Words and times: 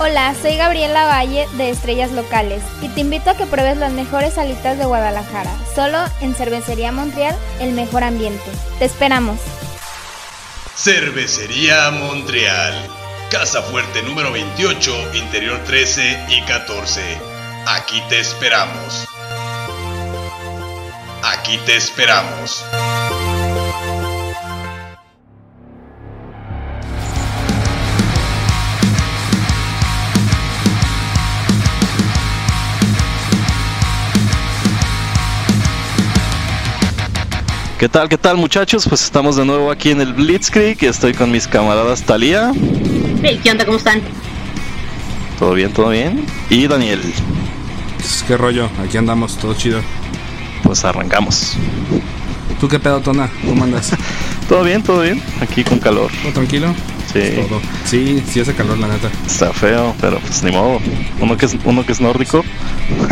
Hola, 0.00 0.34
soy 0.42 0.56
Gabriela 0.56 1.06
Valle 1.06 1.46
de 1.52 1.70
Estrellas 1.70 2.10
Locales 2.10 2.64
y 2.82 2.88
te 2.88 3.00
invito 3.00 3.30
a 3.30 3.36
que 3.36 3.46
pruebes 3.46 3.76
las 3.76 3.92
mejores 3.92 4.34
salitas 4.34 4.76
de 4.76 4.84
Guadalajara. 4.84 5.54
Solo 5.72 5.98
en 6.20 6.34
Cervecería 6.34 6.90
Montreal, 6.90 7.36
el 7.60 7.72
mejor 7.72 8.02
ambiente. 8.02 8.42
Te 8.80 8.86
esperamos. 8.86 9.38
Cervecería 10.76 11.92
Montreal. 11.92 12.74
Casa 13.30 13.62
Fuerte 13.62 14.02
número 14.02 14.32
28, 14.32 15.14
Interior 15.14 15.60
13 15.64 16.26
y 16.28 16.42
14. 16.42 17.00
Aquí 17.68 18.02
te 18.08 18.18
esperamos. 18.18 19.06
Aquí 21.22 21.56
te 21.66 21.76
esperamos. 21.76 22.64
¿Qué 37.78 37.88
tal, 37.88 38.08
qué 38.08 38.16
tal 38.16 38.36
muchachos? 38.36 38.86
Pues 38.88 39.02
estamos 39.02 39.34
de 39.34 39.44
nuevo 39.44 39.68
aquí 39.70 39.90
en 39.90 40.00
el 40.00 40.12
Blitzkrieg. 40.12 40.82
Estoy 40.84 41.12
con 41.12 41.32
mis 41.32 41.48
camaradas 41.48 42.04
Talía. 42.04 42.52
Hey, 43.20 43.40
¿qué 43.42 43.50
onda? 43.50 43.64
¿Cómo 43.66 43.78
están? 43.78 44.00
¿Todo 45.40 45.54
bien, 45.54 45.72
todo 45.72 45.88
bien? 45.88 46.24
Y 46.48 46.68
Daniel. 46.68 47.00
Pues, 47.96 48.24
¿Qué 48.28 48.36
rollo? 48.36 48.70
Aquí 48.80 48.96
andamos, 48.96 49.36
todo 49.38 49.54
chido. 49.54 49.80
Pues 50.62 50.84
arrancamos. 50.84 51.54
¿Tú 52.60 52.68
qué 52.68 52.78
pedo, 52.78 53.00
Tona? 53.00 53.28
¿Cómo 53.44 53.64
andas? 53.64 53.90
todo 54.48 54.62
bien, 54.62 54.80
todo 54.84 55.00
bien. 55.02 55.20
Aquí 55.40 55.64
con 55.64 55.80
calor. 55.80 56.12
¿Todo 56.22 56.32
tranquilo? 56.32 56.72
Sí. 57.12 57.32
Todo. 57.48 57.60
Sí, 57.84 58.22
sí 58.30 58.38
hace 58.38 58.54
calor, 58.54 58.78
la 58.78 58.86
neta. 58.86 59.10
Está 59.26 59.52
feo, 59.52 59.96
pero 60.00 60.20
pues 60.20 60.44
ni 60.44 60.52
modo. 60.52 60.80
Uno 61.20 61.36
que 61.36 61.46
es, 61.46 61.56
uno 61.64 61.84
que 61.84 61.90
es 61.90 62.00
nórdico. 62.00 62.44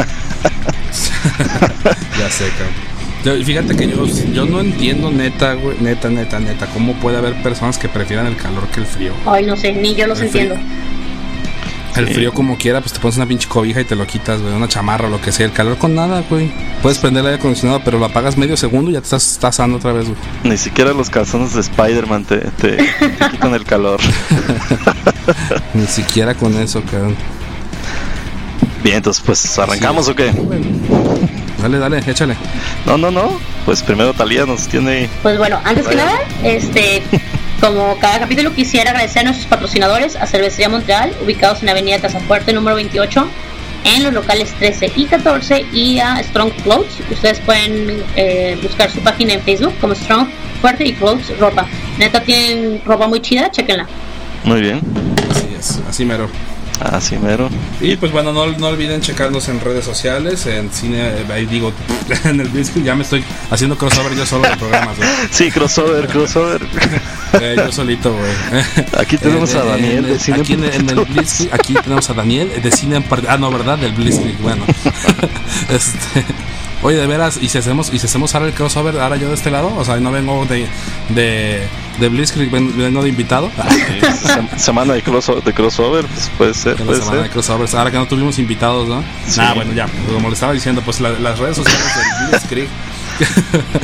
ya 2.19 2.31
sé, 2.31 2.49
cabrón. 2.51 2.92
Fíjate 3.23 3.77
que 3.77 3.89
yo, 3.89 4.05
yo 4.07 4.47
no 4.47 4.61
entiendo 4.61 5.11
neta, 5.11 5.55
güey, 5.55 5.77
neta, 5.81 6.11
neta, 6.11 6.41
neta, 6.41 6.67
cómo 6.67 6.95
puede 6.95 7.19
haber 7.19 7.41
personas 7.43 7.79
que 7.79 7.89
prefieran 7.89 8.27
el 8.27 8.37
calor 8.37 8.67
que 8.69 8.81
el 8.81 8.87
frío. 8.87 9.13
Ay, 9.27 9.47
no 9.47 9.57
sé, 9.57 9.73
ni 9.73 9.95
yo 9.95 10.09
los 10.09 10.21
entiendo. 10.21 10.57
El 11.97 12.09
frío 12.09 12.33
como 12.33 12.57
quiera, 12.57 12.81
pues 12.81 12.95
te 12.95 13.01
pones 13.01 13.17
una 13.17 13.27
pinche 13.27 13.47
cobija 13.49 13.81
y 13.81 13.85
te 13.85 13.95
lo 13.95 14.07
quitas, 14.07 14.41
güey, 14.41 14.55
una 14.55 14.67
chamarra 14.67 15.09
o 15.09 15.11
lo 15.11 15.21
que 15.21 15.31
sea. 15.31 15.45
El 15.45 15.53
calor 15.53 15.77
con 15.77 15.95
nada, 15.95 16.25
güey. 16.29 16.51
Puedes 16.81 16.99
prender 16.99 17.21
el 17.21 17.27
aire 17.27 17.39
acondicionado, 17.39 17.83
pero 17.85 17.99
lo 17.99 18.07
apagas 18.07 18.39
medio 18.39 18.57
segundo 18.57 18.91
y 18.91 18.95
ya 18.95 19.01
te 19.01 19.05
estás 19.05 19.39
tasando 19.39 19.77
otra 19.77 19.93
vez, 19.93 20.07
güey. 20.07 20.17
Ni 20.45 20.57
siquiera 20.57 20.95
los 20.95 21.11
calzones 21.11 21.53
de 21.53 21.61
Spider-Man 21.61 22.25
te, 22.25 22.39
te, 22.39 22.79
quitan 23.31 23.55
el 23.55 23.65
calor. 23.65 24.01
Ni 25.75 25.87
siquiera 25.87 26.35
con 26.35 26.57
eso, 26.57 26.83
cabrón. 26.91 27.15
Bien, 28.83 28.97
entonces 28.97 29.23
pues 29.25 29.59
arrancamos 29.59 30.09
o 30.09 30.15
qué? 30.15 30.33
Dale, 31.63 31.79
dale, 31.79 31.99
échale. 32.05 32.37
No, 32.87 32.99
no, 32.99 33.13
no. 33.13 33.39
Pues 33.65 33.85
primero 33.85 34.13
Talía 34.13 34.45
nos 34.45 34.67
tiene. 34.67 35.09
Pues 35.23 35.39
bueno, 35.39 35.61
antes 35.65 35.87
que 35.87 35.95
nada, 35.95 36.19
este, 36.43 37.05
como 37.61 37.97
cada 38.01 38.19
capítulo 38.19 38.53
quisiera 38.53 38.91
agradecer 38.91 39.21
a 39.21 39.25
nuestros 39.27 39.47
patrocinadores, 39.47 40.17
a 40.17 40.27
Cervecería 40.27 40.69
Montreal, 40.69 41.15
ubicados 41.23 41.61
en 41.61 41.67
la 41.67 41.73
Avenida 41.73 42.01
Casafuerte 42.01 42.53
número 42.53 42.75
28, 42.75 43.29
en 43.85 44.03
los 44.03 44.13
locales 44.13 44.53
13 44.59 44.93
y 44.97 45.05
14, 45.07 45.67
y 45.73 46.01
a 46.01 46.21
Strong 46.21 46.51
Clothes. 46.65 46.95
Ustedes 47.09 47.39
pueden 47.39 48.03
eh, 48.17 48.59
buscar 48.61 48.91
su 48.91 48.99
página 48.99 49.35
en 49.35 49.43
Facebook 49.43 49.75
como 49.81 49.95
Strong 49.95 50.29
Fuerte 50.61 50.85
y 50.85 50.95
Clothes 50.95 51.39
Ropa. 51.39 51.65
Neta 51.97 52.25
tienen 52.25 52.83
ropa 52.85 53.07
muy 53.07 53.21
chida, 53.21 53.53
chequenla. 53.53 53.87
Muy 54.43 54.61
bien. 54.63 54.81
Así 55.31 55.47
es, 55.57 55.81
así 55.89 56.05
mero. 56.05 56.29
Así 56.83 57.17
mero. 57.17 57.49
Y 57.81 57.97
pues 57.97 58.11
bueno, 58.11 58.33
no, 58.33 58.47
no 58.47 58.67
olviden 58.67 59.01
checarnos 59.01 59.49
en 59.49 59.61
redes 59.61 59.85
sociales, 59.85 60.47
en 60.47 60.71
cine, 60.73 61.13
ahí 61.33 61.47
digo, 61.47 61.73
en 62.25 62.41
el 62.41 62.49
Blitzkrieg, 62.49 62.85
ya 62.85 62.95
me 62.97 63.03
estoy 63.03 63.25
haciendo 63.51 63.79
crossover 63.79 64.15
yo 64.17 64.27
solo 64.27 64.49
de 64.49 64.57
programas, 64.57 64.97
Sí, 65.31 65.51
crossover, 65.51 66.07
crossover. 66.09 66.63
Eh, 67.41 67.55
yo 67.57 67.73
solito, 67.73 68.13
güey. 68.13 68.31
Aquí 68.99 69.17
tenemos 69.17 69.55
a 69.55 69.65
Daniel 69.65 70.07
de 70.07 70.19
cine 70.19 70.41
Aquí 70.41 70.53
en, 70.53 70.65
el 70.65 71.05
Blitzkrieg, 71.07 71.55
aquí 71.55 71.73
tenemos 71.73 72.11
a 72.11 72.13
Daniel 72.13 72.61
de 72.63 72.71
cine 72.71 72.97
en 72.97 73.05
Ah, 73.27 73.39
no, 73.39 73.51
¿verdad? 73.51 73.79
Del 73.79 73.93
Blitzkrieg, 73.93 74.37
bueno. 74.37 74.67
este... 75.71 76.27
Oye, 76.83 76.97
de 76.97 77.07
veras, 77.07 77.39
¿y 77.41 77.49
si 77.49 77.59
hacemos, 77.59 77.93
y 77.93 77.99
si 77.99 78.07
hacemos 78.07 78.35
ahora 78.35 78.49
el 78.49 78.55
crossover, 78.55 78.99
ahora 78.99 79.17
yo 79.17 79.29
de 79.29 79.35
este 79.35 79.51
lado? 79.51 79.73
O 79.77 79.85
sea, 79.85 80.01
no 80.01 80.11
vengo 80.11 80.45
de, 80.47 80.67
de, 81.11 81.63
de 82.01 82.09
Blitzkrieg, 82.09 82.51
vengo 82.51 83.03
de 83.03 83.09
invitado. 83.09 83.51
semana 84.57 84.95
de, 84.95 85.03
crossover, 85.03 85.45
de 85.45 85.53
crossover, 85.53 86.07
pues 86.07 86.31
puede 86.37 86.55
ser. 86.55 86.77
Puede 86.77 86.99
semana 86.99 87.19
ser. 87.19 87.23
de 87.23 87.31
crossover, 87.31 87.69
ahora 87.77 87.91
que 87.91 87.99
no 87.99 88.07
tuvimos 88.09 88.39
invitados, 88.41 88.89
¿no? 88.89 89.03
Sí. 89.29 89.41
Ah, 89.41 89.53
bueno, 89.55 89.73
ya, 89.73 89.87
como 90.13 90.29
le 90.29 90.35
estaba 90.35 90.53
diciendo, 90.53 90.83
pues 90.85 91.01
las 91.01 91.39
redes 91.39 91.57
sociales 91.57 91.87
del 91.97 92.29
Blitzkrieg 92.31 92.69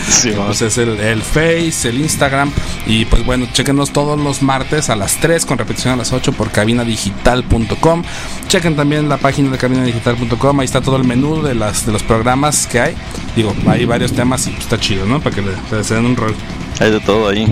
sí, 0.09 0.33
pues 0.37 0.63
es 0.63 0.79
el, 0.79 0.99
el, 1.01 1.23
Face, 1.23 1.89
el 1.89 1.99
Instagram. 1.99 2.53
Y 2.87 3.05
pues 3.05 3.25
bueno, 3.25 3.47
chequenos 3.53 3.93
todos 3.93 4.19
los 4.19 4.43
martes 4.43 4.91
a 4.91 4.97
las 4.97 5.19
3 5.21 5.47
con 5.47 5.59
repetición 5.59 5.95
a 5.95 5.97
las 5.97 6.13
8 6.13 6.33
por 6.33 6.51
cabinadigital.com. 6.51 8.03
Chequen 8.49 8.77
también 8.77 9.09
la 9.09 9.19
página 9.19 9.51
de 9.51 9.59
cabinadigital.com. 9.59 10.61
Ahí 10.61 10.65
está 10.65 10.81
todo 10.81 10.97
el 10.97 11.05
menú 11.05 11.43
de, 11.43 11.55
las, 11.55 11.87
de 11.87 11.93
los 11.93 12.03
programas 12.03 12.67
que 12.67 12.81
hay. 12.81 12.95
Digo, 13.37 13.55
hay 13.67 13.85
varios 13.85 14.13
temas 14.13 14.47
y 14.47 14.51
pues, 14.51 14.63
está 14.63 14.79
chido, 14.79 15.07
¿no? 15.07 15.21
Para 15.21 15.35
que 15.35 15.43
le, 15.43 15.85
se 15.85 15.95
den 15.95 16.07
un 16.07 16.17
rol. 16.17 16.35
Hay 16.81 16.91
de 16.91 17.01
todo 17.01 17.29
ahí. 17.29 17.47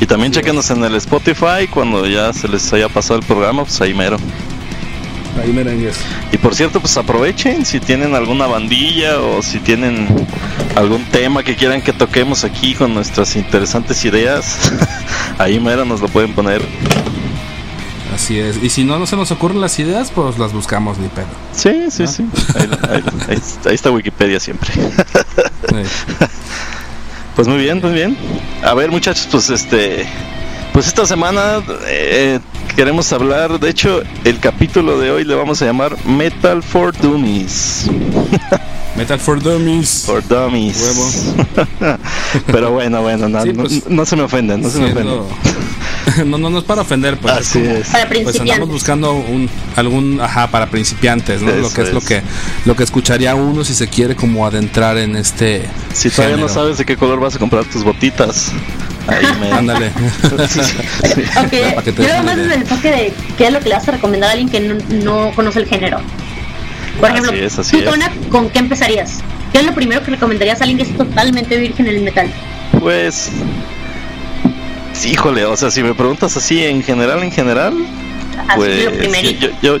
Y 0.00 0.06
también 0.06 0.32
chequenos 0.32 0.68
en 0.70 0.82
el 0.82 0.94
Spotify 0.96 1.68
cuando 1.70 2.06
ya 2.06 2.32
se 2.32 2.48
les 2.48 2.72
haya 2.72 2.88
pasado 2.88 3.20
el 3.20 3.26
programa, 3.26 3.62
pues 3.62 3.80
ahí 3.80 3.94
mero. 3.94 4.16
Ahí 5.40 5.52
merengues. 5.52 5.96
Y 6.30 6.38
por 6.38 6.54
cierto, 6.54 6.80
pues 6.80 6.96
aprovechen 6.96 7.64
si 7.64 7.80
tienen 7.80 8.14
alguna 8.14 8.46
bandilla 8.46 9.18
o 9.18 9.42
si 9.42 9.58
tienen 9.60 10.06
algún 10.76 11.04
tema 11.06 11.42
que 11.42 11.56
quieran 11.56 11.80
que 11.80 11.92
toquemos 11.92 12.44
aquí 12.44 12.74
con 12.74 12.94
nuestras 12.94 13.34
interesantes 13.36 14.04
ideas, 14.04 14.72
ahí 15.38 15.58
mero 15.58 15.84
nos 15.84 16.00
lo 16.00 16.08
pueden 16.08 16.34
poner. 16.34 16.62
Así 18.14 18.38
es. 18.38 18.62
Y 18.62 18.68
si 18.68 18.84
no, 18.84 18.98
no 18.98 19.06
se 19.06 19.16
nos 19.16 19.30
ocurren 19.30 19.60
las 19.60 19.78
ideas, 19.78 20.12
pues 20.14 20.38
las 20.38 20.52
buscamos 20.52 20.98
ni 20.98 21.08
pedo. 21.08 21.26
Sí, 21.54 21.86
sí, 21.90 22.06
sí. 22.06 22.26
Ahí, 22.54 22.68
ahí, 23.64 23.74
está 23.74 23.90
Wikipedia 23.90 24.38
siempre. 24.38 24.70
pues 27.36 27.48
muy 27.48 27.56
bien, 27.56 27.80
muy 27.80 27.92
bien. 27.92 28.16
A 28.62 28.74
ver, 28.74 28.90
muchachos, 28.90 29.26
pues 29.30 29.48
este. 29.48 30.06
Pues 30.74 30.86
esta 30.86 31.06
semana 31.06 31.62
eh, 31.86 32.38
queremos 32.74 33.12
hablar, 33.12 33.60
de 33.60 33.70
hecho, 33.70 34.02
el 34.24 34.38
capítulo 34.38 34.98
de 34.98 35.10
hoy 35.10 35.24
le 35.24 35.34
vamos 35.34 35.60
a 35.62 35.66
llamar 35.66 35.96
Metal 36.06 36.62
for 36.62 36.96
Dummies. 36.96 37.86
Metal 38.96 39.18
for 39.18 39.42
Dummies. 39.42 40.04
For 40.06 40.22
Dummies. 40.26 41.34
Pero 42.46 42.72
bueno, 42.72 43.02
bueno, 43.02 43.28
no, 43.28 43.42
pues, 43.54 43.88
no, 43.88 44.04
se 44.04 44.16
me 44.16 44.22
ofenden, 44.22 44.60
no 44.62 44.70
se 44.70 44.78
me 44.78 44.92
ofenden. 44.92 45.20
No, 46.26 46.36
no, 46.36 46.50
no 46.50 46.58
es 46.58 46.64
para 46.64 46.82
ofender, 46.82 47.16
pues. 47.16 47.32
Así 47.32 47.60
es. 47.60 47.88
Para 47.88 48.08
pues 48.08 48.38
andamos 48.38 48.68
buscando 48.68 49.12
un, 49.12 49.48
algún, 49.76 50.20
ajá, 50.20 50.48
para 50.48 50.66
principiantes, 50.66 51.40
¿no? 51.40 51.52
lo 51.52 51.72
que 51.72 51.82
es, 51.82 51.92
lo 51.92 52.00
que 52.00 52.22
lo 52.64 52.74
que 52.74 52.82
escucharía 52.82 53.36
uno 53.36 53.64
si 53.64 53.72
se 53.72 53.88
quiere 53.88 54.16
como 54.16 54.44
adentrar 54.44 54.98
en 54.98 55.14
este. 55.14 55.62
Si 55.94 56.10
todavía 56.10 56.36
no 56.36 56.48
sabes 56.48 56.76
de 56.76 56.84
qué 56.84 56.96
color 56.96 57.20
vas 57.20 57.36
a 57.36 57.38
comprar 57.38 57.64
tus 57.66 57.84
botitas. 57.84 58.52
Ahí 59.08 59.24
me... 59.40 59.52
Ándale. 59.52 59.92
Ok, 61.36 61.52
yo 61.98 62.08
nada 62.08 62.22
más 62.22 62.36
desde 62.36 62.54
el 62.54 62.62
enfoque 62.62 62.90
de 62.90 63.12
qué 63.36 63.46
es 63.46 63.52
lo 63.52 63.60
que 63.60 63.68
le 63.68 63.74
vas 63.74 63.86
a 63.88 63.92
recomendar 63.92 64.30
a 64.30 64.32
alguien 64.32 64.48
que 64.48 64.60
no, 64.60 65.32
conoce 65.32 65.60
el 65.60 65.66
género. 65.66 66.00
Por 67.00 67.10
ejemplo, 67.10 67.32
así 67.58 67.82
tú, 67.82 67.90
¿con 68.30 68.48
qué 68.50 68.58
empezarías? 68.58 69.18
¿Qué 69.52 69.58
es 69.58 69.66
lo 69.66 69.74
primero 69.74 70.02
que 70.02 70.12
recomendarías 70.12 70.60
a 70.60 70.64
alguien 70.64 70.78
que 70.78 70.84
es 70.84 70.96
totalmente 70.96 71.56
virgen 71.58 71.86
en 71.86 71.96
el 71.96 72.02
metal? 72.02 72.30
Pues 72.80 73.30
Sí, 74.92 75.10
híjole, 75.10 75.44
o 75.44 75.56
sea, 75.56 75.70
si 75.70 75.82
me 75.82 75.94
preguntas 75.94 76.36
así 76.36 76.64
en 76.64 76.82
general, 76.82 77.22
en 77.22 77.32
general, 77.32 77.74
pues 78.54 78.84
yo, 79.40 79.48
yo, 79.62 79.78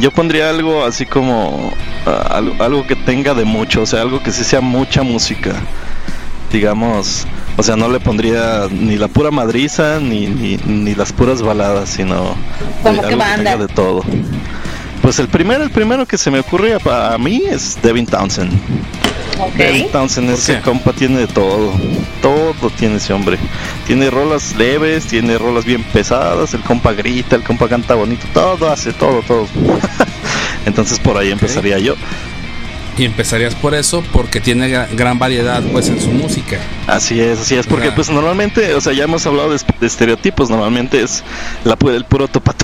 yo, 0.00 0.10
pondría 0.10 0.50
algo 0.50 0.84
así 0.84 1.06
como 1.06 1.72
ah, 2.06 2.42
algo, 2.58 2.86
que 2.86 2.96
tenga 2.96 3.34
de 3.34 3.44
mucho, 3.44 3.82
o 3.82 3.86
sea, 3.86 4.00
algo 4.00 4.22
que 4.22 4.32
sí 4.32 4.42
sea 4.42 4.60
mucha 4.60 5.02
música, 5.02 5.52
digamos, 6.50 7.26
o 7.56 7.62
sea, 7.62 7.76
no 7.76 7.88
le 7.88 8.00
pondría 8.00 8.66
ni 8.70 8.96
la 8.96 9.08
pura 9.08 9.30
madriza 9.30 10.00
ni, 10.00 10.26
ni, 10.26 10.94
las 10.94 11.12
puras 11.12 11.42
baladas, 11.42 11.88
sino 11.88 12.34
algo 12.84 13.02
que 13.02 13.16
tenga 13.16 13.56
de 13.56 13.68
todo. 13.68 14.02
Pues 15.02 15.18
el 15.18 15.28
primero, 15.28 15.62
el 15.62 15.70
primero 15.70 16.06
que 16.06 16.16
se 16.16 16.30
me 16.30 16.40
ocurre 16.40 16.74
a, 16.74 17.14
a 17.14 17.18
mí 17.18 17.42
es 17.48 17.78
Devin 17.82 18.06
Townsend. 18.06 18.52
Okay. 19.38 19.88
Townsend, 19.90 20.30
ese 20.30 20.60
compa 20.60 20.92
tiene 20.92 21.18
de 21.18 21.26
todo. 21.26 21.72
Todo 22.22 22.70
tiene 22.70 22.96
ese 22.96 23.12
hombre. 23.12 23.38
Tiene 23.86 24.10
rolas 24.10 24.54
leves, 24.56 25.06
tiene 25.06 25.38
rolas 25.38 25.64
bien 25.64 25.82
pesadas. 25.84 26.54
El 26.54 26.62
compa 26.62 26.92
grita, 26.92 27.36
el 27.36 27.42
compa 27.42 27.68
canta 27.68 27.94
bonito. 27.94 28.26
Todo 28.32 28.70
hace, 28.70 28.92
todo, 28.92 29.22
todo. 29.22 29.46
Entonces 30.66 30.98
por 30.98 31.16
ahí 31.16 31.30
empezaría 31.30 31.78
yo. 31.78 31.94
Y 32.96 33.04
empezarías 33.04 33.54
por 33.56 33.74
eso 33.74 34.04
porque 34.12 34.40
tiene 34.40 34.68
gran 34.92 35.18
variedad 35.18 35.62
pues 35.72 35.88
en 35.88 36.00
su 36.00 36.10
música. 36.10 36.58
Así 36.86 37.20
es, 37.20 37.40
así 37.40 37.56
es, 37.56 37.66
porque 37.66 37.90
pues 37.90 38.08
normalmente, 38.08 38.74
o 38.74 38.80
sea, 38.80 38.92
ya 38.92 39.04
hemos 39.04 39.26
hablado 39.26 39.50
de, 39.50 39.58
estereotipos, 39.80 40.48
normalmente 40.48 41.02
es 41.02 41.24
la 41.64 41.76
el 41.90 42.04
puro 42.04 42.28
topa 42.28 42.54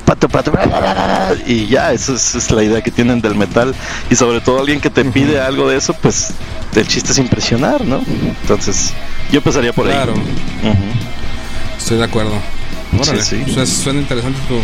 y 1.46 1.66
ya, 1.66 1.92
esa 1.92 2.14
es, 2.14 2.50
la 2.50 2.62
idea 2.62 2.80
que 2.82 2.90
tienen 2.90 3.20
del 3.20 3.34
metal. 3.34 3.74
Y 4.10 4.16
sobre 4.16 4.40
todo 4.40 4.60
alguien 4.60 4.80
que 4.80 4.90
te 4.90 5.04
pide 5.04 5.40
algo 5.40 5.68
de 5.68 5.76
eso, 5.76 5.94
pues 5.94 6.32
el 6.74 6.86
chiste 6.86 7.12
es 7.12 7.18
impresionar, 7.18 7.84
¿no? 7.84 8.00
Entonces, 8.42 8.92
yo 9.30 9.38
empezaría 9.38 9.72
por 9.72 9.86
ahí. 9.86 9.92
Claro. 9.92 10.14
Estoy 11.78 11.98
de 11.98 12.04
acuerdo. 12.04 12.34
Órale, 12.98 13.22
sí, 13.22 13.44
suena 13.66 14.00
interesante 14.00 14.38
tu, 14.48 14.54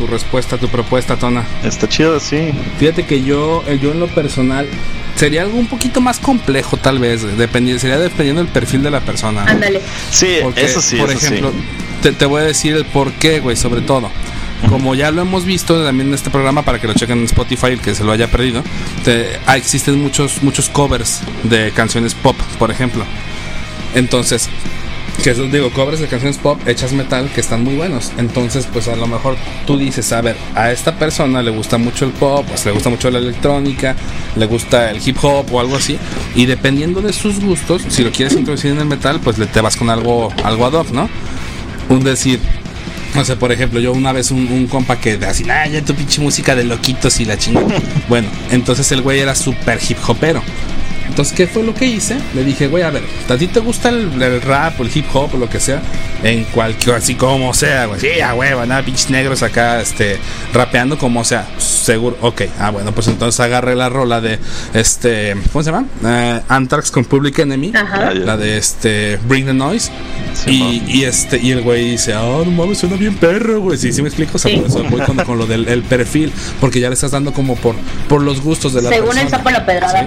tu 0.00 0.06
respuesta, 0.06 0.56
tu 0.56 0.68
propuesta, 0.68 1.16
Tona. 1.16 1.44
Está 1.62 1.86
chido, 1.86 2.18
sí. 2.20 2.52
Fíjate 2.78 3.04
que 3.04 3.22
yo, 3.22 3.62
eh, 3.66 3.78
yo 3.80 3.92
en 3.92 4.00
lo 4.00 4.08
personal, 4.08 4.66
sería 5.14 5.42
algo 5.42 5.58
un 5.58 5.66
poquito 5.66 6.00
más 6.00 6.18
complejo, 6.18 6.78
tal 6.78 6.98
vez. 6.98 7.20
sería 7.20 7.98
dependiendo 7.98 8.42
del 8.42 8.50
perfil 8.50 8.82
de 8.82 8.90
la 8.90 9.00
persona. 9.00 9.44
Ándale. 9.44 9.82
Sí, 10.10 10.38
eso 10.56 10.80
sí. 10.80 10.96
Por 10.96 11.10
ejemplo, 11.10 11.52
Te, 12.02 12.24
voy 12.24 12.40
a 12.40 12.44
decir 12.46 12.74
el 12.74 12.86
por 12.86 13.12
qué, 13.12 13.40
güey, 13.40 13.56
sobre 13.56 13.82
todo. 13.82 14.10
Como 14.70 14.94
ya 14.94 15.10
lo 15.10 15.20
hemos 15.20 15.44
visto 15.44 15.84
también 15.84 16.08
en 16.08 16.14
este 16.14 16.30
programa, 16.30 16.62
para 16.62 16.80
que 16.80 16.86
lo 16.86 16.94
chequen 16.94 17.18
en 17.18 17.24
Spotify, 17.24 17.68
el 17.68 17.80
que 17.80 17.94
se 17.94 18.02
lo 18.02 18.12
haya 18.12 18.30
perdido, 18.30 18.62
ah, 19.46 19.58
existen 19.58 20.00
muchos, 20.00 20.42
muchos 20.42 20.70
covers 20.70 21.20
de 21.42 21.72
canciones 21.72 22.14
pop, 22.14 22.36
por 22.58 22.70
ejemplo. 22.70 23.04
Entonces, 23.94 24.48
que 25.22 25.34
digo, 25.34 25.70
covers 25.70 26.00
de 26.00 26.06
canciones 26.06 26.38
pop 26.38 26.58
hechas 26.66 26.92
metal 26.92 27.30
que 27.34 27.40
están 27.40 27.62
muy 27.62 27.74
buenos. 27.76 28.10
Entonces, 28.16 28.66
pues 28.72 28.88
a 28.88 28.96
lo 28.96 29.06
mejor 29.06 29.36
tú 29.66 29.76
dices, 29.76 30.12
a 30.12 30.20
ver, 30.22 30.36
a 30.54 30.72
esta 30.72 30.98
persona 30.98 31.42
le 31.42 31.50
gusta 31.50 31.76
mucho 31.78 32.06
el 32.06 32.12
pop, 32.12 32.46
pues 32.48 32.64
le 32.64 32.72
gusta 32.72 32.88
mucho 32.88 33.10
la 33.10 33.18
electrónica, 33.18 33.94
le 34.36 34.46
gusta 34.46 34.90
el 34.90 35.06
hip 35.06 35.18
hop 35.22 35.52
o 35.52 35.60
algo 35.60 35.76
así. 35.76 35.98
Y 36.34 36.46
dependiendo 36.46 37.02
de 37.02 37.12
sus 37.12 37.40
gustos, 37.40 37.82
si 37.88 38.02
lo 38.02 38.10
quieres 38.10 38.34
introducir 38.34 38.70
en 38.72 38.78
el 38.78 38.86
metal, 38.86 39.20
pues 39.22 39.36
le 39.38 39.46
te 39.46 39.60
vas 39.60 39.76
con 39.76 39.90
algo, 39.90 40.32
algo 40.42 40.64
ad 40.64 40.72
hoc, 40.72 40.90
¿no? 40.90 41.08
Un 41.90 42.02
decir, 42.02 42.40
no 43.14 43.24
sé, 43.24 43.36
por 43.36 43.52
ejemplo, 43.52 43.80
yo 43.80 43.92
una 43.92 44.12
vez 44.12 44.30
un, 44.30 44.66
compa 44.68 45.00
que 45.00 45.18
así, 45.26 45.44
ah, 45.50 45.66
ya 45.66 45.84
tu 45.84 45.94
pinche 45.94 46.22
música 46.22 46.54
de 46.54 46.64
loquitos 46.64 47.20
y 47.20 47.26
la 47.26 47.36
chingada. 47.36 47.66
bueno, 48.08 48.28
entonces 48.50 48.90
el 48.92 49.02
güey 49.02 49.20
era 49.20 49.34
súper 49.34 49.78
hip 49.86 49.98
hopero. 50.06 50.42
Entonces, 51.10 51.36
¿qué 51.36 51.48
fue 51.48 51.64
lo 51.64 51.74
que 51.74 51.86
hice? 51.86 52.16
Le 52.34 52.44
dije, 52.44 52.68
güey, 52.68 52.84
a 52.84 52.90
ver, 52.90 53.02
¿a 53.28 53.36
ti 53.36 53.48
te 53.48 53.58
gusta 53.58 53.88
el, 53.88 54.40
rap 54.42 54.78
o 54.78 54.84
el 54.84 54.90
hip 54.94 55.06
hop 55.12 55.34
o 55.34 55.38
lo 55.38 55.50
que 55.50 55.58
sea? 55.58 55.82
En 56.22 56.44
cualquier, 56.44 56.96
así 56.96 57.16
como 57.16 57.52
sea, 57.52 57.86
güey. 57.86 58.00
Sí, 58.00 58.20
a 58.20 58.32
huevo, 58.34 58.64
nada, 58.64 58.82
pinches 58.84 59.10
negros 59.10 59.42
acá, 59.42 59.80
este, 59.80 60.18
rapeando 60.54 60.96
como 60.98 61.24
sea. 61.24 61.48
Seguro, 61.58 62.16
ok. 62.20 62.42
Ah, 62.60 62.70
bueno, 62.70 62.92
pues 62.92 63.08
entonces 63.08 63.40
agarré 63.40 63.74
la 63.74 63.88
rola 63.88 64.20
de, 64.20 64.38
este, 64.72 65.34
¿cómo 65.52 65.64
se 65.64 65.72
llama? 65.72 65.86
Uh, 66.02 66.42
Anthrax 66.48 66.92
con 66.92 67.04
Public 67.04 67.40
Enemy. 67.40 67.72
Ajá. 67.74 68.14
La 68.14 68.36
de, 68.36 68.56
este, 68.56 69.18
Bring 69.26 69.46
the 69.46 69.54
Noise. 69.54 69.90
y, 70.46 71.02
este, 71.02 71.40
y 71.42 71.50
el 71.50 71.62
güey 71.62 71.90
dice, 71.90 72.14
oh, 72.14 72.44
no 72.44 72.52
mames, 72.52 72.78
suena 72.78 72.94
bien 72.94 73.16
perro, 73.16 73.60
güey. 73.60 73.76
Sí, 73.76 73.92
sí 73.92 74.00
me 74.00 74.08
explico. 74.08 74.36
O 74.36 74.38
sea, 74.38 74.54
por 74.56 74.66
eso 74.66 74.84
voy 74.84 75.00
con, 75.00 75.38
lo 75.38 75.46
del 75.46 75.66
el 75.66 75.82
perfil, 75.82 76.32
porque 76.60 76.78
ya 76.78 76.88
le 76.88 76.94
estás 76.94 77.10
dando 77.10 77.32
como 77.32 77.56
por, 77.56 77.74
por 78.08 78.22
los 78.22 78.40
gustos 78.40 78.74
de 78.74 78.82
la 78.82 78.90
Según 78.90 79.08
persona. 79.08 79.22
el 79.22 79.30
sapo 79.30 79.50
la 79.50 79.66
pedrada. 79.66 80.06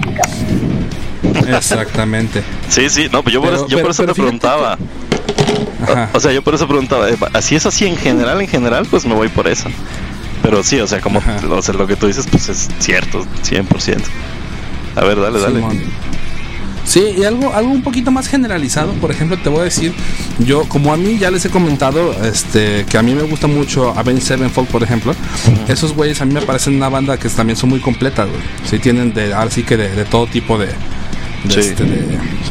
Exactamente. 1.47 2.43
Sí, 2.69 2.89
sí, 2.89 3.07
no, 3.11 3.23
pues 3.23 3.33
yo 3.33 3.41
por, 3.41 3.67
yo 3.67 3.81
por 3.81 3.91
eso 3.91 4.05
te 4.05 4.13
preguntaba. 4.13 4.77
O, 6.13 6.19
sea, 6.19 6.31
yo 6.31 6.41
por 6.41 6.55
eso 6.55 6.67
preguntaba, 6.67 7.09
eh, 7.09 7.17
así 7.33 7.55
es 7.55 7.65
así 7.65 7.85
en 7.85 7.97
general, 7.97 8.41
en 8.41 8.47
general, 8.47 8.87
pues 8.89 9.05
me 9.05 9.13
voy 9.13 9.27
por 9.27 9.47
eso. 9.47 9.69
Pero 10.41 10.63
sí, 10.63 10.79
o 10.79 10.87
sea, 10.87 11.01
como 11.01 11.19
o 11.19 11.73
lo 11.73 11.87
que 11.87 11.95
tú 11.95 12.07
dices, 12.07 12.27
pues 12.29 12.49
es 12.49 12.69
cierto, 12.79 13.25
100%. 13.43 14.01
A 14.95 15.03
ver, 15.03 15.19
dale, 15.19 15.39
dale. 15.39 15.61
Sí, 16.85 17.15
y 17.17 17.23
algo, 17.23 17.53
algo 17.53 17.71
un 17.71 17.81
poquito 17.81 18.11
más 18.11 18.27
generalizado, 18.27 18.91
por 18.95 19.09
ejemplo, 19.09 19.37
te 19.37 19.47
voy 19.47 19.61
a 19.61 19.63
decir, 19.63 19.93
yo, 20.39 20.67
como 20.67 20.93
a 20.93 20.97
mí 20.97 21.17
ya 21.17 21.31
les 21.31 21.45
he 21.45 21.49
comentado, 21.49 22.11
este, 22.23 22.85
que 22.89 22.97
a 22.97 23.01
mí 23.01 23.15
me 23.15 23.23
gusta 23.23 23.47
mucho 23.47 23.97
Avenged 23.97 24.23
Sevenfold, 24.23 24.67
por 24.67 24.83
ejemplo, 24.83 25.15
esos 25.69 25.93
güeyes 25.93 26.19
a 26.21 26.25
mí 26.25 26.33
me 26.33 26.41
parecen 26.41 26.75
una 26.75 26.89
banda 26.89 27.17
que 27.17 27.29
también 27.29 27.55
son 27.55 27.69
muy 27.69 27.79
completas, 27.79 28.27
güey. 28.27 28.41
Sí, 28.69 28.79
tienen 28.79 29.13
de, 29.13 29.33
ahora 29.33 29.49
sí 29.49 29.63
que 29.63 29.77
de 29.77 30.03
todo 30.05 30.27
tipo 30.27 30.57
de, 30.57 30.67
de, 31.43 31.59
este, 31.59 31.85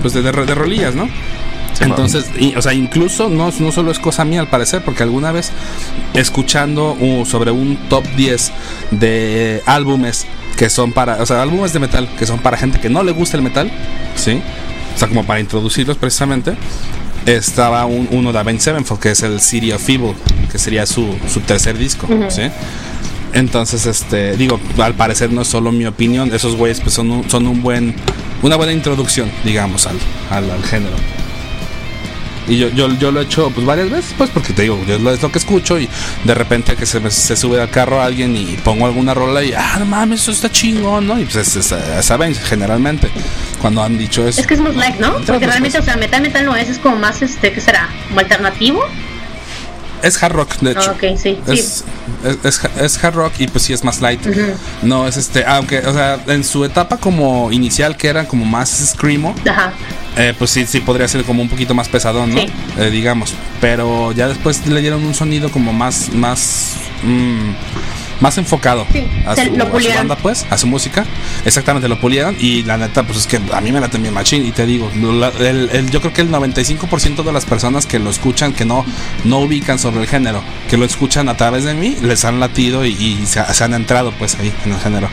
pues 0.01 0.15
de, 0.15 0.23
de, 0.23 0.55
rolillas, 0.55 0.95
¿no? 0.95 1.09
Entonces, 1.81 2.27
o 2.57 2.63
sea, 2.63 2.75
incluso 2.75 3.29
no, 3.29 3.51
no 3.59 3.73
solo 3.73 3.91
es 3.91 3.99
cosa 3.99 4.25
mía 4.25 4.41
al 4.41 4.49
parecer, 4.49 4.83
porque 4.85 5.03
alguna 5.03 5.33
vez 5.33 5.51
escuchando 6.15 6.97
uh, 7.01 7.25
sobre 7.25 7.51
un 7.51 7.77
top 7.89 8.05
10 8.17 8.53
de 8.93 9.63
álbumes 9.67 10.27
que 10.57 10.69
son 10.71 10.93
para, 10.93 11.23
o 11.23 11.27
sea, 11.27 11.43
álbumes 11.43 11.73
de 11.73 11.81
metal 11.81 12.09
que 12.19 12.27
son 12.27 12.39
para 12.39 12.57
gente 12.57 12.79
que 12.79 12.89
no 12.89 13.03
le 13.03 13.13
gusta 13.13 13.37
el 13.37 13.43
metal, 13.43 13.71
¿sí? 14.15 14.41
O 14.95 14.99
sea, 14.99 15.09
como 15.09 15.25
para 15.25 15.41
introducirlos 15.41 15.97
precisamente, 15.97 16.55
estaba 17.27 17.87
un, 17.87 18.09
uno 18.11 18.33
de 18.33 18.39
Avenged 18.39 18.63
Sevenfold, 18.63 19.01
que 19.01 19.11
es 19.13 19.23
el 19.23 19.41
City 19.41 19.73
of 19.73 19.89
Evil, 19.89 20.15
que 20.51 20.59
sería 20.59 20.87
su, 20.87 21.17
su 21.33 21.41
tercer 21.41 21.79
disco, 21.79 22.07
¿sí? 22.29 22.43
Entonces, 23.33 23.87
este, 23.87 24.37
digo, 24.37 24.61
al 24.79 24.95
parecer 24.95 25.33
no 25.33 25.43
es 25.43 25.49
solo 25.49 25.73
mi 25.73 25.87
opinión, 25.87 26.33
esos 26.35 26.57
güeyes 26.57 26.81
pues 26.81 26.95
son 26.95 27.11
un, 27.11 27.31
son 27.31 27.47
un 27.47 27.63
buen, 27.63 27.95
una 28.43 28.57
buena 28.57 28.73
introducción, 28.73 29.31
digamos, 29.45 29.87
al, 29.87 29.99
al, 30.31 30.63
género. 30.65 30.97
Y 32.49 32.59
yo, 32.59 32.69
yo, 32.71 32.93
yo, 32.99 33.13
lo 33.13 33.21
he 33.21 33.25
hecho 33.25 33.51
pues 33.51 33.65
varias 33.65 33.89
veces, 33.89 34.15
pues 34.19 34.29
porque 34.31 34.53
te 34.53 34.63
digo, 34.63 34.83
yo 34.85 34.97
es 34.97 35.23
lo 35.23 35.31
que 35.31 35.39
escucho 35.39 35.79
y 35.79 35.89
de 36.25 36.35
repente 36.35 36.75
que 36.75 36.87
se, 36.87 37.09
se 37.09 37.37
sube 37.37 37.61
al 37.61 37.71
carro 37.71 38.03
alguien 38.03 38.37
y 38.37 38.57
pongo 38.65 38.87
alguna 38.87 39.15
rola 39.15 39.45
y, 39.45 39.53
ah, 39.53 39.77
no 39.79 39.85
mames, 39.85 40.23
eso 40.23 40.33
está 40.33 40.51
chingón, 40.51 41.07
¿no? 41.07 41.21
Y 41.21 41.25
pues 41.25 41.57
es, 41.57 41.75
saben, 42.05 42.35
generalmente, 42.35 43.09
cuando 43.61 43.83
han 43.83 43.97
dicho 43.97 44.27
eso. 44.27 44.41
Es 44.41 44.47
que 44.49 44.55
es 44.55 44.61
más 44.61 44.75
like, 44.75 44.99
¿no? 44.99 45.19
Porque 45.25 45.47
realmente, 45.47 45.79
o 45.79 45.83
sea, 45.83 45.97
metal, 45.97 46.21
metal 46.21 46.45
no 46.45 46.57
es, 46.57 46.69
es 46.69 46.79
como 46.79 46.97
más, 46.97 47.23
este, 47.23 47.53
¿qué 47.53 47.61
será? 47.61 47.89
¿Como 48.09 48.19
alternativo? 48.19 48.85
Es 50.03 50.23
hard 50.23 50.33
rock, 50.33 50.57
de 50.59 50.73
hecho. 50.73 50.95
Ah, 50.95 51.17
sí, 51.17 51.39
es, 51.47 51.85
Es, 52.81 53.05
hard 53.05 53.15
rock 53.15 53.33
y 53.39 53.47
pues 53.47 53.65
sí 53.65 53.73
es 53.73 53.85
más 53.85 54.01
light. 54.01 54.21
No 54.83 55.07
es 55.07 55.17
este, 55.17 55.45
aunque, 55.45 55.79
o 55.79 55.93
sea, 55.93 56.23
en 56.27 56.45
su 56.45 56.65
etapa 56.65 56.97
como 56.97 57.53
inicial 57.53 57.97
que 57.97 58.09
era 58.09 58.27
como 58.27 58.45
más 58.45 58.71
screamo, 58.71 59.35
eh, 60.17 60.35
pues 60.37 60.51
sí, 60.51 60.67
sí 60.67 60.81
podría 60.81 61.09
ser 61.09 61.25
como 61.25 61.43
un 61.43 61.49
poquito 61.49 61.75
más 61.75 61.89
pesadón, 61.89 62.35
¿no? 62.35 62.41
Eh, 62.41 62.91
digamos. 62.91 63.35
Pero 63.61 64.13
ya 64.13 64.29
después 64.29 64.67
le 64.67 64.81
dieron 64.81 65.05
un 65.05 65.15
sonido 65.15 65.51
como 65.51 65.73
más, 65.73 66.11
más. 66.11 66.75
Mm, 67.03 67.53
más 68.23 68.39
enfocado 68.39 68.87
a, 69.27 69.35
su, 69.35 69.51
banda, 69.97 70.17
pues, 70.17 70.47
a 70.49 70.57
su 70.57 70.69
música. 70.69 71.05
Exactamente, 71.45 71.89
lo 71.89 71.99
pulieron. 71.99 72.37
Y 72.39 72.63
la 72.63 72.79
neta, 72.79 73.03
pues 73.03 73.19
es 73.19 73.27
que 73.27 73.41
a 73.53 73.61
mí 73.61 73.73
me 73.73 73.81
la 73.81 73.89
bien 73.89 74.15
machín. 74.15 74.47
Y 74.47 74.53
te 74.53 74.65
digo, 74.65 74.91
el, 75.41 75.91
yo 75.91 76.01
creo 76.01 76.13
que 76.13 76.23
el 76.23 76.31
95% 76.31 77.25
de 77.25 77.33
las 77.33 77.45
personas 77.45 77.85
que 77.85 77.99
lo 77.99 78.11
escuchan, 78.11 78.53
que 78.53 78.65
no, 78.65 78.87
no 79.25 79.41
ubican 79.41 79.81
sobre 79.81 80.03
el 80.03 80.07
género, 80.07 80.41
que 80.71 80.77
lo 80.77 80.85
escuchan 80.85 81.29
a 81.29 81.37
través 81.37 81.65
de 81.65 81.75
mí, 81.75 81.97
les 82.01 82.25
han 82.25 82.39
latido 82.39 82.87
y, 82.87 83.19
se, 83.27 83.41
han 83.41 83.75
entrado, 83.75 84.13
pues, 84.13 84.37
ahí 84.37 84.53
en 84.65 84.73
el 84.73 84.79
género. 84.79 85.09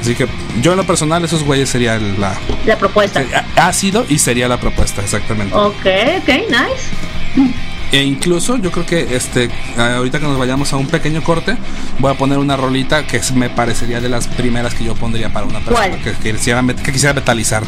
Así 0.00 0.14
que 0.14 0.26
yo 0.62 0.72
en 0.72 0.78
lo 0.78 0.86
personal, 0.86 1.22
esos 1.24 1.44
güeyes 1.44 1.68
sería 1.68 1.98
la, 1.98 2.34
la 2.64 2.78
propuesta. 2.78 3.22
Ha 3.56 3.72
sido 3.74 4.06
y 4.08 4.18
sería 4.18 4.48
la 4.48 4.58
propuesta, 4.58 5.02
exactamente. 5.02 5.54
Ok, 5.54 5.86
ok, 6.22 6.28
nice. 6.48 7.54
E 7.94 8.02
incluso 8.02 8.56
yo 8.56 8.72
creo 8.72 8.84
que 8.84 9.14
este 9.14 9.48
ahorita 9.78 10.18
que 10.18 10.26
nos 10.26 10.36
vayamos 10.36 10.72
a 10.72 10.76
un 10.76 10.88
pequeño 10.88 11.22
corte, 11.22 11.56
voy 12.00 12.10
a 12.10 12.18
poner 12.18 12.38
una 12.38 12.56
rolita 12.56 13.06
que 13.06 13.20
me 13.36 13.50
parecería 13.50 14.00
de 14.00 14.08
las 14.08 14.26
primeras 14.26 14.74
que 14.74 14.82
yo 14.82 14.96
pondría 14.96 15.32
para 15.32 15.46
una 15.46 15.60
persona 15.60 15.96
que, 16.02 16.32
quisiera, 16.32 16.60
que 16.66 16.90
quisiera 16.90 17.14
metalizar. 17.14 17.62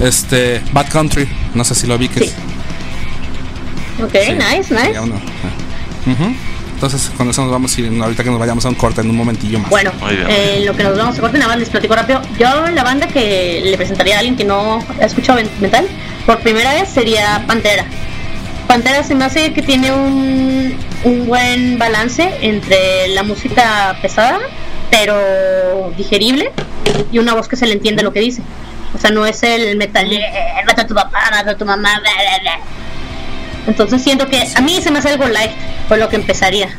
Este, 0.00 0.62
Bad 0.72 0.88
Country, 0.88 1.28
no 1.52 1.64
sé 1.64 1.74
si 1.74 1.86
lo 1.86 1.98
vi 1.98 2.08
que 2.08 2.32
Ok, 4.02 4.14
nice, 4.14 4.74
nice. 4.74 4.98
Entonces, 6.72 7.10
con 7.14 7.28
eso 7.28 7.42
nos 7.42 7.50
vamos 7.50 7.76
a 7.76 7.80
ir, 7.82 8.02
ahorita 8.02 8.24
que 8.24 8.30
nos 8.30 8.38
vayamos 8.38 8.64
a 8.64 8.70
un 8.70 8.74
corte 8.74 9.02
en 9.02 9.10
un 9.10 9.16
momentillo 9.16 9.58
más. 9.58 9.68
Bueno, 9.68 9.92
eh, 10.10 10.62
lo 10.64 10.74
que 10.74 10.82
nos 10.82 10.96
vamos 10.96 11.18
a 11.18 11.20
corte, 11.20 11.36
nada 11.36 11.50
más 11.50 11.58
les 11.58 11.68
platico 11.68 11.94
rápido. 11.94 12.22
Yo, 12.38 12.68
la 12.68 12.84
banda 12.84 13.06
que 13.06 13.60
le 13.62 13.76
presentaría 13.76 14.16
a 14.16 14.20
alguien 14.20 14.36
que 14.36 14.44
no 14.44 14.82
ha 14.98 15.04
escuchado 15.04 15.40
metal, 15.60 15.86
por 16.24 16.40
primera 16.40 16.72
vez 16.72 16.88
sería 16.88 17.44
Pantera. 17.46 17.84
Pantera 18.66 19.02
se 19.04 19.14
me 19.14 19.24
hace 19.24 19.52
que 19.52 19.62
tiene 19.62 19.92
un, 19.92 20.76
un 21.04 21.26
buen 21.26 21.78
balance 21.78 22.38
entre 22.40 23.08
la 23.08 23.22
música 23.22 23.96
pesada, 24.02 24.40
pero 24.90 25.92
digerible, 25.96 26.52
y 27.12 27.18
una 27.18 27.34
voz 27.34 27.48
que 27.48 27.56
se 27.56 27.66
le 27.66 27.74
entiende 27.74 28.02
lo 28.02 28.12
que 28.12 28.20
dice. 28.20 28.42
O 28.94 28.98
sea, 28.98 29.10
no 29.10 29.26
es 29.26 29.42
el 29.42 29.76
metal, 29.76 30.08
mata 30.66 30.82
a 30.82 30.86
tu 30.86 30.94
papá, 30.94 31.28
mata 31.30 31.52
a 31.52 31.56
tu 31.56 31.64
mamá, 31.64 32.00
Entonces 33.66 34.02
siento 34.02 34.26
que 34.26 34.42
a 34.54 34.60
mí 34.60 34.80
se 34.82 34.90
me 34.90 34.98
hace 34.98 35.10
algo 35.10 35.28
light, 35.28 35.52
por 35.88 35.98
lo 35.98 36.08
que 36.08 36.16
empezaría. 36.16 36.70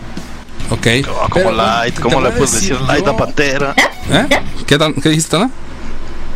Ok. 0.69 0.87
como 1.29 1.51
light, 1.51 1.99
¿cómo 1.99 2.19
le 2.21 2.31
puedes 2.31 2.53
decir 2.53 2.79
light 2.81 3.07
a 3.07 3.15
Pantera? 3.15 3.73
¿Eh? 4.11 4.27
¿Qué, 4.65 4.77
¿Qué 5.01 5.09
dijiste, 5.09 5.37
no? 5.37 5.49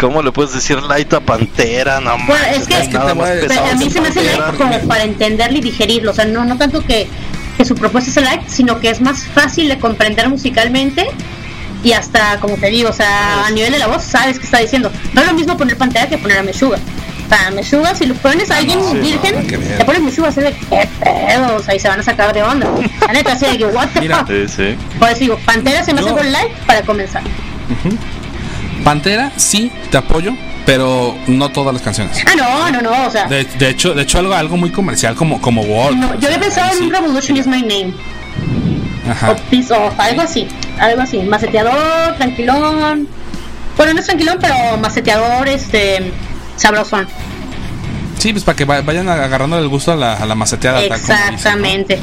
¿Cómo 0.02 0.24
le 0.24 0.32
puedes 0.32 0.52
decir 0.52 0.82
light 0.82 1.14
a 1.14 1.20
Pantera? 1.20 2.02
No 2.02 2.18
bueno, 2.26 2.44
es 2.56 2.68
que, 2.68 2.76
a 2.76 3.76
mí 3.76 3.90
se 3.92 4.02
me 4.02 4.08
hace 4.08 4.24
light 4.24 4.58
como 4.58 4.80
para 4.88 5.04
entenderlo 5.04 5.60
y 5.60 5.62
digerirlo. 5.62 6.10
O 6.10 6.14
sea, 6.16 6.26
no, 6.26 6.44
no 6.44 6.58
tanto 6.58 6.84
que, 6.84 7.08
que 7.56 7.64
su 7.64 7.76
propuesta 7.76 8.10
sea 8.10 8.24
light, 8.24 8.42
sino 8.48 8.80
que 8.80 8.90
es 8.90 9.00
más 9.00 9.24
fácil 9.24 9.70
de 9.70 9.78
comprender 9.78 10.28
musicalmente 10.28 11.08
y 11.84 11.94
hasta, 11.94 12.40
como 12.40 12.58
te 12.58 12.72
digo, 12.72 12.90
o 12.90 12.94
sea, 12.94 13.46
a 13.46 13.52
nivel 13.52 13.72
de 13.72 13.78
la 13.78 13.86
voz 13.86 14.04
sabes 14.04 14.40
qué 14.40 14.46
está 14.46 14.58
diciendo. 14.58 14.92
No 15.14 15.22
es 15.22 15.28
lo 15.28 15.34
mismo 15.34 15.56
poner 15.56 15.78
Pantera 15.78 16.08
que 16.08 16.18
poner 16.18 16.40
a 16.40 16.44
Meshuga. 16.44 16.80
hasta 17.30 17.52
Meshuga, 17.52 17.94
si 17.94 18.08
lo 18.08 18.16
pones 18.16 18.50
a 18.50 18.58
alguien 18.58 18.80
virgen, 19.02 19.48
te 19.48 19.86
pones 19.86 20.02
Meshuga 20.02 20.30
así 20.30 20.42
de 20.42 20.54
qué 20.54 20.90
pedos, 21.00 21.70
ahí 21.70 21.80
se 21.80 21.88
van 21.88 22.00
a 22.00 22.04
sacar 22.04 22.34
de 22.34 22.42
onda. 22.42 22.68
La 23.08 23.14
neta, 23.14 23.34
así 23.34 23.46
de 23.46 23.58
que, 23.58 23.66
what 23.66 23.88
the 23.94 24.10
fuck. 24.10 24.28
Sí, 24.28 24.48
sí. 24.48 24.76
Por 24.98 25.10
eso 25.10 25.20
digo, 25.20 25.38
Pantera 25.46 25.84
se 25.84 25.94
me 25.94 26.02
hace 26.02 26.12
con 26.12 26.32
like 26.32 26.56
para 26.66 26.82
comenzar. 26.82 27.24
Pantera, 28.84 29.32
sí, 29.36 29.72
te 29.92 29.98
apoyo, 29.98 30.34
pero 30.66 31.16
no 31.28 31.50
todas 31.50 31.74
las 31.74 31.84
canciones. 31.84 32.18
Ah, 32.26 32.34
no, 32.36 32.72
no, 32.72 32.82
no, 32.82 33.08
o 33.08 33.12
sea. 33.12 33.26
De, 33.28 33.44
de 33.44 33.70
hecho, 33.70 33.94
de 33.94 34.04
hecho 34.04 34.20
algo, 34.20 34.34
algo 34.34 34.58
muy 34.58 34.72
comercial 34.72 35.16
como, 35.16 35.40
como 35.42 35.62
World. 35.62 35.98
No, 35.98 36.20
yo 36.20 36.28
había 36.28 36.40
pensado 36.40 36.76
en 36.76 36.84
un 36.86 36.92
Revolution 36.92 37.38
is 37.38 37.48
My 37.48 37.62
Name. 37.62 37.94
Ajá. 39.10 39.32
O 39.32 39.36
Peace 39.50 39.74
Off, 39.74 39.94
algo 40.00 40.22
así, 40.22 40.48
algo 40.80 41.02
así. 41.02 41.20
Maceteador, 41.20 42.16
tranquilón. 42.18 43.08
Bueno, 43.78 43.94
no 43.94 44.00
es 44.00 44.06
tranquilón, 44.06 44.38
pero 44.40 44.78
maceteador, 44.78 45.48
este, 45.48 46.12
sabrosón. 46.56 47.08
Sí, 48.18 48.32
pues 48.34 48.44
para 48.44 48.56
que 48.56 48.66
vayan 48.66 49.10
agarrando 49.10 49.58
el 49.58 49.68
gusto 49.68 49.92
a 49.92 49.96
la, 49.96 50.14
a 50.14 50.26
la 50.26 50.36
maceteada. 50.36 50.84
Exactamente. 50.84 52.00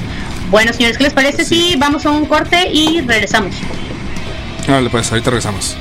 Bueno, 0.50 0.72
señores, 0.72 0.96
¿qué 0.96 1.04
les 1.04 1.12
parece 1.12 1.44
si 1.44 1.76
vamos 1.76 2.06
a 2.06 2.10
un 2.10 2.26
corte 2.26 2.68
y 2.72 3.00
regresamos? 3.02 3.54
Vale, 4.66 4.90
pues 4.90 5.10
ahorita 5.12 5.30
regresamos. 5.30 5.76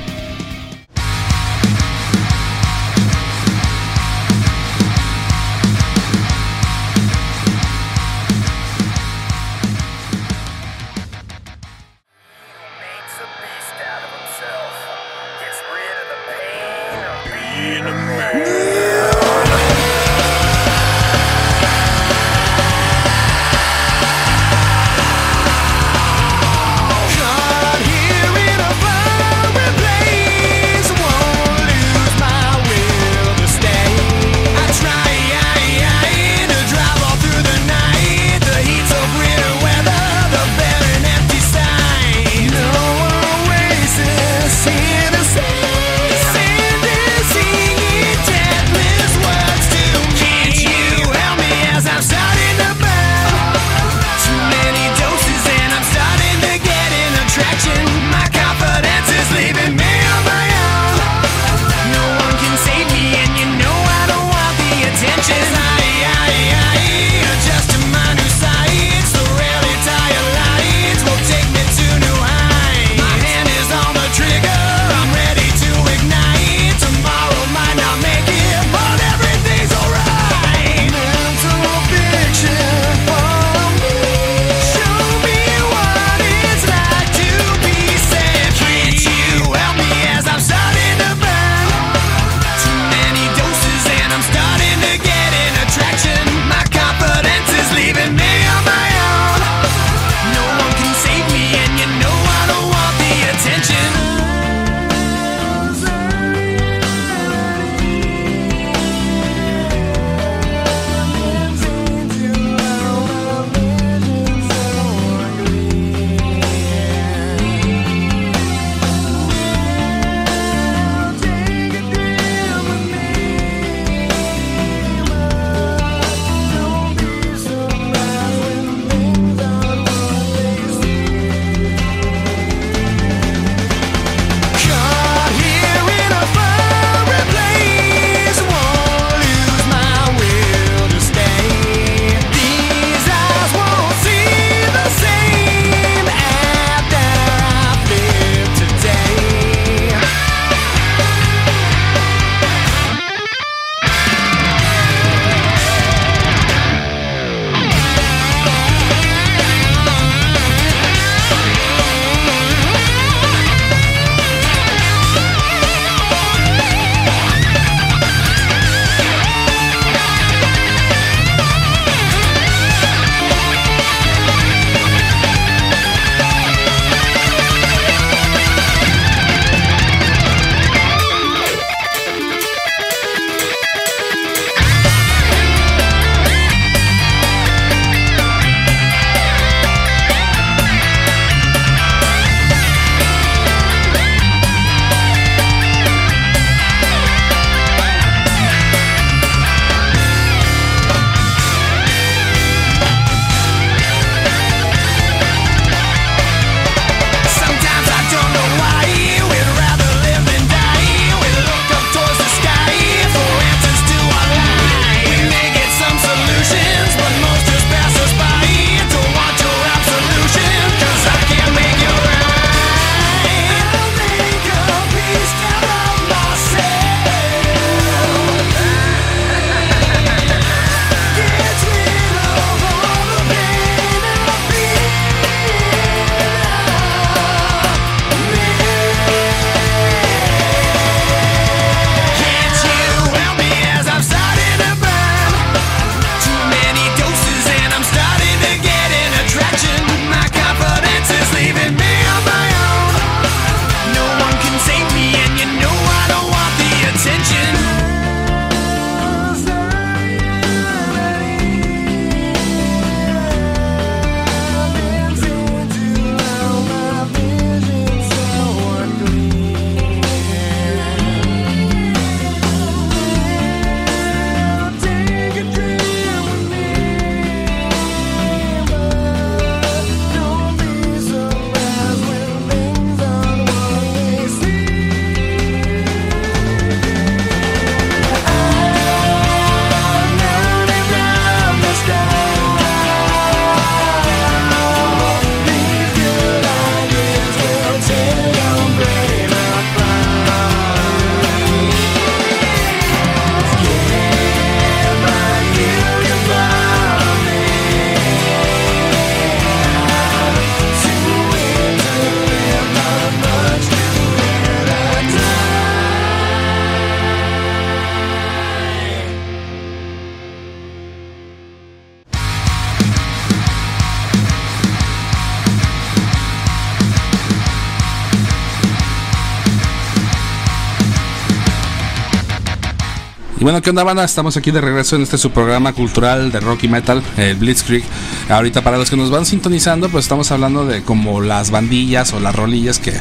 Y 333.40 333.44
bueno, 333.44 333.62
¿qué 333.62 333.70
onda, 333.70 333.84
banda? 333.84 334.02
Estamos 334.02 334.36
aquí 334.36 334.50
de 334.50 334.60
regreso 334.60 334.96
en 334.96 335.02
este 335.02 335.16
su 335.16 335.30
programa 335.30 335.72
cultural 335.72 336.32
de 336.32 336.40
rock 336.40 336.64
y 336.64 336.68
metal, 336.68 337.00
el 337.16 337.36
Blitzkrieg. 337.36 337.84
Ahorita, 338.28 338.62
para 338.62 338.78
los 338.78 338.90
que 338.90 338.96
nos 338.96 339.12
van 339.12 339.26
sintonizando, 339.26 339.88
pues 339.88 340.06
estamos 340.06 340.32
hablando 340.32 340.66
de 340.66 340.82
como 340.82 341.20
las 341.20 341.52
bandillas 341.52 342.12
o 342.14 342.18
las 342.18 342.34
rolillas 342.34 342.80
que, 342.80 342.94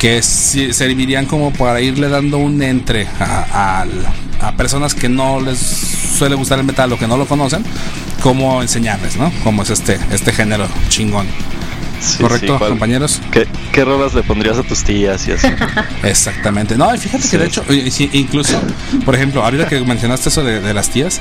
que 0.00 0.20
servirían 0.20 1.26
como 1.26 1.52
para 1.52 1.80
irle 1.80 2.08
dando 2.08 2.38
un 2.38 2.60
entre 2.60 3.06
a, 3.20 3.86
a, 4.40 4.56
personas 4.56 4.94
que 4.94 5.08
no 5.08 5.40
les 5.40 5.58
suele 5.58 6.34
gustar 6.34 6.58
el 6.58 6.64
metal 6.64 6.92
o 6.92 6.98
que 6.98 7.06
no 7.06 7.16
lo 7.16 7.26
conocen, 7.26 7.64
cómo 8.20 8.62
enseñarles, 8.62 9.16
¿no? 9.16 9.32
Cómo 9.44 9.62
es 9.62 9.70
este, 9.70 10.00
este 10.10 10.32
género 10.32 10.66
chingón. 10.88 11.26
¿Correcto, 12.20 12.58
compañeros? 12.58 13.20
¿Qué, 13.30 13.46
¿Qué 13.72 13.84
rolas 13.84 14.14
le 14.14 14.22
pondrías 14.22 14.58
a 14.58 14.62
tus 14.62 14.84
tías 14.84 15.26
y 15.26 15.32
así? 15.32 15.48
Exactamente. 16.02 16.76
No, 16.76 16.90
fíjate 16.96 17.28
que 17.28 17.38
de 17.38 17.46
hecho, 17.46 17.64
incluso, 18.12 18.60
por 19.04 19.14
ejemplo, 19.14 19.42
ahorita 19.42 19.68
que 19.68 19.80
mencionaste 19.80 20.28
eso 20.28 20.42
de, 20.44 20.74
las 20.74 20.90
tías, 20.90 21.20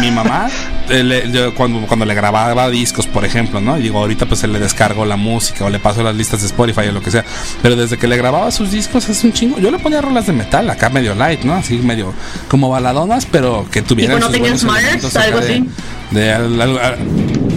mi 0.00 0.10
mamá, 0.10 0.48
eh, 0.88 1.52
cuando, 1.56 1.86
cuando 1.86 2.06
le 2.06 2.14
grababa 2.14 2.68
discos, 2.70 3.06
por 3.06 3.24
ejemplo, 3.24 3.60
¿no? 3.60 3.78
Y 3.78 3.82
digo, 3.82 3.98
ahorita 3.98 4.26
pues 4.26 4.40
se 4.40 4.48
le 4.48 4.58
descargo 4.58 5.04
la 5.04 5.16
música 5.16 5.64
o 5.64 5.70
le 5.70 5.78
paso 5.78 6.02
las 6.02 6.16
listas 6.16 6.40
de 6.40 6.46
Spotify 6.46 6.88
o 6.88 6.92
lo 6.92 7.02
que 7.02 7.10
sea. 7.10 7.24
Pero 7.62 7.76
desde 7.76 7.98
que 7.98 8.06
le 8.06 8.16
grababa 8.16 8.50
sus 8.50 8.70
discos 8.70 9.08
es 9.08 9.24
un 9.24 9.32
chingo. 9.32 9.58
Yo 9.58 9.70
le 9.70 9.78
ponía 9.78 10.00
rolas 10.00 10.26
de 10.26 10.32
metal, 10.32 10.68
acá 10.70 10.88
medio 10.90 11.14
light, 11.14 11.42
¿no? 11.42 11.54
Así 11.54 11.78
medio 11.78 12.12
como 12.48 12.68
baladonas, 12.68 13.26
pero 13.26 13.66
que 13.70 13.82
tuvieran. 13.82 14.20
sus 14.22 14.38
buenos 14.38 15.16
algo 15.16 15.38
así? 15.38 15.64
De, 16.10 17.47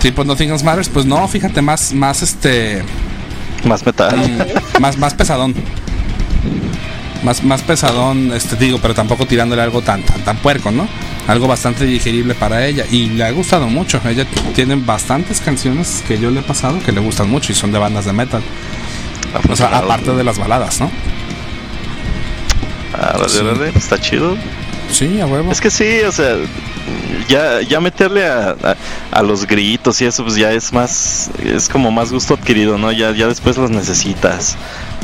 tipo 0.00 0.24
Nothing 0.24 0.50
Else 0.50 0.64
Matters, 0.64 0.88
pues 0.88 1.06
no, 1.06 1.26
fíjate, 1.28 1.62
más, 1.62 1.92
más 1.92 2.22
este. 2.22 2.82
Más 3.64 3.84
metal. 3.84 4.16
Mm, 4.16 4.80
más, 4.80 4.98
más 4.98 5.14
pesadón. 5.14 5.54
Más, 7.22 7.44
más 7.44 7.60
pesadón, 7.62 8.32
este 8.32 8.56
digo, 8.56 8.78
pero 8.80 8.94
tampoco 8.94 9.26
tirándole 9.26 9.60
algo 9.60 9.82
tan, 9.82 10.02
tan, 10.02 10.22
tan 10.22 10.38
puerco, 10.38 10.70
¿no? 10.70 10.88
Algo 11.28 11.46
bastante 11.46 11.84
digerible 11.84 12.34
para 12.34 12.66
ella. 12.66 12.86
Y 12.90 13.10
le 13.10 13.24
ha 13.24 13.30
gustado 13.30 13.68
mucho. 13.68 14.00
Ella 14.08 14.26
tiene 14.54 14.74
bastantes 14.76 15.40
canciones 15.40 16.02
que 16.08 16.18
yo 16.18 16.30
le 16.30 16.40
he 16.40 16.42
pasado 16.42 16.80
que 16.80 16.92
le 16.92 17.00
gustan 17.00 17.30
mucho 17.30 17.52
y 17.52 17.54
son 17.54 17.72
de 17.72 17.78
bandas 17.78 18.06
de 18.06 18.14
metal. 18.14 18.42
O 19.48 19.54
sea, 19.54 19.68
aparte 19.78 20.12
de 20.12 20.24
las 20.24 20.38
baladas, 20.38 20.80
¿no? 20.80 20.90
Ah, 22.94 23.16
está 23.74 24.00
chido. 24.00 24.36
Sí, 24.90 25.20
a 25.20 25.26
huevo. 25.26 25.50
Es 25.52 25.60
que 25.60 25.70
sí, 25.70 26.00
o 26.06 26.12
sea, 26.12 26.36
ya, 27.28 27.60
ya 27.62 27.80
meterle 27.80 28.26
a, 28.26 28.56
a, 29.10 29.22
los 29.22 29.46
gritos 29.46 30.00
y 30.00 30.06
eso, 30.06 30.24
pues 30.24 30.36
ya 30.36 30.52
es 30.52 30.72
más, 30.72 31.30
es 31.44 31.68
como 31.68 31.90
más 31.90 32.12
gusto 32.12 32.34
adquirido, 32.34 32.76
¿no? 32.78 32.90
Ya, 32.92 33.12
ya 33.12 33.26
después 33.26 33.56
los 33.56 33.70
necesitas. 33.70 34.56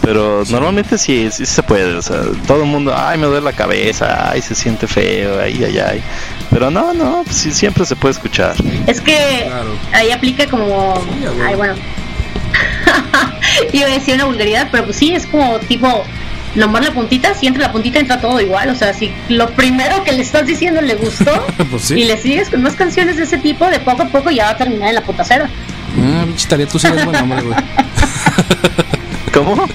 Pero 0.03 0.45
normalmente 0.51 0.99
sí, 0.99 1.29
sí 1.31 1.47
se 1.47 1.63
puede, 1.63 1.95
o 1.95 2.03
sea, 2.03 2.21
todo 2.47 2.63
el 2.63 2.69
mundo, 2.69 2.95
ay, 2.95 3.19
me 3.19 3.27
duele 3.27 3.43
la 3.43 3.53
cabeza, 3.53 4.31
ay, 4.31 4.43
se 4.43 4.55
siente 4.55 4.87
feo, 4.87 5.41
ay, 5.41 5.65
ay, 5.65 5.79
ay. 5.79 6.03
Pero 6.51 6.71
no, 6.71 6.93
no, 6.93 7.23
pues 7.25 7.37
sí, 7.37 7.53
siempre 7.53 7.85
se 7.85 7.97
puede 7.97 8.13
escuchar. 8.13 8.55
Es 8.87 9.01
que 9.01 9.51
ahí 9.93 10.11
aplica 10.11 10.47
como, 10.47 10.95
ay, 11.45 11.55
bueno. 11.55 11.75
Iba 13.73 13.87
a 13.87 13.91
decir 13.91 14.15
una 14.15 14.27
vulgaridad, 14.27 14.69
pero 14.71 14.85
pues 14.85 14.97
sí, 14.97 15.13
es 15.13 15.27
como 15.27 15.59
tipo 15.61 16.05
nomás 16.55 16.85
la 16.85 16.93
puntita, 16.93 17.35
si 17.35 17.47
entra 17.47 17.67
la 17.67 17.73
puntita 17.73 17.99
entra 17.99 18.21
todo 18.21 18.41
igual. 18.41 18.71
O 18.71 18.75
sea, 18.75 18.93
si 18.95 19.13
lo 19.29 19.51
primero 19.51 20.03
que 20.05 20.13
le 20.13 20.23
estás 20.23 20.47
diciendo 20.47 20.81
le 20.81 20.95
gustó 20.95 21.47
pues 21.71 21.91
y 21.91 22.05
le 22.05 22.17
sigues 22.17 22.51
con 22.51 22.63
más 22.63 22.75
canciones 22.75 23.17
de 23.17 23.25
ese 23.25 23.39
tipo, 23.39 23.67
de 23.67 23.81
poco 23.81 24.03
a 24.03 24.09
poco 24.09 24.31
ya 24.31 24.45
va 24.45 24.51
a 24.51 24.57
terminar 24.57 24.89
en 24.89 24.95
la 24.95 25.03
puta 25.03 25.25
cera. 25.25 25.49
Ah, 25.99 26.25
bichitaría, 26.27 26.67
tú 26.67 26.79
sí 26.79 26.87
eres 26.87 27.05
buen 27.05 27.17
hombre, 27.17 27.43
güey. 27.43 27.57
¿Cómo? 29.33 29.67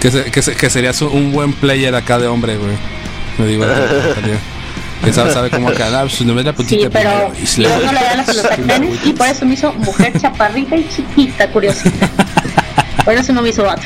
Que, 0.00 0.10
que, 0.30 0.70
serías 0.70 1.00
un 1.02 1.32
buen 1.32 1.52
player 1.52 1.94
acá 1.94 2.18
de 2.18 2.28
hombre, 2.28 2.56
güey. 2.56 2.76
Me 3.38 3.46
digo, 3.46 3.64
que 5.04 5.12
sabe, 5.12 5.32
sabe 5.32 5.50
cómo 5.50 5.70
quedar, 5.70 6.08
pues 6.08 6.20
no 6.22 6.34
la 6.34 6.52
puntita. 6.52 6.82
Sí, 6.82 6.88
pero 6.92 7.32
no 7.84 7.92
le 7.92 8.00
da 8.00 8.16
las 8.16 8.34
los 8.34 8.46
y 9.04 9.12
por 9.12 9.26
eso 9.28 9.46
me 9.46 9.54
hizo 9.54 9.72
mujer 9.74 10.12
chaparrita 10.20 10.76
y 10.76 10.88
chiquita, 10.88 11.48
curiosita. 11.50 12.10
Por 13.04 13.14
eso 13.14 13.32
no 13.32 13.42
me 13.42 13.50
hizo 13.50 13.64
vato. 13.64 13.82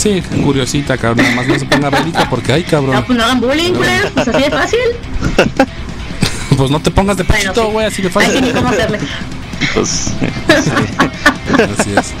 Sí, 0.00 0.22
curiosita, 0.42 0.96
cabrón. 0.96 1.18
Nada 1.24 1.36
más 1.36 1.46
no 1.46 1.58
se 1.58 1.66
ponga 1.66 1.90
bélica 1.90 2.26
porque, 2.30 2.54
ay, 2.54 2.62
cabrón. 2.62 2.94
No, 2.94 3.04
pues 3.04 3.18
no 3.18 3.24
hagan 3.24 3.38
bullying, 3.38 3.74
güey. 3.74 3.90
Pues 4.14 4.28
así 4.28 4.42
de 4.42 4.50
fácil. 4.50 4.78
pues 6.56 6.70
no 6.70 6.80
te 6.80 6.90
pongas 6.90 7.18
de 7.18 7.24
pechito, 7.24 7.70
güey, 7.70 7.84
así 7.84 8.00
de 8.00 8.08
fácil. 8.08 8.32
Ay, 8.34 8.40
ni 8.40 8.50
cómo 8.50 8.70
hacerle. 8.70 8.98
Pues, 9.74 9.88
sí. 9.90 10.26
Así 11.78 11.94
es. 11.98 12.14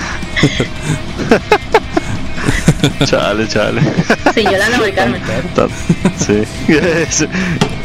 chale, 3.10 3.48
chale. 3.48 3.80
Sí, 4.34 4.42
yo 4.42 4.58
la 4.58 4.94
Carmen. 4.94 5.22
Sí. 6.18 6.42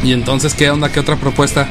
y 0.02 0.12
entonces, 0.12 0.52
¿qué 0.52 0.68
onda? 0.68 0.92
¿Qué 0.92 1.00
otra 1.00 1.16
propuesta? 1.16 1.66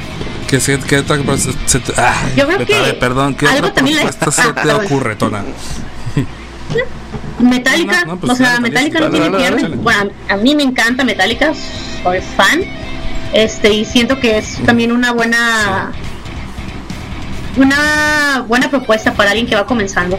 ¿Qué, 0.47 0.57
qué 0.59 0.97
otra 0.97 1.17
propuesta? 1.17 1.51
Se 1.67 1.79
te, 1.79 1.93
ah, 1.95 2.23
yo 2.35 2.47
creo 2.47 2.65
que. 2.65 2.97
Perdón, 2.99 3.35
¿qué 3.35 3.47
algo 3.47 3.67
otra 3.67 3.83
propuesta 3.83 4.31
se 4.31 4.51
te 4.51 4.71
ocurre, 4.73 5.15
Tona? 5.15 5.43
Metallica, 7.39 8.05
pues 8.19 8.33
o 8.33 8.35
sea, 8.35 8.59
Metallica 8.59 8.99
no 8.99 9.09
tiene 9.09 9.29
pierde. 9.31 9.67
Bueno, 9.75 10.11
a 10.29 10.37
mí 10.37 10.55
me 10.55 10.63
encanta 10.63 11.03
Metallica, 11.03 11.53
soy 12.03 12.19
fan. 12.21 12.61
Este, 13.33 13.73
y 13.73 13.85
siento 13.85 14.19
que 14.19 14.37
es 14.37 14.59
también 14.65 14.91
una 14.91 15.11
buena 15.11 15.91
una 17.57 18.45
buena 18.47 18.69
propuesta 18.69 19.13
para 19.13 19.31
alguien 19.31 19.47
que 19.47 19.55
va 19.55 19.65
comenzando. 19.65 20.17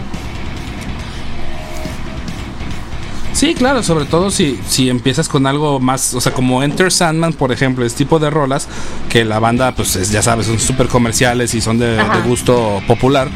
Sí, 3.36 3.54
claro, 3.54 3.82
sobre 3.82 4.06
todo 4.06 4.30
si, 4.30 4.58
si 4.66 4.88
empiezas 4.88 5.28
con 5.28 5.46
algo 5.46 5.78
más, 5.78 6.14
o 6.14 6.22
sea, 6.22 6.32
como 6.32 6.62
Enter 6.62 6.90
Sandman, 6.90 7.34
por 7.34 7.52
ejemplo, 7.52 7.84
es 7.84 7.94
tipo 7.94 8.18
de 8.18 8.30
rolas 8.30 8.66
que 9.10 9.26
la 9.26 9.38
banda, 9.38 9.74
pues 9.74 10.10
ya 10.10 10.22
sabes, 10.22 10.46
son 10.46 10.58
súper 10.58 10.88
comerciales 10.88 11.52
y 11.52 11.60
son 11.60 11.78
de, 11.78 12.02
gusto 12.24 12.80
popular. 12.86 13.28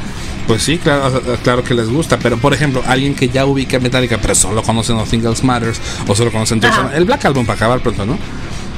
Pues 0.50 0.64
sí, 0.64 0.78
claro, 0.78 1.22
claro 1.44 1.62
que 1.62 1.74
les 1.74 1.88
gusta, 1.88 2.18
pero 2.18 2.36
por 2.36 2.52
ejemplo, 2.52 2.82
alguien 2.88 3.14
que 3.14 3.28
ya 3.28 3.46
ubica 3.46 3.78
Metallica, 3.78 4.18
pero 4.20 4.34
solo 4.34 4.64
conoce 4.64 4.92
Nothing 4.92 5.24
Else 5.24 5.46
Matters 5.46 5.80
o 6.08 6.16
solo 6.16 6.32
conoce 6.32 6.54
Enter 6.54 6.72
Sandman, 6.72 6.96
el 6.96 7.04
Black 7.04 7.24
Album 7.24 7.46
para 7.46 7.56
acabar 7.56 7.78
pronto, 7.78 8.04
¿no? 8.04 8.18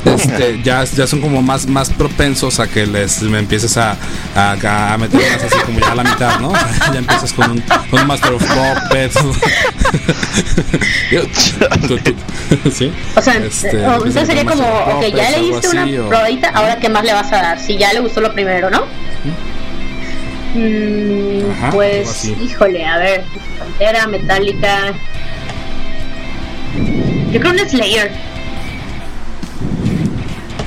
este, 0.04 0.61
ya, 0.62 0.85
ya 0.85 1.06
son 1.06 1.22
como 1.22 1.40
más, 1.40 1.66
más 1.66 1.88
propensos 1.88 2.61
a 2.61 2.66
que 2.66 2.87
les 2.87 3.22
me 3.22 3.38
empieces 3.38 3.78
a, 3.78 3.96
a, 4.37 4.92
a 4.92 4.98
meter 4.98 5.18
más 5.18 5.44
así 5.44 5.56
como 5.64 5.80
ya 5.80 5.92
a 5.92 5.94
la 5.94 6.04
mitad, 6.04 6.40
¿no? 6.40 6.52
ya 6.92 6.98
empiezas 6.98 7.32
con 7.32 7.52
un, 7.52 7.64
un 7.90 8.06
Master 8.06 8.35
of 8.35 8.44
Puppets. 8.44 9.14
¿Sí? 12.74 12.92
O 13.16 13.22
sea, 13.22 13.37
este, 13.37 13.87
o 13.87 14.11
sería 14.11 14.44
como, 14.44 14.62
ok, 14.62 15.06
ya 15.06 15.30
leíste 15.30 15.70
una 15.70 15.87
probadita, 15.87 16.50
ahora 16.50 16.76
qué 16.76 16.90
más 16.90 17.02
le 17.02 17.14
vas 17.14 17.32
a 17.32 17.37
dar, 17.37 17.58
si 17.58 17.78
ya 17.78 17.94
le 17.94 18.00
gustó 18.00 18.20
lo 18.20 18.35
primero, 18.35 18.68
¿no? 18.68 18.82
Mm, 20.54 21.70
pues, 21.72 22.24
híjole, 22.24 22.84
a 22.84 22.98
ver, 22.98 23.24
Pantera, 23.58 24.06
Metallica. 24.06 24.92
Yo 27.32 27.40
creo 27.40 27.52
un 27.52 27.58
Slayer. 27.58 28.10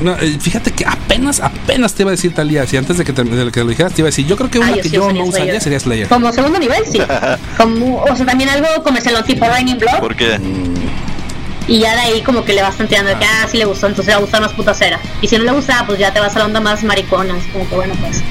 No, 0.01 0.13
eh, 0.17 0.37
fíjate 0.39 0.71
que 0.71 0.85
apenas, 0.85 1.39
apenas 1.39 1.93
te 1.93 2.03
iba 2.03 2.11
a 2.11 2.15
decir 2.15 2.33
Talía. 2.33 2.65
Si 2.67 2.77
antes 2.77 2.97
de 2.97 3.05
que, 3.05 3.13
te, 3.13 3.23
de 3.23 3.51
que 3.51 3.59
lo 3.61 3.69
dijeras, 3.69 3.93
te 3.93 4.01
iba 4.01 4.07
a 4.07 4.11
decir. 4.11 4.25
Yo 4.25 4.35
creo 4.35 4.49
que 4.49 4.59
una 4.59 4.73
que 4.73 4.89
yo 4.89 5.11
no 5.11 5.23
usaría 5.23 5.59
sería 5.59 5.79
Slayer. 5.79 6.07
Como 6.07 6.31
segundo 6.31 6.59
nivel, 6.59 6.83
sí. 6.91 6.99
como, 7.57 8.03
o 8.03 8.15
sea, 8.15 8.25
también 8.25 8.49
algo 8.49 8.67
comercial 8.83 9.23
tipo 9.23 9.45
Raining 9.45 9.77
Blood. 9.77 9.99
¿Por 9.99 10.15
qué? 10.15 10.39
Y 11.67 11.79
ya 11.79 11.95
de 11.95 12.01
ahí 12.01 12.21
como 12.21 12.43
que 12.43 12.53
le 12.53 12.61
vas 12.61 12.77
tanteando 12.77 13.09
de 13.09 13.17
que 13.17 13.25
ah, 13.25 13.47
sí 13.49 13.57
le 13.57 13.65
gustó, 13.65 13.87
entonces 13.87 14.07
le 14.07 14.13
va 14.13 14.19
a 14.19 14.21
gustar 14.21 14.41
más 14.41 14.53
putacera. 14.53 14.99
Y 15.21 15.27
si 15.27 15.37
no 15.37 15.43
le 15.43 15.51
gusta, 15.51 15.83
pues 15.87 15.97
ya 15.97 16.13
te 16.13 16.19
vas 16.19 16.35
a 16.35 16.39
la 16.39 16.45
onda 16.45 16.59
más 16.59 16.83
maricona. 16.83 17.35
Es 17.37 17.45
como 17.47 17.67
que 17.67 17.75
bueno, 17.75 17.95
pues. 18.01 18.21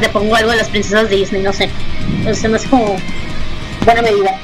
Te 0.00 0.08
pongo 0.08 0.34
algo 0.34 0.50
de 0.50 0.56
las 0.56 0.68
princesas 0.68 1.08
de 1.08 1.16
Disney, 1.16 1.42
no 1.42 1.52
sé. 1.52 1.70
Entonces 2.18 2.50
no 2.50 2.56
es 2.56 2.64
como 2.66 2.96
buena 3.84 4.02
medida. 4.02 4.38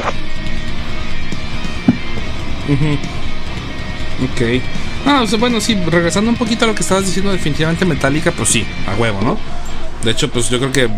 Ok. 4.22 4.62
No, 5.04 5.26
bueno, 5.38 5.60
sí, 5.60 5.76
regresando 5.86 6.30
un 6.30 6.36
poquito 6.36 6.64
a 6.64 6.68
lo 6.68 6.74
que 6.74 6.82
estabas 6.82 7.06
diciendo, 7.06 7.32
definitivamente 7.32 7.84
Metallica, 7.84 8.32
pues 8.32 8.50
sí, 8.50 8.66
a 8.86 8.94
huevo, 8.96 9.20
¿no? 9.22 9.38
De 10.04 10.10
hecho, 10.12 10.30
pues 10.30 10.48
yo 10.48 10.58
creo 10.58 10.72
que 10.72 10.90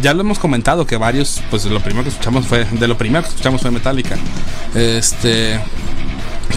ya 0.00 0.14
lo 0.14 0.20
hemos 0.22 0.38
comentado 0.38 0.86
que 0.86 0.96
varios, 0.96 1.42
pues 1.50 1.64
lo 1.66 1.80
primero 1.80 2.04
que 2.04 2.10
escuchamos 2.10 2.46
fue, 2.46 2.64
de 2.64 2.88
lo 2.88 2.96
primero 2.96 3.22
que 3.22 3.30
escuchamos 3.30 3.60
fue 3.60 3.70
Metallica. 3.70 4.16
Este, 4.74 5.60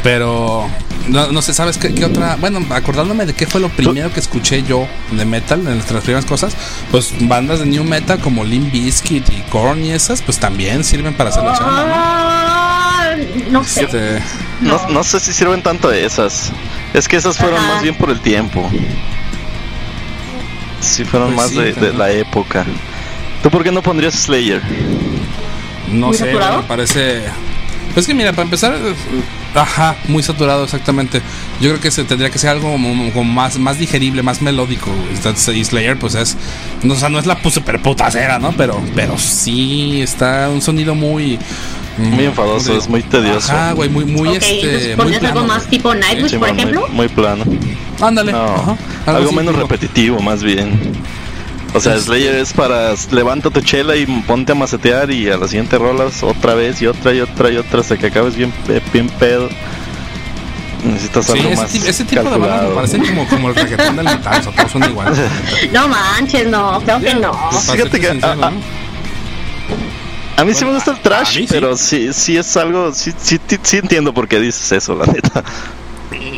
pero 0.04 0.67
no, 1.08 1.32
no 1.32 1.42
sé, 1.42 1.54
¿sabes 1.54 1.78
qué, 1.78 2.06
otra? 2.06 2.36
Bueno, 2.38 2.66
acordándome 2.70 3.26
de 3.26 3.34
qué 3.34 3.48
fue 3.48 3.60
lo 3.60 3.70
primero 3.70 4.12
que 4.14 4.20
escuché 4.20 4.64
yo 4.64 4.88
de 5.12 5.26
metal, 5.26 5.60
en 5.60 5.76
nuestras 5.76 6.04
primeras 6.04 6.26
cosas, 6.26 6.56
pues 6.92 7.14
bandas 7.22 7.60
de 7.60 7.66
new 7.66 7.84
metal 7.84 8.20
como 8.20 8.44
Limp 8.44 8.72
Bizkit 8.72 9.30
y 9.30 9.42
Korn 9.50 9.84
y 9.84 9.92
esas, 9.92 10.22
pues 10.22 10.40
también 10.40 10.84
sirven 10.84 11.14
para 11.14 11.30
hacer 11.30 11.44
ah, 11.46 13.16
¿no? 13.50 13.64
sé. 13.64 13.84
Este, 13.84 14.22
no. 14.62 14.90
no. 14.90 15.04
sé 15.04 15.20
si 15.20 15.34
sirven 15.34 15.62
tanto 15.62 15.90
de 15.90 16.06
esas. 16.06 16.52
Es 16.94 17.08
que 17.08 17.18
esas 17.18 17.38
fueron 17.38 17.62
más 17.68 17.82
bien 17.82 17.96
por 17.96 18.10
el 18.10 18.20
tiempo. 18.20 18.70
Sí, 20.82 21.06
fueron 21.06 21.34
pues 21.36 21.56
más 21.56 21.76
de, 21.76 21.94
la 21.94 22.12
época. 22.12 22.66
¿Tú 23.44 23.50
por 23.50 23.64
qué 23.64 23.72
no 23.72 23.82
pondrías 23.82 24.16
Slayer? 24.16 24.62
No 25.92 26.14
sé, 26.14 26.34
me 26.34 26.64
parece. 26.68 27.24
Pues 27.94 28.08
que 28.08 28.14
mira, 28.14 28.32
para 28.32 28.44
empezar, 28.44 28.78
Ajá, 29.54 29.96
muy 30.08 30.24
saturado, 30.24 30.64
exactamente. 30.64 31.22
Yo 31.60 31.70
creo 31.70 31.82
que 31.82 31.92
se 31.92 32.04
tendría 32.04 32.30
que 32.30 32.40
ser 32.40 32.52
algo 32.52 32.72
como, 32.72 33.24
más, 33.24 33.58
más 33.60 33.78
digerible, 33.78 34.24
más 34.24 34.42
melódico. 34.42 34.90
Y 35.54 35.64
Slayer, 35.64 35.98
pues 35.98 36.16
es. 36.16 36.38
No, 36.84 36.94
o 36.94 36.98
sea, 36.98 37.10
no 37.10 37.20
es 37.20 37.26
la 37.26 37.38
super 37.50 37.82
putacera, 37.82 38.40
¿no? 38.40 38.54
Pero, 38.54 38.82
pero 38.96 39.18
sí 39.18 40.02
está 40.02 40.50
un 40.50 40.62
sonido 40.62 40.96
muy. 40.96 41.38
Muy 41.98 42.26
enfadoso, 42.26 42.78
es 42.78 42.88
muy 42.88 43.04
tedioso. 43.04 43.52
Ah, 43.54 43.74
güey, 43.74 43.90
muy, 43.90 44.06
muy 44.06 44.36
este. 44.36 44.96
Muy 44.96 45.14
algo 45.16 45.44
más 45.44 45.68
tipo 45.68 45.94
Nightwish, 45.94 46.38
por 46.38 46.50
ejemplo? 46.50 46.88
Muy, 46.90 47.10
plano. 47.10 47.44
Ándale. 48.00 48.34
algo 49.06 49.32
menos 49.34 49.56
repetitivo, 49.56 50.20
más 50.22 50.42
bien. 50.42 50.80
O 51.73 51.79
sea, 51.79 51.97
Slayer 51.97 52.36
es 52.36 52.51
para 52.51 52.93
levanta 53.12 53.49
tu 53.49 53.62
chela 53.62 53.95
y 53.95 54.05
ponte 54.05 54.51
a 54.51 54.55
macetear 54.55 55.10
y 55.12 55.29
a 55.29 55.38
la 55.38 55.47
siguiente 55.47 55.77
rolas 55.77 56.21
otra 56.21 56.53
vez 56.53 56.81
y 56.81 56.88
otra 56.88 57.13
y 57.13 57.21
otra 57.21 57.49
y 57.49 57.57
otra 57.57 57.79
hasta 57.79 57.97
que 57.97 58.07
acabes 58.07 58.36
bien, 58.36 58.53
bien 58.91 59.07
pedo. 59.07 59.49
Necesitas 60.84 61.29
algo 61.29 61.49
ese 61.49 61.62
más. 61.62 61.75
ese 61.75 62.03
tipo 62.03 62.23
de 62.23 62.38
bandas 62.38 62.63
me 62.63 62.75
parecen 62.75 63.05
como, 63.05 63.27
como 63.27 63.49
el 63.49 63.55
reggaetón 63.55 63.95
del 63.95 64.05
metal, 64.05 64.39
o 64.39 64.43
sea, 64.43 64.51
todos 64.53 64.71
son 64.71 64.84
iguales. 64.84 65.19
No 65.71 65.88
manches, 65.88 66.47
no, 66.47 66.81
creo 66.84 66.99
que 66.99 67.13
no. 67.15 67.51
Fíjate 67.51 67.99
que. 67.99 68.19
A, 70.38 70.43
mí 70.43 70.53
sí 70.55 70.65
me 70.65 70.73
gusta 70.73 70.91
el 70.91 70.99
trash, 70.99 71.45
pero 71.49 71.77
sí, 71.77 72.12
sí 72.13 72.36
es 72.36 72.57
algo. 72.57 72.91
Sí, 72.93 73.13
sí, 73.15 73.39
sí 73.62 73.77
entiendo 73.77 74.12
por 74.13 74.27
qué 74.27 74.39
dices 74.39 74.71
eso, 74.71 74.95
la 74.95 75.05
neta. 75.05 75.43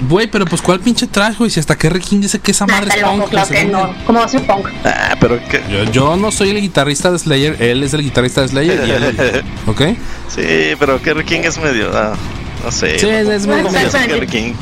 Güey, 0.02 0.28
pero 0.28 0.46
pues 0.46 0.62
cuál 0.62 0.80
pinche 0.80 1.08
trash, 1.08 1.38
güey. 1.38 1.50
Si 1.50 1.60
hasta 1.60 1.78
Kerry 1.78 2.00
King 2.00 2.22
dice 2.22 2.40
que 2.40 2.52
esa 2.52 2.66
madre 2.66 2.92
es 2.96 3.04
punk. 3.04 3.30
Claro 3.30 3.50
que 3.50 3.66
no. 3.66 3.96
¿Cómo 4.06 4.20
va 4.20 4.26
a 4.26 4.30
ser 4.30 4.46
punk? 4.46 4.68
Ah, 4.84 5.16
pero 5.20 5.40
que. 5.48 5.62
Yo, 5.70 5.84
yo, 5.92 6.18
no 6.18 6.32
soy 6.32 6.50
el 6.50 6.62
guitarrista 6.62 7.12
de 7.12 7.20
Slayer, 7.20 7.62
él 7.62 7.84
es 7.84 7.94
el 7.94 8.02
guitarrista 8.02 8.42
de 8.42 8.48
Slayer 8.48 8.88
y 8.88 8.92
él. 8.92 9.44
¿Ok? 9.68 9.82
Sí, 10.30 10.76
pero 10.80 11.02
Kerry 11.02 11.26
King 11.26 11.42
es 11.44 11.58
medio. 11.58 11.92
Ah, 11.94 12.16
no 12.64 12.72
sé. 12.72 13.00
Sí, 13.00 13.08
es, 13.08 13.28
es 13.28 13.48
medio. 13.48 13.70
Kerry 13.70 14.28
King. 14.28 14.54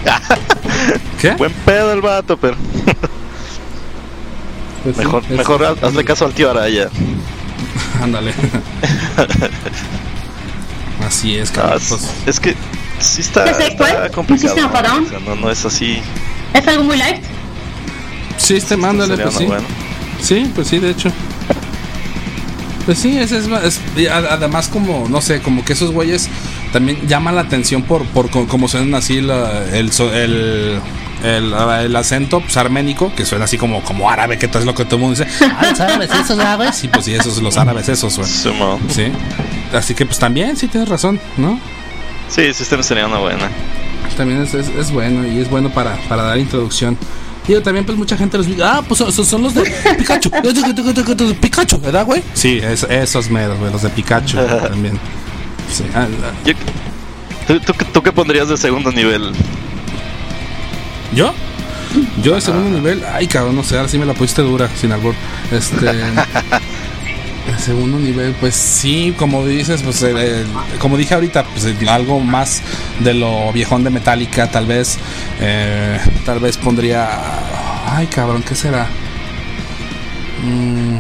¿Qué? 1.21 1.31
Buen 1.31 1.53
pedo 1.65 1.93
el 1.93 2.01
vato, 2.01 2.37
pero. 2.37 2.57
Pues 4.83 4.97
mejor, 4.97 5.23
sí, 5.27 5.33
mejor 5.33 5.77
hazle 5.81 6.03
caso 6.03 6.25
al 6.25 6.33
tío 6.33 6.49
Araya. 6.49 6.89
Ándale. 8.01 8.33
Así 11.05 11.37
es, 11.37 11.51
cabrón. 11.51 11.79
Ah, 11.79 11.85
pues. 11.87 12.11
Es 12.25 12.39
que 12.39 12.55
sí 13.01 13.21
está, 13.21 13.45
está 13.45 14.09
complicado. 14.09 14.55
¿no? 14.55 14.67
O 14.67 15.09
sea, 15.09 15.19
no, 15.19 15.35
no 15.35 15.51
es 15.51 15.65
así. 15.65 16.01
¿Es 16.53 16.67
algo 16.67 16.83
muy 16.83 16.97
light? 16.97 17.23
Sí, 18.37 18.55
este 18.55 18.75
mándale, 18.75 19.17
pues 19.17 19.35
sí. 19.35 19.45
Bueno. 19.45 19.65
Sí, 20.21 20.51
pues 20.53 20.67
sí, 20.67 20.79
de 20.79 20.91
hecho. 20.91 21.11
Pues 22.85 22.97
sí, 22.97 23.17
es, 23.17 23.31
es, 23.31 23.47
es, 23.47 23.79
además 24.09 24.67
como, 24.67 25.07
no 25.07 25.21
sé, 25.21 25.41
como 25.41 25.63
que 25.63 25.73
esos 25.73 25.91
güeyes 25.91 26.29
también 26.73 27.07
llaman 27.07 27.35
la 27.35 27.41
atención 27.41 27.83
por, 27.83 28.05
por 28.07 28.29
como 28.29 28.67
suenan 28.67 28.95
así 28.95 29.21
la, 29.21 29.63
el, 29.71 29.91
el, 30.13 30.81
el, 31.23 31.53
el, 31.53 31.95
acento 31.95 32.41
pues, 32.41 32.57
arménico, 32.57 33.13
que 33.15 33.25
suena 33.25 33.45
así 33.45 33.57
como, 33.57 33.83
como 33.83 34.09
árabe, 34.09 34.39
que 34.39 34.47
todo 34.47 34.59
es 34.59 34.65
lo 34.65 34.73
que 34.73 34.85
todo 34.85 34.95
el 34.95 35.01
mundo 35.01 35.23
dice. 35.23 35.45
Ah, 35.57 35.67
los 35.69 35.79
árabes 35.79 36.09
esos, 36.11 36.39
árabes. 36.39 36.75
Sí, 36.75 36.87
pues 36.87 37.05
sí, 37.05 37.13
esos 37.13 37.41
los 37.41 37.57
árabes 37.57 37.87
esos, 37.87 38.17
güey. 38.17 38.29
Sí. 38.89 39.11
Así 39.73 39.93
que 39.93 40.05
pues 40.05 40.17
también, 40.17 40.57
sí, 40.57 40.67
tienes 40.67 40.89
razón, 40.89 41.19
¿no? 41.37 41.59
Sí, 42.31 42.53
System 42.53 42.81
sería 42.81 43.07
una 43.07 43.17
buena. 43.17 43.49
También 44.15 44.41
es, 44.41 44.53
es, 44.53 44.69
es, 44.69 44.91
bueno 44.91 45.27
y 45.27 45.39
es 45.39 45.49
bueno 45.49 45.69
para, 45.69 45.97
para 46.07 46.23
dar 46.23 46.37
introducción. 46.37 46.97
Y 47.47 47.59
también 47.59 47.85
pues 47.85 47.97
mucha 47.97 48.15
gente 48.15 48.37
los 48.37 48.45
dice, 48.45 48.63
ah, 48.63 48.81
pues 48.87 48.99
son, 48.99 49.11
son 49.11 49.43
los 49.43 49.53
de 49.53 49.63
Pikachu. 49.97 50.31
Pikachu, 51.41 51.79
¿verdad, 51.79 52.05
güey? 52.05 52.23
Sí, 52.33 52.59
es, 52.63 52.83
esos 52.83 53.29
meros, 53.29 53.59
güey, 53.59 53.71
los 53.71 53.81
de 53.81 53.89
Pikachu 53.89 54.37
también. 54.61 54.97
Sí. 55.69 55.83
Ah, 55.93 56.07
Yo, 56.45 56.53
¿tú, 57.47 57.59
tú, 57.59 57.73
¿tú, 57.91 58.01
qué 58.01 58.13
pondrías 58.13 58.47
de 58.47 58.55
segundo 58.55 58.91
nivel? 58.91 59.33
¿Yo? 61.13 61.33
Yo 62.23 62.35
de 62.35 62.41
segundo 62.41 62.69
nivel, 62.69 63.03
ay 63.11 63.27
cabrón, 63.27 63.57
no 63.57 63.63
sé, 63.63 63.75
ahora 63.75 63.89
sí 63.89 63.97
me 63.97 64.05
la 64.05 64.13
pusiste 64.13 64.41
dura, 64.41 64.69
sin 64.77 64.93
albor. 64.93 65.15
Este. 65.51 65.85
El 67.47 67.59
segundo 67.59 67.97
nivel, 67.97 68.33
pues 68.39 68.55
sí, 68.55 69.13
como 69.17 69.45
dices, 69.45 69.81
pues 69.81 70.03
eh, 70.03 70.45
como 70.79 70.95
dije 70.95 71.15
ahorita, 71.15 71.43
pues 71.43 71.65
algo 71.87 72.19
más 72.19 72.61
de 72.99 73.13
lo 73.13 73.51
viejón 73.51 73.83
de 73.83 73.89
Metallica, 73.89 74.49
tal 74.49 74.67
vez, 74.67 74.97
eh, 75.39 75.99
tal 76.25 76.39
vez 76.39 76.57
pondría, 76.57 77.09
ay 77.87 78.05
cabrón, 78.07 78.43
¿qué 78.47 78.53
será? 78.53 78.87
Mm, 80.43 80.97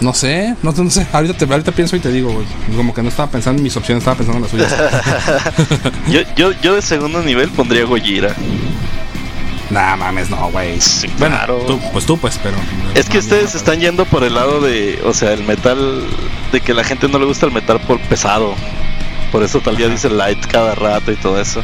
no 0.00 0.12
sé, 0.12 0.54
no, 0.62 0.72
no, 0.72 0.90
sé, 0.90 1.06
ahorita, 1.12 1.34
te, 1.34 1.44
ahorita 1.52 1.72
pienso 1.72 1.96
y 1.96 2.00
te 2.00 2.12
digo, 2.12 2.42
como 2.76 2.94
que 2.94 3.02
no 3.02 3.08
estaba 3.08 3.30
pensando 3.30 3.58
en 3.58 3.64
mis 3.64 3.76
opciones, 3.76 4.02
estaba 4.02 4.16
pensando 4.16 4.38
en 4.38 4.42
las 4.42 4.50
suyas. 4.50 4.74
yo, 6.10 6.20
yo, 6.36 6.52
yo 6.60 6.74
de 6.74 6.82
segundo 6.82 7.22
nivel 7.22 7.48
pondría 7.50 7.84
Gojira. 7.84 8.34
Nah, 9.70 9.96
mames, 9.96 10.30
no, 10.30 10.50
güey. 10.50 10.78
bueno, 11.18 11.38
tú, 11.66 11.80
pues 11.92 12.04
tú, 12.04 12.18
pues, 12.18 12.38
pero. 12.42 12.56
Es 12.94 13.08
que 13.08 13.18
ustedes 13.18 13.54
están 13.54 13.80
yendo 13.80 14.04
por 14.04 14.22
el 14.22 14.34
lado 14.34 14.60
de, 14.60 15.00
o 15.04 15.14
sea, 15.14 15.32
el 15.32 15.42
metal, 15.44 16.06
de 16.52 16.60
que 16.60 16.74
la 16.74 16.84
gente 16.84 17.08
no 17.08 17.18
le 17.18 17.24
gusta 17.24 17.46
el 17.46 17.52
metal 17.52 17.80
por 17.80 18.00
pesado. 18.00 18.54
Por 19.32 19.42
eso 19.42 19.60
tal 19.60 19.76
día 19.76 19.88
dice 19.88 20.10
light 20.10 20.46
cada 20.46 20.74
rato 20.74 21.10
y 21.10 21.16
todo 21.16 21.40
eso. 21.40 21.62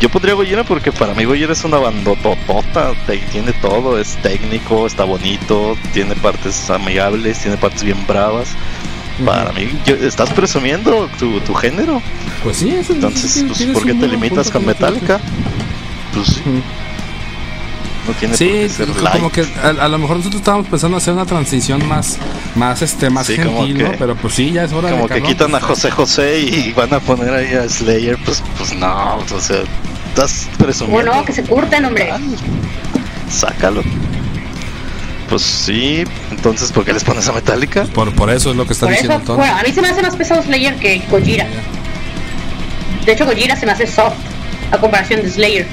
Yo 0.00 0.08
pondría 0.08 0.34
Goyera 0.34 0.62
porque 0.62 0.92
para 0.92 1.14
mí 1.14 1.24
Goyera 1.24 1.52
es 1.52 1.64
una 1.64 1.78
bandototota, 1.78 2.92
tiene 3.32 3.52
todo, 3.54 3.98
es 3.98 4.16
técnico, 4.22 4.86
está 4.86 5.02
bonito, 5.02 5.76
tiene 5.92 6.14
partes 6.14 6.70
amigables, 6.70 7.40
tiene 7.40 7.56
partes 7.56 7.82
bien 7.82 8.06
bravas. 8.06 8.50
Para 9.24 9.50
mí, 9.50 9.68
estás 9.84 10.30
presumiendo 10.30 11.08
tu, 11.18 11.40
tu 11.40 11.54
género. 11.54 12.00
Pues 12.44 12.58
sí, 12.58 12.70
eso 12.70 12.92
Entonces, 12.92 13.44
pues, 13.48 13.62
¿por 13.64 13.84
qué 13.84 13.94
te 13.94 14.06
limitas 14.06 14.48
con 14.52 14.64
Metallica? 14.64 15.18
Pues 16.14 16.28
sí 16.28 16.62
tiene 18.14 18.36
sí, 18.36 18.68
como 19.12 19.30
que 19.30 19.44
a, 19.62 19.88
lo 19.88 19.98
mejor 19.98 20.18
nosotros 20.18 20.40
estábamos 20.40 20.68
pensando 20.68 20.96
hacer 20.96 21.14
una 21.14 21.26
transición 21.26 21.86
más, 21.86 22.18
más 22.54 22.82
este, 22.82 23.10
más 23.10 23.26
gentil, 23.26 23.82
¿no? 23.82 23.92
Pero 23.98 24.16
pues 24.16 24.34
sí, 24.34 24.52
ya 24.52 24.64
es 24.64 24.72
hora 24.72 24.90
como 24.90 25.08
que 25.08 25.22
quitan 25.22 25.54
a 25.54 25.60
José 25.60 25.90
José 25.90 26.40
y 26.40 26.72
van 26.72 26.92
a 26.92 27.00
poner 27.00 27.32
ahí 27.32 27.54
a 27.54 27.68
Slayer, 27.68 28.18
pues, 28.24 28.42
pues 28.56 28.74
no, 28.74 29.16
o 29.16 29.40
sea, 29.40 29.62
estás 30.08 30.48
presumiendo. 30.58 31.10
Bueno, 31.10 31.24
que 31.24 31.32
se 31.32 31.42
curten, 31.42 31.84
hombre. 31.84 32.12
sácalo. 33.30 33.82
Pues 35.28 35.42
sí, 35.42 36.04
entonces 36.30 36.72
¿por 36.72 36.84
qué 36.84 36.94
les 36.94 37.04
pones 37.04 37.28
a 37.28 37.32
Metallica? 37.32 37.84
Por, 37.84 38.14
por 38.14 38.30
eso 38.30 38.50
es 38.50 38.56
lo 38.56 38.66
que 38.66 38.72
está 38.72 38.86
diciendo 38.86 39.20
todo. 39.20 39.36
Bueno, 39.36 39.56
a 39.58 39.62
mí 39.62 39.72
se 39.72 39.82
me 39.82 39.88
hace 39.88 40.00
más 40.00 40.16
pesado 40.16 40.42
Slayer 40.42 40.76
que 40.76 41.02
Gojira. 41.10 41.46
De 43.04 43.12
hecho, 43.12 43.26
Gojira 43.26 43.54
se 43.56 43.66
me 43.66 43.72
hace 43.72 43.86
soft 43.86 44.16
a 44.70 44.78
comparación 44.78 45.22
de 45.22 45.30
Slayer 45.30 45.66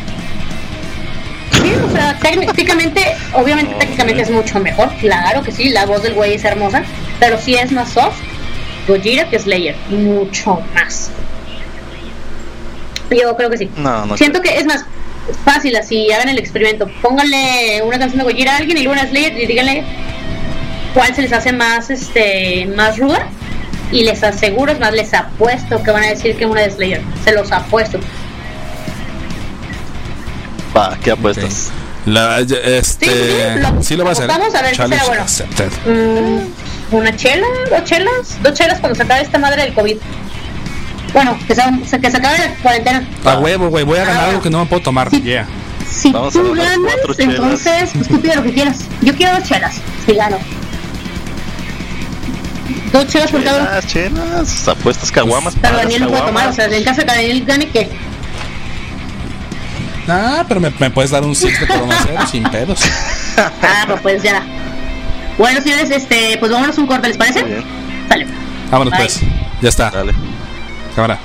sea, 1.96 2.18
técnicamente, 2.20 3.02
obviamente 3.34 3.76
técnicamente 3.76 4.22
es 4.24 4.30
mucho 4.30 4.60
mejor, 4.60 4.94
claro 5.00 5.42
que 5.44 5.52
sí, 5.52 5.70
la 5.70 5.86
voz 5.86 6.04
del 6.04 6.14
güey 6.14 6.34
es 6.34 6.44
hermosa, 6.44 6.84
pero 7.20 7.40
sí 7.40 7.56
es 7.56 7.72
más 7.72 7.92
soft 7.92 8.18
Gojira 8.88 9.30
que 9.30 9.40
Slayer, 9.40 9.76
mucho 9.90 10.62
más. 10.74 11.12
Yo 13.10 13.36
creo 13.36 13.50
que 13.50 13.58
sí. 13.58 13.70
Siento 14.16 14.42
que 14.42 14.58
es 14.58 14.66
más 14.66 14.86
fácil 15.44 15.76
así, 15.76 16.12
hagan 16.12 16.30
el 16.30 16.38
experimento, 16.38 16.88
pónganle 17.02 17.82
una 17.84 17.98
canción 17.98 18.20
de 18.20 18.32
Gojira 18.32 18.54
a 18.54 18.58
alguien 18.58 18.78
y 18.78 18.84
luego 18.84 19.00
una 19.00 19.10
Slayer 19.10 19.40
y 19.40 19.46
díganle 19.48 19.84
cuál 20.94 21.14
se 21.16 21.24
les 21.24 21.34
hace 21.34 21.52
más 21.52 21.90
este 21.90 22.68
más 22.76 22.98
ruda 22.98 23.28
y 23.92 24.04
les 24.04 24.24
aseguro, 24.24 24.72
es 24.72 24.80
más, 24.80 24.94
les 24.94 25.14
apuesto 25.14 25.82
que 25.82 25.92
van 25.92 26.04
a 26.04 26.08
decir 26.08 26.36
que 26.36 26.46
una 26.46 26.62
de 26.62 26.72
Slayer, 26.72 27.02
se 27.24 27.32
los 27.34 27.52
apuesto. 27.52 28.00
Va, 30.76 30.98
¿qué 31.02 31.12
apuestas? 31.12 31.72
La, 32.06 32.40
este, 32.40 33.58
sí, 33.82 33.96
lo, 33.96 34.04
va 34.04 34.12
a 34.12 34.14
hacer. 34.14 34.28
Vamos 34.28 34.54
a 34.54 34.62
ver 34.62 34.72
qué 34.72 34.88
será 34.88 35.04
bueno. 35.06 35.26
Mm, 35.88 36.96
una 36.96 37.16
chela, 37.16 37.48
dos 37.70 37.84
chelas, 37.84 38.44
dos 38.44 38.54
chelas 38.54 38.80
cuando 38.80 38.96
se 38.96 39.04
acabe 39.04 39.22
esta 39.22 39.40
madre 39.40 39.64
del 39.64 39.74
COVID. 39.74 39.98
Bueno, 41.14 41.38
que 41.48 41.56
se, 41.56 41.64
que 42.00 42.12
se 42.12 42.18
acabe 42.18 42.38
la 42.38 42.56
cuarentena. 42.62 43.08
A 43.24 43.40
huevo, 43.40 43.70
güey, 43.70 43.84
voy 43.84 43.98
a 43.98 44.06
ganar 44.06 44.26
ah, 44.26 44.30
algo 44.30 44.42
que 44.42 44.50
no 44.52 44.60
me 44.60 44.66
puedo 44.66 44.84
tomar. 44.84 45.10
Sí. 45.10 45.22
Yeah. 45.22 45.48
Si 45.90 46.12
Vamos 46.12 46.34
tú 46.34 46.54
ganas, 46.54 46.78
entonces, 47.18 47.92
pues 47.94 48.08
tú 48.08 48.22
pides 48.22 48.36
lo 48.36 48.44
que 48.44 48.54
quieras. 48.54 48.80
Yo 49.02 49.16
quiero 49.16 49.40
dos 49.40 49.48
chelas, 49.48 49.76
si 50.06 50.14
gano. 50.14 50.38
Dos 52.92 53.08
chelas 53.08 53.32
por 53.32 53.44
cada 53.44 53.62
uno. 53.62 53.88
Chelas, 53.88 54.68
apuestas 54.68 55.12
caguamas. 55.12 55.56
Pero 55.60 55.78
Daniel 55.78 56.04
lo 56.04 56.10
puede 56.10 56.24
tomar, 56.24 56.50
o 56.50 56.54
sea, 56.54 56.66
en 56.66 56.84
caso 56.84 57.02
de 57.02 57.08
que 57.08 57.14
Daniel 57.14 57.46
gane, 57.46 57.70
¿qué? 57.70 57.90
Ah, 60.08 60.46
pero 60.48 60.60
me, 60.60 60.72
me 60.80 60.90
puedes 60.92 61.12
dar 61.12 61.24
un 61.24 61.36
six 61.36 61.60
de 61.60 61.68
cero 61.68 62.28
sin 62.30 62.44
pedos. 62.44 62.80
ah, 63.38 63.86
pues, 63.88 64.02
pues 64.02 64.24
ya. 64.24 64.44
Bueno, 65.38 65.62
señores, 65.62 65.90
este, 65.92 66.38
pues 66.40 66.52
vámonos 66.52 66.78
un 66.78 66.88
corte, 66.88 67.08
¿les 67.08 67.18
parece? 67.18 67.44
Sale. 68.08 68.28
Vámonos 68.72 68.94
pues. 68.98 69.22
Ya 69.62 69.70
está. 69.70 69.90
Dale. 69.90 70.14
Cámara. 70.96 71.20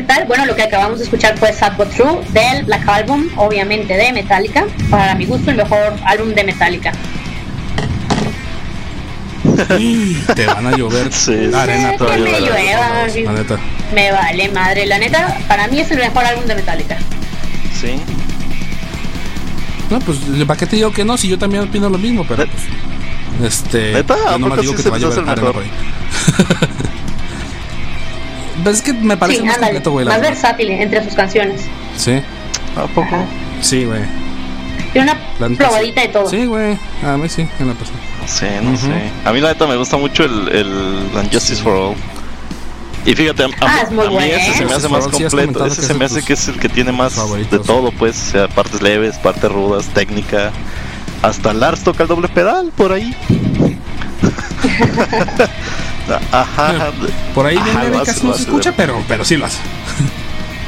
¿Qué 0.00 0.06
tal? 0.06 0.24
Bueno, 0.24 0.46
lo 0.46 0.56
que 0.56 0.62
acabamos 0.62 0.98
de 0.98 1.04
escuchar 1.04 1.36
fue 1.36 1.52
Sad 1.52 1.76
But 1.76 1.90
True 1.90 2.20
del 2.30 2.64
Black 2.64 2.88
Album, 2.88 3.28
obviamente 3.36 3.94
de 3.98 4.14
Metallica. 4.14 4.64
Para 4.88 5.14
mi 5.14 5.26
gusto, 5.26 5.50
el 5.50 5.58
mejor 5.58 5.94
álbum 6.06 6.30
de 6.30 6.42
Metallica. 6.42 6.92
Te 10.34 10.46
van 10.46 10.66
a 10.66 10.70
llover 10.70 11.12
sí, 11.12 11.50
arena 11.54 11.92
me 11.98 12.40
llueva, 12.40 13.06
la 13.24 13.32
neta. 13.32 13.58
Me 13.94 14.10
vale 14.10 14.48
madre, 14.48 14.86
la 14.86 14.98
neta, 14.98 15.36
para 15.46 15.68
mí 15.68 15.80
es 15.80 15.90
el 15.90 15.98
mejor 15.98 16.24
álbum 16.24 16.46
de 16.46 16.54
Metallica. 16.54 16.96
Sí. 17.78 18.00
No, 19.90 19.98
pues 19.98 20.16
¿para 20.46 20.58
qué 20.58 20.64
te 20.64 20.76
digo 20.76 20.92
que 20.92 21.04
no? 21.04 21.18
Si 21.18 21.28
yo 21.28 21.38
también 21.38 21.64
opino 21.64 21.90
lo 21.90 21.98
mismo, 21.98 22.24
pero 22.26 22.46
pues, 22.46 23.52
este, 23.52 23.92
¿Neta? 23.92 24.16
digo 24.62 24.74
que 24.74 24.82
te 24.82 24.88
va 24.88 24.96
a 24.96 24.98
llover 24.98 25.28
arena 25.28 25.52
por 25.52 25.62
ahí. 25.62 25.70
Pues 28.62 28.76
es 28.76 28.82
que 28.82 28.92
me 28.92 29.16
parece 29.16 29.42
más 29.42 29.58
completo, 29.58 29.90
güey. 29.90 30.06
Más 30.06 30.20
versátil 30.20 30.70
entre 30.70 31.04
sus 31.04 31.14
canciones. 31.14 31.62
Sí. 31.96 32.20
¿A 32.76 32.86
poco? 32.86 33.16
Sí, 33.60 33.84
güey. 33.84 34.02
Tiene 34.92 35.12
una 35.38 35.56
probadita 35.56 36.02
de 36.02 36.08
todo. 36.08 36.28
Sí, 36.28 36.46
güey. 36.46 36.76
A 37.04 37.16
mí 37.16 37.28
sí, 37.28 37.46
en 37.58 37.68
la 37.68 37.74
persona. 37.74 37.98
No 38.20 38.28
sé, 38.28 38.60
no 38.60 38.76
sé. 38.76 39.10
A 39.24 39.32
mí 39.32 39.40
la 39.40 39.48
neta 39.48 39.66
me 39.66 39.76
gusta 39.76 39.96
mucho 39.96 40.24
el, 40.24 40.48
el 40.48 41.10
Unjustice 41.14 41.62
for 41.62 41.74
All. 41.74 41.94
Y 43.06 43.14
fíjate, 43.14 43.44
a, 43.44 43.48
ah, 43.62 43.88
mí 43.90 44.18
ese 44.30 44.58
se 44.58 44.64
me 44.66 44.74
hace 44.74 44.88
más 44.88 45.06
completo. 45.06 45.64
Ese 45.64 45.82
se 45.82 45.94
me 45.94 46.04
hace 46.04 46.22
que 46.22 46.34
es 46.34 46.48
el 46.48 46.58
que 46.58 46.68
tiene 46.68 46.92
más 46.92 47.16
de 47.50 47.58
todo, 47.60 47.92
pues. 47.92 48.28
O 48.28 48.30
sea, 48.32 48.48
partes 48.48 48.82
leves, 48.82 49.16
partes 49.16 49.50
rudas, 49.50 49.86
técnica. 49.94 50.52
Hasta 51.22 51.52
Lars 51.52 51.82
toca 51.82 52.02
el 52.02 52.08
doble 52.08 52.28
pedal 52.28 52.72
por 52.76 52.92
ahí. 52.92 53.14
Ajá. 56.32 56.92
Por 57.34 57.46
ahí 57.46 57.58
viene 57.58 58.02
casi 58.04 58.26
no 58.26 58.34
se 58.34 58.42
escucha, 58.42 58.72
pero, 58.76 59.02
pero 59.06 59.24
sí 59.24 59.36
lo 59.36 59.46
hace. 59.46 59.58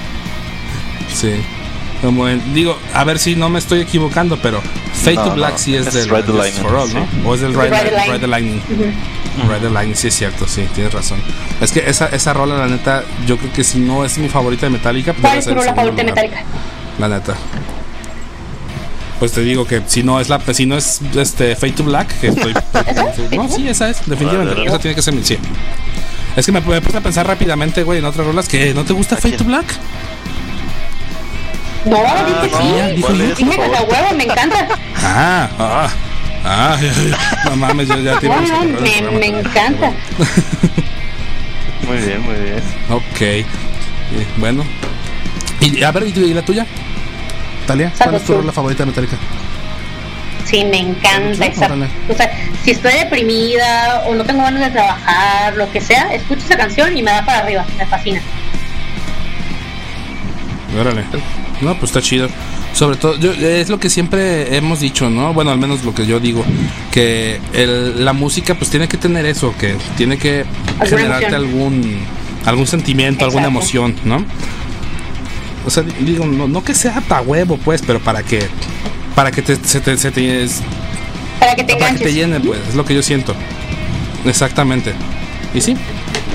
sí. 1.14 1.32
Como 2.02 2.26
digo, 2.26 2.76
a 2.94 3.04
ver 3.04 3.18
si 3.18 3.36
no 3.36 3.48
me 3.48 3.60
estoy 3.60 3.80
equivocando, 3.80 4.36
pero 4.38 4.60
Fate 4.92 5.14
to 5.14 5.30
Black 5.34 5.56
sí 5.56 5.76
es, 5.76 5.92
del 5.92 6.08
Ride 6.08 6.24
the 6.24 6.32
Lightning, 6.32 6.62
for 6.62 6.74
All, 6.74 6.92
¿no? 6.92 7.06
O 7.24 7.34
es 7.34 7.40
del 7.40 7.54
Ride, 7.54 7.70
the 8.18 8.26
Lightning. 8.26 8.60
Ride 9.48 9.60
the 9.60 9.70
Lightning, 9.70 9.94
sí 9.94 10.08
es 10.08 10.14
cierto, 10.16 10.48
sí, 10.48 10.66
tienes 10.74 10.92
razón. 10.92 11.20
Es 11.60 11.70
que 11.70 11.88
esa, 11.88 12.06
esa 12.06 12.32
rola, 12.32 12.56
la 12.56 12.66
neta, 12.66 13.04
yo 13.24 13.38
creo 13.38 13.52
que 13.52 13.62
si 13.62 13.78
no 13.78 14.04
es 14.04 14.18
mi 14.18 14.28
favorita 14.28 14.66
de 14.66 14.70
Metallica, 14.70 15.14
¿cuál 15.14 15.38
es 15.38 15.46
tu 15.46 15.54
rola 15.54 15.74
favorita 15.74 16.02
de 16.02 16.04
Metallica? 16.04 16.42
La 16.98 17.08
neta. 17.08 17.34
Pues 19.22 19.30
te 19.30 19.42
digo 19.42 19.64
que 19.64 19.80
si 19.86 20.02
no 20.02 20.18
es 20.18 20.28
la 20.28 20.40
si 20.52 20.66
no 20.66 20.76
es 20.76 21.00
este 21.14 21.54
Fate 21.54 21.74
to 21.74 21.84
Black, 21.84 22.08
que 22.18 22.26
estoy 22.26 22.52
No, 23.36 23.48
sí, 23.48 23.68
esa 23.68 23.88
es, 23.88 23.98
definitivamente. 24.04 24.66
Esa 24.66 24.80
tiene 24.80 24.96
que 24.96 25.02
ser 25.02 25.14
mi 25.14 25.22
sí. 25.22 25.38
Es 26.34 26.44
que 26.44 26.50
me, 26.50 26.60
me 26.60 26.80
puse 26.80 26.96
a 26.96 27.00
pensar 27.00 27.24
rápidamente, 27.24 27.84
güey, 27.84 28.00
en 28.00 28.04
otras 28.04 28.26
rolas 28.26 28.48
que 28.48 28.74
no 28.74 28.84
te 28.84 28.92
gusta 28.92 29.14
Fate 29.14 29.36
to 29.36 29.44
Black. 29.44 29.66
No, 31.84 31.98
ah, 32.04 32.24
dije 32.26 32.56
sí. 32.56 32.96
Dijo 32.96 33.12
Luke. 33.12 33.34
Dije 33.36 33.60
huevo, 33.88 34.14
me 34.16 34.24
encanta. 34.24 34.66
Ah, 34.96 35.48
ah. 35.56 35.88
Ah, 36.44 36.76
no 37.44 37.56
mames, 37.58 37.86
yo 37.86 38.00
ya 38.00 38.18
te 38.18 38.26
iba 38.26 38.34
a 38.34 38.40
me, 38.40 39.18
me 39.20 39.26
encanta. 39.26 39.92
muy 41.86 41.96
bien, 41.98 42.22
muy 42.22 42.34
bien. 42.34 42.60
Ok. 42.90 43.46
bueno. 44.38 44.64
Y, 45.60 45.80
a 45.84 45.92
ver, 45.92 46.08
¿y 46.08 46.34
la 46.34 46.42
tuya? 46.42 46.66
Talia, 47.66 47.92
¿cuál 47.96 48.14
es 48.14 48.24
tu 48.24 48.34
rola 48.34 48.52
favorita 48.52 48.84
de 48.84 48.90
Metallica? 48.90 49.16
Sí, 50.44 50.64
me 50.64 50.78
encanta 50.78 51.46
esa. 51.46 51.70
O 52.08 52.14
sea, 52.14 52.30
si 52.62 52.72
estoy 52.72 52.92
deprimida 52.94 54.02
o 54.06 54.14
no 54.14 54.24
tengo 54.24 54.42
ganas 54.42 54.60
de 54.60 54.70
trabajar, 54.70 55.56
lo 55.56 55.70
que 55.70 55.80
sea, 55.80 56.12
escucho 56.12 56.42
esa 56.44 56.56
canción 56.56 56.96
y 56.96 57.02
me 57.02 57.10
da 57.10 57.24
para 57.24 57.38
arriba, 57.38 57.64
me 57.78 57.86
fascina. 57.86 58.20
Órale. 60.78 61.04
No, 61.60 61.74
pues 61.78 61.90
está 61.90 62.02
chido. 62.02 62.28
Sobre 62.72 62.96
todo, 62.96 63.16
yo, 63.18 63.32
es 63.32 63.68
lo 63.68 63.78
que 63.78 63.90
siempre 63.90 64.56
hemos 64.56 64.80
dicho, 64.80 65.10
¿no? 65.10 65.34
Bueno, 65.34 65.50
al 65.50 65.58
menos 65.58 65.84
lo 65.84 65.94
que 65.94 66.06
yo 66.06 66.18
digo, 66.20 66.44
que 66.90 67.38
el, 67.52 68.04
la 68.04 68.12
música 68.14 68.54
pues 68.54 68.70
tiene 68.70 68.88
que 68.88 68.96
tener 68.96 69.26
eso, 69.26 69.54
que 69.58 69.76
tiene 69.96 70.16
que 70.16 70.44
generarte 70.84 71.34
algún 71.34 72.00
algún 72.46 72.66
sentimiento, 72.66 73.24
alguna 73.24 73.46
emoción, 73.46 73.94
¿no? 74.04 74.24
O 75.64 75.70
sea, 75.70 75.82
digo, 75.82 76.26
no, 76.26 76.64
que 76.64 76.74
sea 76.74 77.00
pa 77.00 77.20
huevo, 77.20 77.56
pues, 77.56 77.82
pero 77.86 78.00
para 78.00 78.22
que 78.22 78.46
para 79.14 79.30
que 79.30 79.42
te, 79.42 79.56
se 79.56 79.80
te, 79.80 79.96
se 79.96 80.10
te 80.10 80.48
para 81.38 81.54
que 81.54 81.64
te, 81.64 81.76
para 81.76 81.92
que 81.94 82.04
te 82.04 82.12
llene, 82.12 82.40
pues, 82.40 82.60
es 82.68 82.74
lo 82.74 82.84
que 82.84 82.94
yo 82.94 83.02
siento. 83.02 83.34
Exactamente. 84.24 84.94
Y 85.54 85.60
sí, 85.60 85.76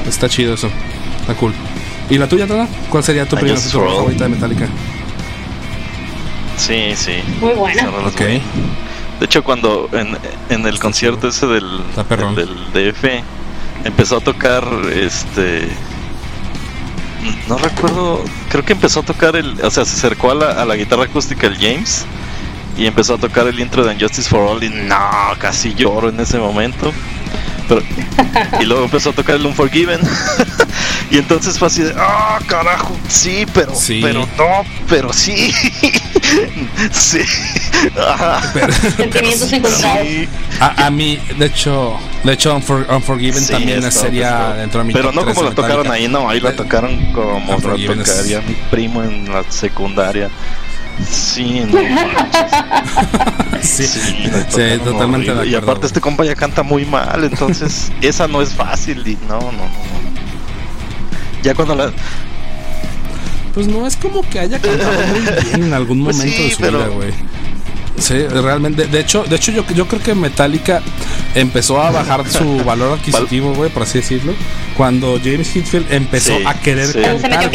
está 0.07 0.29
chido 0.29 0.53
eso. 0.53 0.69
Está 1.21 1.33
cool. 1.35 1.53
¿Y 2.09 2.17
la 2.17 2.27
tuya, 2.27 2.47
Tona? 2.47 2.67
¿Cuál 2.89 3.03
sería 3.03 3.25
tu 3.27 3.35
primera 3.35 3.59
favorita 3.59 4.25
de 4.25 4.29
Metallica? 4.29 4.67
Sí, 6.57 6.93
sí. 6.95 7.15
Muy 7.41 7.53
buena. 7.53 7.89
Okay. 8.07 8.41
De 9.19 9.25
hecho, 9.25 9.43
cuando 9.43 9.89
en, 9.93 10.17
en 10.49 10.65
el 10.65 10.79
concierto 10.79 11.27
ese 11.29 11.47
del, 11.47 11.65
del 12.35 12.93
DF 12.93 13.05
empezó 13.83 14.17
a 14.17 14.21
tocar 14.21 14.65
este 14.93 15.67
no 17.47 17.57
recuerdo, 17.57 18.23
creo 18.49 18.63
que 18.63 18.73
empezó 18.73 19.01
a 19.01 19.03
tocar 19.03 19.35
el, 19.35 19.59
o 19.63 19.71
sea, 19.71 19.85
se 19.85 19.95
acercó 19.95 20.31
a 20.31 20.35
la, 20.35 20.51
a 20.61 20.65
la 20.65 20.75
guitarra 20.75 21.03
acústica 21.03 21.47
el 21.47 21.55
James 21.55 22.05
y 22.77 22.85
empezó 22.85 23.15
a 23.15 23.17
tocar 23.17 23.47
el 23.47 23.59
intro 23.59 23.83
de 23.83 23.93
Injustice 23.93 24.29
for 24.29 24.41
All 24.41 24.63
y 24.63 24.69
no, 24.69 24.97
casi 25.39 25.73
lloro 25.73 26.09
en 26.09 26.19
ese 26.19 26.37
momento. 26.37 26.93
Pero, 27.67 27.81
y 28.61 28.65
luego 28.65 28.85
empezó 28.85 29.09
a 29.09 29.13
tocar 29.13 29.35
el 29.35 29.45
Unforgiven. 29.45 29.99
y 31.09 31.17
entonces 31.17 31.57
fue 31.57 31.67
así 31.67 31.83
de, 31.83 31.93
ah, 31.97 32.39
carajo, 32.47 32.95
sí, 33.07 33.45
pero, 33.53 33.73
pero 34.01 34.27
no, 34.37 34.65
pero 34.89 35.13
sí. 35.13 35.51
sí. 36.91 37.19
Sentimientos. 38.97 39.53
A, 40.59 40.87
a, 40.87 40.89
mí, 40.89 41.19
de 41.37 41.45
hecho, 41.45 41.97
de 42.23 42.33
hecho 42.33 42.55
Unforgiven 42.55 43.45
también 43.47 43.91
sería 43.91 44.53
dentro 44.53 44.81
de 44.81 44.87
mi 44.87 44.93
Pero 44.93 45.11
no 45.11 45.25
como 45.25 45.43
la 45.43 45.51
tocaron 45.51 45.89
ahí, 45.91 46.07
no, 46.07 46.29
ahí 46.29 46.39
la 46.39 46.55
tocaron 46.55 47.13
como 47.13 47.57
la 47.57 47.95
tocaría 47.95 48.41
mi 48.41 48.55
primo 48.69 49.03
en 49.03 49.31
la 49.31 49.43
secundaria. 49.49 50.29
Sí, 51.05 51.61
no 51.67 51.77
sí, 53.61 53.85
sí, 53.85 54.31
totalmente 54.83 55.45
Y 55.45 55.53
aparte 55.53 55.85
este 55.85 56.01
compa 56.01 56.25
ya 56.25 56.35
canta 56.35 56.63
muy 56.63 56.85
mal, 56.85 57.23
entonces 57.23 57.91
esa 58.01 58.27
no 58.27 58.41
es 58.41 58.53
fácil 58.53 59.07
y 59.07 59.15
no, 59.27 59.39
no, 59.39 59.51
no. 59.51 59.96
Ya 61.47 61.55
cuando 61.55 61.75
la 61.75 61.93
pues 63.53 63.69
no 63.69 63.87
es 63.87 63.95
como 63.95 64.21
que 64.21 64.37
haya 64.37 64.59
cantado 64.59 65.07
muy 65.07 65.21
bien 65.21 65.63
en 65.63 65.73
algún 65.73 66.03
pues 66.03 66.17
momento 66.17 66.43
de 66.43 66.51
su 66.51 66.61
vida, 66.61 66.87
güey. 66.89 67.13
Sí, 67.97 68.27
realmente. 68.27 68.87
De 68.87 68.99
hecho, 68.99 69.23
de 69.23 69.35
hecho 69.35 69.51
yo, 69.51 69.65
yo 69.73 69.87
creo 69.87 70.01
que 70.01 70.13
Metallica 70.15 70.81
empezó 71.35 71.81
a 71.81 71.91
bajar 71.91 72.29
su 72.29 72.57
valor 72.65 72.97
adquisitivo, 72.97 73.53
güey, 73.53 73.69
por 73.69 73.83
así 73.83 73.99
decirlo, 73.99 74.33
cuando 74.75 75.19
James 75.23 75.55
Hetfield 75.55 75.91
empezó 75.91 76.37
a 76.45 76.53
querer 76.53 76.93
cantar. 76.93 77.49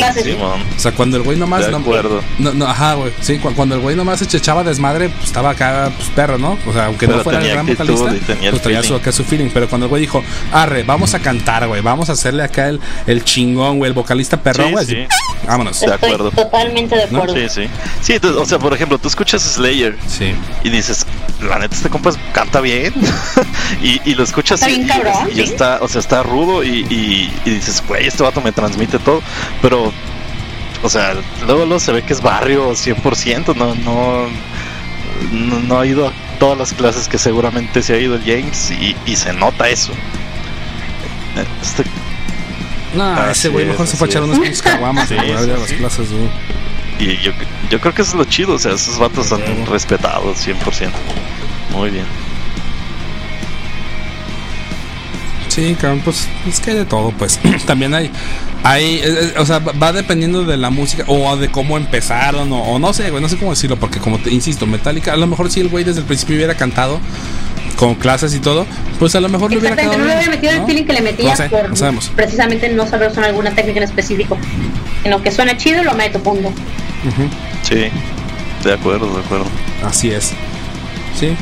o 0.77 0.81
sea, 0.81 0.93
cuando 0.93 1.17
el 1.17 1.23
güey 1.23 1.39
nomás... 1.39 1.67
De 1.67 1.77
acuerdo. 1.77 2.23
No, 2.39 2.53
no, 2.53 2.67
ajá, 2.67 2.95
güey. 2.95 3.13
Sí, 3.21 3.39
cuando 3.39 3.77
el 3.77 3.81
güey 3.81 3.97
nomás 3.97 4.19
se 4.19 4.37
echaba 4.37 4.65
desmadre, 4.65 5.09
pues 5.09 5.27
estaba 5.27 5.51
acá, 5.51 5.91
pues 5.97 6.09
perro, 6.11 6.39
¿no? 6.39 6.59
O 6.67 6.73
sea, 6.73 6.87
aunque 6.87 7.07
no 7.07 7.21
fuera 7.21 7.41
el 7.41 7.49
gran 7.49 7.67
vocalista, 7.67 8.13
pues 8.51 8.63
tenía 8.63 8.83
su, 8.83 8.95
acá 8.95 9.13
su 9.13 9.25
feeling. 9.25 9.51
Pero 9.53 9.69
cuando 9.69 9.87
el 9.87 9.91
güey 9.91 10.01
dijo, 10.01 10.25
arre, 10.53 10.83
vamos 10.83 11.15
a 11.15 11.21
cantar, 11.21 11.67
güey, 11.69 11.81
vamos 11.81 12.09
a 12.09 12.13
hacerle 12.13 12.43
acá 12.43 12.69
el, 12.69 12.81
el 13.07 13.25
chingón, 13.25 13.79
güey, 13.79 13.89
el 13.89 13.95
vocalista 13.95 14.43
perro, 14.43 14.69
güey. 14.71 14.87
Sí, 14.87 15.07
vámonos. 15.47 15.81
De 15.81 15.93
acuerdo. 15.93 16.31
totalmente 16.31 16.97
de 16.97 17.05
acuerdo. 17.05 17.35
Sí, 17.35 17.49
sí. 17.49 17.69
Sí, 18.01 18.27
o 18.27 18.45
sea, 18.45 18.59
por 18.59 18.75
ejemplo, 18.75 18.99
tú 18.99 19.09
escuchas 19.09 19.43
Slayer. 19.43 19.97
Sí. 20.07 20.32
Y 20.65 20.71
dices, 20.71 21.07
la 21.41 21.59
neta, 21.59 21.75
este 21.75 21.89
compa 21.89 22.11
canta 22.33 22.61
bien. 22.61 22.95
y, 23.83 24.01
y, 24.09 24.15
lo 24.15 24.25
escuchas 24.25 24.61
está 24.61 24.69
bien 24.69 24.87
cabrón, 24.87 25.29
y, 25.35 25.41
está, 25.41 25.79
o 25.81 25.89
sea, 25.89 26.01
está 26.01 26.23
rudo 26.23 26.63
y, 26.63 26.87
y, 26.89 27.51
dices, 27.51 27.83
güey, 27.87 28.07
este 28.07 28.23
vato 28.23 28.41
me 28.41 28.53
transmite 28.53 28.99
todo. 28.99 29.23
Pero, 29.61 29.93
o 30.83 30.89
sea, 30.89 31.15
luego, 31.47 31.65
luego 31.65 31.81
se 31.81 31.93
ve 31.93 32.03
que 32.03 32.13
es 32.13 32.21
barrio 32.21 32.73
100%. 32.73 33.57
No, 33.57 33.75
no, 33.75 34.29
no, 35.33 35.61
no 35.61 35.81
ha 35.81 35.87
ido 35.87 36.09
a 36.09 36.13
todas 36.39 36.59
las 36.59 36.73
clases 36.73 37.09
que 37.09 37.19
seguramente 37.19 37.83
se 37.83 37.95
ha 37.95 37.99
ido 37.99 38.15
el 38.15 38.23
James 38.23 38.71
y, 38.71 38.97
y 39.07 39.17
se 39.17 39.33
nota 39.33 39.69
eso. 39.69 39.93
Este, 41.63 41.85
no, 42.95 43.31
ese 43.31 43.49
güey 43.49 43.65
mejor 43.65 43.87
se 43.87 43.97
fue 43.97 44.07
a 44.07 44.11
echar 44.11 44.23
caguamas 44.63 45.09
sí, 45.09 45.15
las 45.15 45.73
clases, 45.73 46.13
güey. 46.13 46.29
Y 47.03 47.17
yo, 47.17 47.33
yo 47.69 47.81
creo 47.81 47.93
que 47.93 48.03
eso 48.03 48.13
es 48.13 48.17
lo 48.17 48.25
chido, 48.25 48.55
o 48.55 48.59
sea, 48.61 48.75
esos 48.75 48.97
vatos 48.97 49.27
son 49.27 49.43
respetados 49.67 50.47
100%. 50.47 50.89
Muy 51.73 51.91
bien. 51.91 52.05
Sí, 55.49 55.77
cabrón, 55.79 56.01
pues 56.05 56.29
es 56.49 56.61
que 56.61 56.71
hay 56.71 56.77
de 56.77 56.85
todo, 56.85 57.11
pues. 57.11 57.41
También 57.67 57.93
hay, 57.93 58.09
hay, 58.63 58.85
eh, 58.99 59.03
eh, 59.05 59.35
o 59.37 59.45
sea, 59.45 59.59
va 59.59 59.93
dependiendo 59.93 60.45
de 60.45 60.57
la 60.57 60.71
música 60.71 61.03
o 61.09 61.37
de 61.37 61.49
cómo 61.49 61.77
empezaron 61.77 62.53
o, 62.53 62.79
no 62.79 62.93
sé, 62.93 63.11
güey, 63.11 63.21
no 63.21 63.29
sé 63.29 63.37
cómo 63.37 63.51
decirlo, 63.51 63.77
porque 63.77 63.99
como 63.99 64.19
te 64.19 64.31
insisto, 64.31 64.69
Metallica, 64.69 65.13
a 65.13 65.17
lo 65.17 65.27
mejor 65.27 65.51
si 65.51 65.59
el 65.59 65.69
güey 65.69 65.83
desde 65.83 66.01
el 66.01 66.07
principio 66.07 66.37
hubiera 66.37 66.55
cantado 66.55 67.01
con 67.77 67.97
clases 67.97 68.33
y 68.33 68.39
todo, 68.39 68.65
pues 69.01 69.17
a 69.17 69.21
lo 69.21 69.29
mejor 69.29 69.51
le 69.51 69.59
hubiera 69.59 69.75
quedado 69.75 69.99
no 69.99 70.05
le 70.05 70.15
hubiera 70.15 70.31
metido 70.31 70.53
el 70.53 70.65
feeling 70.67 70.85
que 70.85 70.93
le 70.93 71.01
metía 71.01 71.35
por 71.51 71.77
sabemos. 71.77 72.13
precisamente 72.15 72.69
no 72.69 72.87
saber 72.87 73.11
usar 73.11 73.25
alguna 73.25 73.51
técnica 73.51 73.79
en 73.79 73.85
específico. 73.85 74.39
En 75.03 75.11
lo 75.11 75.21
que 75.21 75.33
suena 75.33 75.57
chido 75.57 75.83
lo 75.83 75.95
meto, 75.95 76.23
punto. 76.23 76.53
Sí, 77.63 77.87
de 78.65 78.73
acuerdo, 78.73 79.13
de 79.15 79.21
acuerdo. 79.21 79.47
Así 79.83 80.11
es. 80.11 80.33
Sí, 81.19 81.37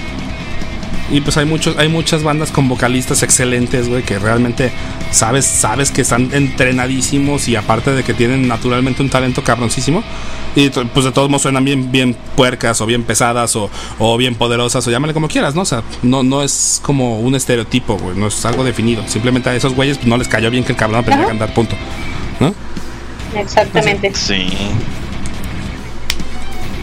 y 1.12 1.20
pues 1.22 1.36
hay 1.36 1.44
muchos, 1.44 1.76
hay 1.76 1.88
muchas 1.88 2.22
bandas 2.22 2.52
con 2.52 2.68
vocalistas 2.68 3.22
excelentes, 3.24 3.88
güey, 3.88 4.04
que 4.04 4.18
realmente 4.18 4.70
sabes, 5.11 5.44
sabes 5.44 5.90
que 5.90 6.02
están 6.02 6.30
entrenadísimos 6.32 7.48
y 7.48 7.56
aparte 7.56 7.92
de 7.92 8.04
que 8.04 8.14
tienen 8.14 8.46
naturalmente 8.46 9.02
un 9.02 9.11
talento 9.11 9.42
cabroncísimo. 9.42 10.04
Y 10.54 10.68
pues 10.68 11.04
de 11.04 11.12
todos 11.12 11.28
modos 11.28 11.42
suenan 11.42 11.64
bien, 11.64 11.90
bien 11.90 12.16
puercas 12.36 12.80
o 12.80 12.86
bien 12.86 13.02
pesadas 13.02 13.56
o, 13.56 13.70
o 13.98 14.16
bien 14.16 14.36
poderosas 14.36 14.86
o 14.86 14.90
llámale 14.90 15.12
como 15.12 15.26
quieras, 15.26 15.56
¿no? 15.56 15.62
O 15.62 15.66
sea, 15.66 15.82
no, 16.02 16.22
no 16.22 16.42
es 16.42 16.80
como 16.82 17.18
un 17.18 17.34
estereotipo, 17.34 17.96
güey, 17.96 18.16
no 18.16 18.28
es 18.28 18.44
algo 18.44 18.62
definido. 18.62 19.02
Simplemente 19.08 19.50
a 19.50 19.54
esos 19.56 19.74
güeyes 19.74 19.98
pues, 19.98 20.06
no 20.06 20.16
les 20.16 20.28
cayó 20.28 20.48
bien 20.50 20.62
que 20.62 20.72
el 20.72 20.78
cabrón 20.78 21.00
aprendiera 21.00 21.26
a 21.26 21.36
cantar, 21.36 21.54
punto. 21.54 21.74
¿No? 22.38 22.54
Exactamente. 23.34 24.12
Sí. 24.14 24.46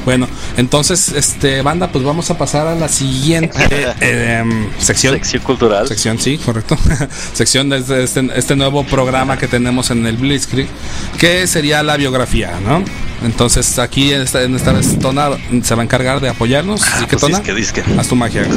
Bueno, 0.07 0.25
entonces, 0.55 1.09
este 1.09 1.61
banda, 1.61 1.91
pues 1.91 2.01
vamos 2.05 2.31
a 2.31 2.37
pasar 2.37 2.65
a 2.65 2.75
la 2.75 2.87
siguiente 2.87 3.59
em, 3.99 4.69
sección. 4.79 5.15
Sección 5.15 5.43
cultural. 5.43 5.85
Sección, 5.85 6.17
sí, 6.17 6.37
correcto. 6.37 6.77
sección 7.33 7.67
de 7.67 7.79
este, 7.79 8.03
este, 8.03 8.29
este, 8.33 8.55
nuevo 8.55 8.85
programa 8.85 9.37
que 9.37 9.49
tenemos 9.49 9.91
en 9.91 10.05
el 10.05 10.15
Blitzkrieg, 10.15 10.69
que 11.17 11.45
sería 11.45 11.83
la 11.83 11.97
biografía, 11.97 12.57
¿no? 12.65 12.85
Entonces, 13.21 13.79
aquí 13.79 14.13
en 14.13 14.21
esta, 14.21 14.43
en 14.43 14.55
esta 14.55 14.71
vez 14.71 14.97
Tona 14.97 15.31
se 15.61 15.75
va 15.75 15.81
a 15.81 15.83
encargar 15.83 16.21
de 16.21 16.29
apoyarnos. 16.29 16.83
Ah, 16.83 16.91
así 16.93 17.03
que 17.03 17.17
pues 17.17 17.21
Tona, 17.23 17.39
disque, 17.39 17.53
disque. 17.53 17.83
haz 17.99 18.07
tu 18.07 18.15
magia. 18.15 18.47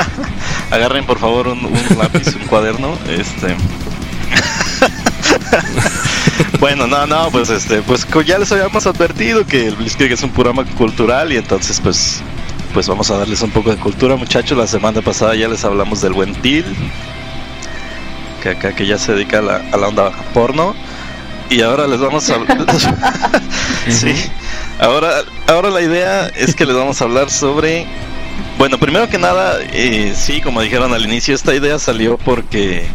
Agarren 0.70 1.04
por 1.06 1.18
favor 1.18 1.48
un, 1.48 1.64
un 1.64 1.98
lápiz, 1.98 2.36
un 2.36 2.46
cuaderno, 2.46 2.96
este 3.08 3.56
bueno, 6.60 6.86
no, 6.86 7.06
no, 7.06 7.30
pues 7.30 7.50
este, 7.50 7.82
pues 7.82 8.06
ya 8.26 8.38
les 8.38 8.50
habíamos 8.52 8.86
advertido 8.86 9.46
que 9.46 9.68
el 9.68 9.76
Blitzkrieg 9.76 10.12
es 10.12 10.22
un 10.22 10.30
programa 10.30 10.64
cultural 10.64 11.32
y 11.32 11.36
entonces 11.36 11.80
pues 11.80 12.22
pues 12.72 12.88
vamos 12.88 13.08
a 13.12 13.18
darles 13.18 13.40
un 13.42 13.50
poco 13.50 13.70
de 13.70 13.76
cultura, 13.76 14.16
muchachos. 14.16 14.58
La 14.58 14.66
semana 14.66 15.00
pasada 15.00 15.36
ya 15.36 15.46
les 15.46 15.64
hablamos 15.64 16.02
del 16.02 16.12
buen 16.12 16.34
Til, 16.42 16.64
que 18.42 18.48
acá 18.50 18.74
que 18.74 18.84
ya 18.84 18.98
se 18.98 19.12
dedica 19.12 19.38
a 19.38 19.42
la, 19.42 19.56
a 19.72 19.76
la 19.76 19.88
onda 19.88 20.10
porno. 20.34 20.74
Y 21.50 21.60
ahora 21.60 21.86
les 21.86 22.00
vamos 22.00 22.28
a 22.30 22.34
sí. 23.88 24.14
Ahora, 24.80 25.22
ahora 25.46 25.70
la 25.70 25.82
idea 25.82 26.26
es 26.28 26.54
que 26.54 26.66
les 26.66 26.74
vamos 26.74 27.00
a 27.00 27.04
hablar 27.04 27.30
sobre. 27.30 27.86
Bueno, 28.58 28.78
primero 28.78 29.08
que 29.08 29.18
nada, 29.18 29.58
eh, 29.72 30.14
sí, 30.16 30.40
como 30.40 30.60
dijeron 30.60 30.92
al 30.92 31.04
inicio, 31.04 31.34
esta 31.34 31.54
idea 31.54 31.78
salió 31.78 32.18
porque. 32.18 32.86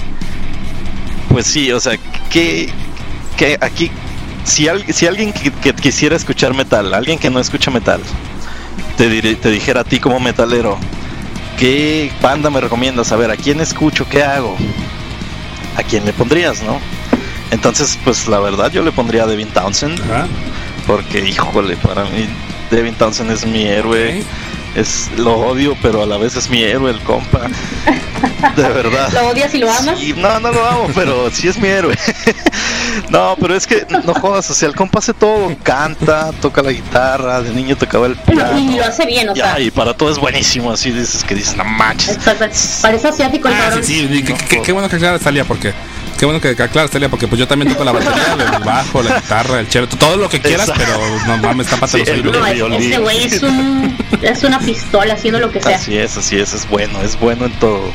Pues 1.29 1.45
sí, 1.45 1.71
o 1.71 1.79
sea, 1.79 1.97
que, 2.29 2.69
que 3.39 3.57
aquí. 3.61 3.89
Si, 4.43 4.67
si 4.91 5.05
alguien 5.07 5.31
que 5.31 5.73
quisiera 5.73 6.15
escuchar 6.15 6.53
metal, 6.53 6.93
alguien 6.93 7.19
que 7.19 7.29
no 7.29 7.39
escucha 7.39 7.71
metal, 7.71 8.01
te, 8.97 9.35
te 9.35 9.51
dijera 9.51 9.81
a 9.81 9.83
ti 9.83 9.99
como 9.99 10.19
metalero, 10.19 10.77
¿qué 11.57 12.11
banda 12.21 12.49
me 12.49 12.59
recomiendas? 12.59 13.11
A 13.11 13.15
ver, 13.15 13.31
¿a 13.31 13.35
quién 13.35 13.61
escucho? 13.61 14.07
¿Qué 14.09 14.23
hago? 14.23 14.57
¿A 15.77 15.83
quién 15.83 16.03
le 16.05 16.13
pondrías, 16.13 16.63
no? 16.63 16.79
Entonces, 17.51 17.97
pues 18.03 18.27
la 18.27 18.39
verdad 18.39 18.71
yo 18.71 18.81
le 18.83 18.91
pondría 18.91 19.23
a 19.23 19.27
Devin 19.27 19.49
Townsend. 19.49 19.99
Porque, 20.87 21.19
híjole, 21.19 21.77
para 21.77 22.05
mí 22.05 22.27
Devin 22.71 22.95
Townsend 22.95 23.31
es 23.31 23.45
mi 23.45 23.63
héroe. 23.63 24.23
Es, 24.75 25.09
lo 25.17 25.37
odio, 25.37 25.75
pero 25.81 26.03
a 26.03 26.05
la 26.05 26.17
vez 26.17 26.35
es 26.35 26.49
mi 26.49 26.63
héroe, 26.63 26.91
el 26.91 26.99
compa. 27.01 27.47
De 28.55 28.63
verdad. 28.69 29.11
¿Lo 29.13 29.29
odias 29.29 29.53
y 29.53 29.57
lo 29.57 29.69
amas? 29.69 29.99
no, 30.15 30.39
no 30.39 30.51
lo 30.51 30.65
amo, 30.65 30.87
pero 30.95 31.29
sí 31.31 31.47
es 31.47 31.57
mi 31.57 31.67
héroe. 31.67 31.95
No, 33.09 33.35
pero 33.39 33.55
es 33.55 33.65
que 33.65 33.85
no 33.89 34.13
jodas, 34.13 34.49
o 34.49 34.53
sea, 34.53 34.67
el 34.67 34.75
compa 34.75 34.99
hace 34.99 35.13
todo, 35.13 35.55
canta, 35.63 36.31
toca 36.41 36.61
la 36.61 36.71
guitarra, 36.71 37.41
de 37.41 37.51
niño 37.53 37.75
tocaba 37.75 38.07
el 38.07 38.15
piano. 38.15 38.59
Y 38.59 38.77
lo 38.77 38.85
hace 38.85 39.05
bien, 39.05 39.29
o 39.29 39.35
sea. 39.35 39.59
Y 39.59 39.71
para 39.71 39.93
todo 39.95 40.11
es 40.11 40.17
buenísimo, 40.17 40.71
así 40.71 40.91
dices 40.91 41.23
que 41.23 41.35
dices, 41.35 41.55
no 41.55 41.63
manches. 41.63 42.17
Parece 42.81 43.07
asiático 43.07 43.47
el 43.47 43.53
ah, 43.53 43.71
Sí, 43.81 44.07
sí, 44.11 44.35
qué, 44.63 44.71
bueno 44.71 44.89
que 44.89 44.97
aclara 44.97 45.19
salía 45.19 45.45
porque 45.45 45.73
qué 46.19 46.25
bueno 46.25 46.41
que 46.41 46.49
aclara 46.49 46.83
Estalia 46.83 47.07
porque 47.07 47.27
pues 47.29 47.39
yo 47.39 47.47
también 47.47 47.71
toco 47.71 47.85
la 47.85 47.93
batería, 47.93 48.33
el 48.33 48.63
bajo, 48.63 49.01
la 49.01 49.21
guitarra, 49.21 49.61
el 49.61 49.67
cello, 49.67 49.87
todo 49.87 50.17
lo 50.17 50.27
que 50.27 50.41
quieras, 50.41 50.69
pero 50.75 50.99
no 51.25 51.37
mames, 51.37 51.67
está 51.67 51.77
para 51.79 51.91
sí, 51.91 52.03
los 52.21 52.35
no, 52.35 52.45
Este 52.45 52.97
güey 52.99 53.23
es, 53.23 53.41
un, 53.41 53.97
es 54.21 54.43
una 54.43 54.59
pistola 54.59 55.13
haciendo 55.13 55.39
lo 55.39 55.49
que 55.49 55.61
sea. 55.61 55.77
Así 55.77 55.97
es, 55.97 56.17
así 56.17 56.37
es, 56.37 56.53
es 56.53 56.67
bueno, 56.67 57.01
es 57.01 57.17
bueno 57.17 57.45
en 57.45 57.53
todo. 57.53 57.93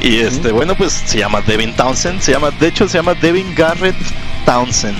Y 0.00 0.20
este, 0.20 0.50
bueno, 0.50 0.74
pues 0.76 0.94
se 1.04 1.18
llama 1.18 1.42
Devin 1.42 1.74
Townsend, 1.76 2.22
se 2.22 2.32
llama, 2.32 2.50
de 2.52 2.68
hecho 2.68 2.88
se 2.88 2.96
llama 2.96 3.14
Devin 3.14 3.54
Garrett 3.54 3.96
Townsend. 4.46 4.96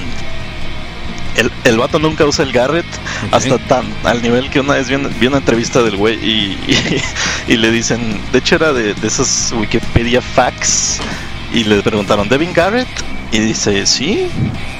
El, 1.37 1.51
el 1.65 1.79
vato 1.79 1.99
nunca 1.99 2.27
usa 2.27 2.45
el 2.45 2.53
Garrett 2.53 2.85
hasta 3.31 3.57
tan 3.61 3.87
al 4.05 4.21
nivel 4.21 4.51
que 4.51 4.61
una 4.61 4.75
vez 4.75 4.89
vi, 4.89 5.27
una 5.27 5.39
entrevista 5.39 5.83
del 5.83 5.97
güey 5.97 6.17
y, 6.23 6.59
y, 7.49 7.57
le 7.57 7.71
dicen, 7.71 8.21
de 8.31 8.39
hecho 8.39 8.57
era 8.57 8.75
de, 8.75 8.93
de 8.93 9.09
esos 9.09 9.55
Wikipedia 9.57 10.21
facts 10.21 11.01
y 11.53 11.65
le 11.65 11.83
preguntaron, 11.83 12.29
¿Devin 12.29 12.53
Garrett? 12.53 12.89
Y 13.31 13.39
dice, 13.39 13.87
sí, 13.87 14.29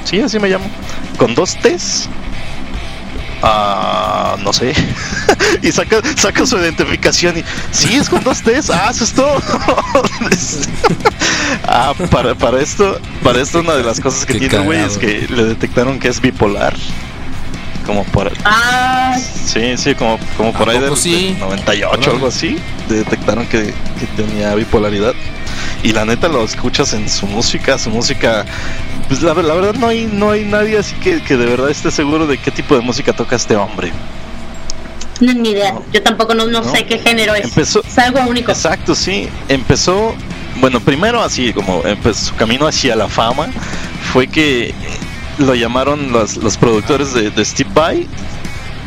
sí, 0.03 0.19
así 0.21 0.39
me 0.39 0.49
llamo. 0.49 0.65
Con 1.17 1.35
dos 1.35 1.55
T's 1.57 2.09
Ah, 3.45 4.37
no 4.41 4.53
sé. 4.53 4.73
y 5.61 5.71
saca, 5.73 6.01
saca 6.15 6.45
su 6.45 6.57
identificación 6.57 7.37
y. 7.37 7.43
Sí, 7.71 7.95
es 7.95 8.07
con 8.07 8.23
dos 8.23 8.41
T's. 8.41 8.69
Ah, 8.69 8.87
eso 8.89 9.03
es 9.03 9.11
todo. 9.11 9.37
ah, 11.67 11.93
para, 12.09 12.35
para 12.35 12.61
esto, 12.61 12.97
para 13.21 13.41
esto, 13.41 13.59
una 13.59 13.73
de 13.73 13.83
las 13.83 13.99
cosas 13.99 14.25
que 14.25 14.35
tiene, 14.35 14.59
güey, 14.59 14.79
es 14.79 14.97
que 14.97 15.27
le 15.29 15.43
detectaron 15.43 15.99
que 15.99 16.07
es 16.07 16.21
bipolar. 16.21 16.73
Como 17.85 18.05
por. 18.05 18.31
Ah. 18.45 19.19
Sí, 19.19 19.75
sí, 19.75 19.93
como, 19.93 20.17
como 20.37 20.53
por 20.53 20.69
ahí 20.69 20.79
del, 20.79 20.95
sí? 20.95 21.35
98, 21.37 22.11
algo 22.11 22.27
así. 22.27 22.57
Detectaron 22.87 23.45
que, 23.47 23.73
que 23.99 24.05
tenía 24.15 24.55
bipolaridad 24.55 25.15
y 25.83 25.91
la 25.91 26.05
neta 26.05 26.29
lo 26.29 26.43
escuchas 26.43 26.93
en 26.93 27.09
su 27.09 27.27
música, 27.27 27.77
su 27.77 27.89
música, 27.89 28.45
pues 29.09 29.21
la, 29.21 29.33
verdad 29.33 29.73
no 29.75 29.87
hay, 29.87 30.05
no 30.11 30.31
hay 30.31 30.45
nadie 30.45 30.77
así 30.77 30.95
que, 30.95 31.21
que, 31.21 31.35
de 31.35 31.45
verdad 31.45 31.69
esté 31.69 31.91
seguro 31.91 32.25
de 32.25 32.37
qué 32.37 32.51
tipo 32.51 32.75
de 32.75 32.81
música 32.81 33.13
toca 33.13 33.35
este 33.35 33.55
hombre. 33.55 33.91
No, 35.19 35.33
ni 35.33 35.49
idea, 35.49 35.75
yo 35.91 36.01
tampoco 36.01 36.33
no, 36.33 36.63
sé 36.63 36.85
qué 36.85 36.99
género 36.99 37.35
es. 37.35 37.45
Empezó, 37.45 37.83
es 37.85 37.97
algo 37.97 38.21
único. 38.21 38.51
Exacto, 38.51 38.95
sí, 38.95 39.27
empezó, 39.49 40.15
bueno, 40.55 40.79
primero 40.79 41.21
así 41.21 41.53
como 41.53 41.83
empezó 41.85 42.27
su 42.27 42.35
camino 42.35 42.65
hacia 42.65 42.95
la 42.95 43.09
fama, 43.09 43.47
fue 44.11 44.27
que 44.27 44.73
lo 45.37 45.53
llamaron 45.53 46.11
los, 46.11 46.37
los 46.37 46.57
productores 46.57 47.13
de, 47.13 47.29
de 47.29 47.45
Steve 47.45 47.69
Vai 47.73 48.07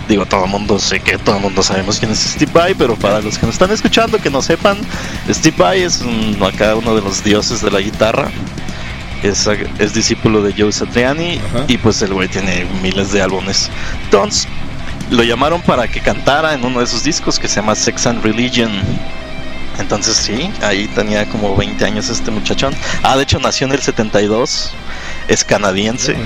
digo, 0.08 0.26
todo 0.26 0.44
el 0.44 0.50
mundo 0.50 0.78
sé 0.78 1.00
que 1.00 1.18
todo 1.18 1.36
el 1.36 1.42
mundo 1.42 1.62
sabemos 1.62 1.98
quién 1.98 2.10
es 2.12 2.18
Steve 2.18 2.52
Vai, 2.52 2.74
pero 2.74 2.96
para 2.96 3.20
los 3.20 3.38
que 3.38 3.46
nos 3.46 3.54
están 3.54 3.70
escuchando, 3.70 4.18
que 4.18 4.30
no 4.30 4.42
sepan, 4.42 4.78
Steve 5.28 5.56
Vai 5.58 5.82
es 5.82 6.02
acá 6.46 6.74
uno 6.76 6.94
de 6.94 7.02
los 7.02 7.22
dioses 7.24 7.60
de 7.62 7.70
la 7.70 7.80
guitarra. 7.80 8.30
Es, 9.22 9.48
es 9.78 9.94
discípulo 9.94 10.42
de 10.42 10.52
Joe 10.56 10.70
Satriani 10.70 11.40
y 11.66 11.78
pues 11.78 12.00
el 12.02 12.12
güey 12.12 12.28
tiene 12.28 12.66
miles 12.82 13.12
de 13.12 13.22
álbumes. 13.22 13.70
Entonces, 14.04 14.46
lo 15.10 15.22
llamaron 15.22 15.62
para 15.62 15.88
que 15.88 16.00
cantara 16.00 16.54
en 16.54 16.64
uno 16.64 16.80
de 16.80 16.86
sus 16.86 17.02
discos 17.02 17.38
que 17.38 17.48
se 17.48 17.56
llama 17.56 17.74
Sex 17.74 18.06
and 18.06 18.22
Religion. 18.22 18.70
Entonces 19.78 20.16
sí, 20.16 20.50
ahí 20.62 20.88
tenía 20.88 21.26
como 21.26 21.54
20 21.56 21.84
años 21.84 22.08
este 22.08 22.30
muchachón. 22.30 22.74
Ah, 23.02 23.16
de 23.16 23.22
hecho 23.22 23.38
nació 23.38 23.66
en 23.66 23.74
el 23.74 23.82
72, 23.82 24.72
es 25.28 25.44
canadiense. 25.44 26.16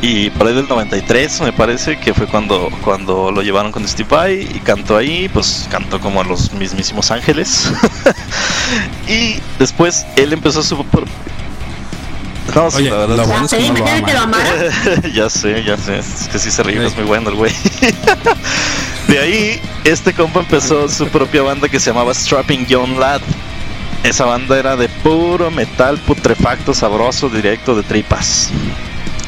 Y 0.00 0.30
por 0.30 0.46
ahí 0.46 0.54
del 0.54 0.68
93 0.68 1.40
me 1.40 1.52
parece 1.52 1.98
que 1.98 2.14
fue 2.14 2.26
cuando, 2.26 2.70
cuando 2.84 3.32
lo 3.32 3.42
llevaron 3.42 3.72
con 3.72 3.86
Steve 3.88 4.08
Vai 4.08 4.42
y 4.42 4.60
cantó 4.60 4.96
ahí, 4.96 5.28
pues 5.28 5.66
cantó 5.70 6.00
como 6.00 6.20
a 6.20 6.24
los 6.24 6.52
mismísimos 6.52 7.10
ángeles. 7.10 7.72
y 9.08 9.40
después 9.58 10.06
él 10.16 10.32
empezó 10.32 10.62
su... 10.62 10.84
No, 12.54 12.70
sí, 12.70 12.84
la 12.84 12.96
verdad. 12.96 13.16
Lo 13.16 13.22
es 13.22 13.50
que 13.50 13.70
no 13.70 15.08
ya 15.14 15.28
sé, 15.28 15.64
ya 15.64 15.76
sé. 15.76 15.98
Es 15.98 16.28
que 16.30 16.38
sí 16.38 16.50
se 16.50 16.62
ríe, 16.62 16.84
es 16.86 16.96
muy 16.96 17.04
bueno 17.04 17.30
el 17.30 17.36
güey. 17.36 17.52
de 19.08 19.18
ahí, 19.18 19.60
este 19.84 20.14
compa 20.14 20.40
empezó 20.40 20.88
su 20.88 21.08
propia 21.08 21.42
banda 21.42 21.68
que 21.68 21.78
se 21.78 21.90
llamaba 21.90 22.14
Strapping 22.14 22.66
Young 22.66 22.98
Lad. 22.98 23.20
Esa 24.04 24.24
banda 24.24 24.58
era 24.58 24.76
de 24.76 24.88
puro 24.88 25.50
metal 25.50 25.98
putrefacto, 25.98 26.72
sabroso, 26.72 27.28
directo 27.28 27.74
de 27.74 27.82
tripas. 27.82 28.50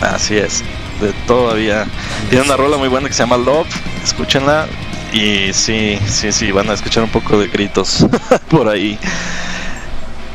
Así 0.00 0.36
es, 0.36 0.62
de 1.00 1.12
todavía. 1.26 1.86
Tiene 2.28 2.44
una 2.44 2.56
rola 2.56 2.76
muy 2.76 2.88
buena 2.88 3.08
que 3.08 3.14
se 3.14 3.22
llama 3.22 3.36
Love, 3.36 3.68
escúchenla. 4.02 4.66
Y 5.12 5.52
sí, 5.52 5.98
sí, 6.08 6.30
sí, 6.30 6.52
van 6.52 6.70
a 6.70 6.74
escuchar 6.74 7.02
un 7.02 7.10
poco 7.10 7.38
de 7.38 7.48
gritos 7.48 8.06
por 8.48 8.68
ahí. 8.68 8.98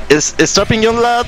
Es, 0.10 0.36
Strapping 0.38 0.82
Young 0.82 1.00
Lad. 1.00 1.26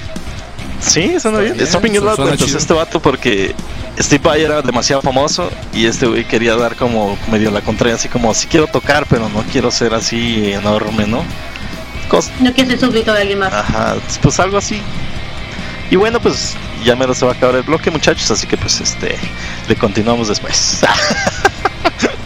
Sí, 0.81 1.19
suena 1.19 1.39
bien. 1.39 1.59
Strapping 1.65 1.93
Young 1.93 2.05
Lad, 2.05 2.19
entonces 2.19 2.55
este 2.55 2.73
vato 2.73 3.01
porque 3.01 3.55
Steve 3.99 4.21
Vai 4.23 4.43
era 4.43 4.61
demasiado 4.61 5.01
famoso 5.01 5.49
y 5.73 5.85
este 5.85 6.05
güey 6.05 6.25
quería 6.25 6.55
dar 6.55 6.75
como 6.75 7.17
medio 7.31 7.49
la 7.49 7.61
contraria, 7.61 7.95
así 7.95 8.09
como 8.09 8.33
si 8.33 8.47
quiero 8.47 8.67
tocar, 8.67 9.05
pero 9.09 9.29
no 9.29 9.41
quiero 9.51 9.71
ser 9.71 9.93
así 9.93 10.51
enorme, 10.51 11.07
¿no? 11.07 11.23
no 12.39 12.53
quiero 12.53 12.69
ser 12.69 12.79
súbdito 12.79 13.13
de 13.13 13.21
alguien 13.21 13.39
más. 13.39 13.53
Ajá, 13.53 13.95
pues 14.21 14.39
algo 14.39 14.57
así. 14.57 14.81
Y 15.89 15.95
bueno, 15.95 16.19
pues 16.19 16.55
ya 16.87 16.95
menos 16.95 17.17
se 17.17 17.25
va 17.25 17.33
a 17.33 17.35
acabar 17.35 17.55
el 17.55 17.63
bloque, 17.63 17.91
muchachos, 17.91 18.31
así 18.31 18.47
que 18.47 18.55
pues 18.55 18.79
este 18.79 19.19
le 19.67 19.75
continuamos 19.75 20.29
después. 20.29 20.81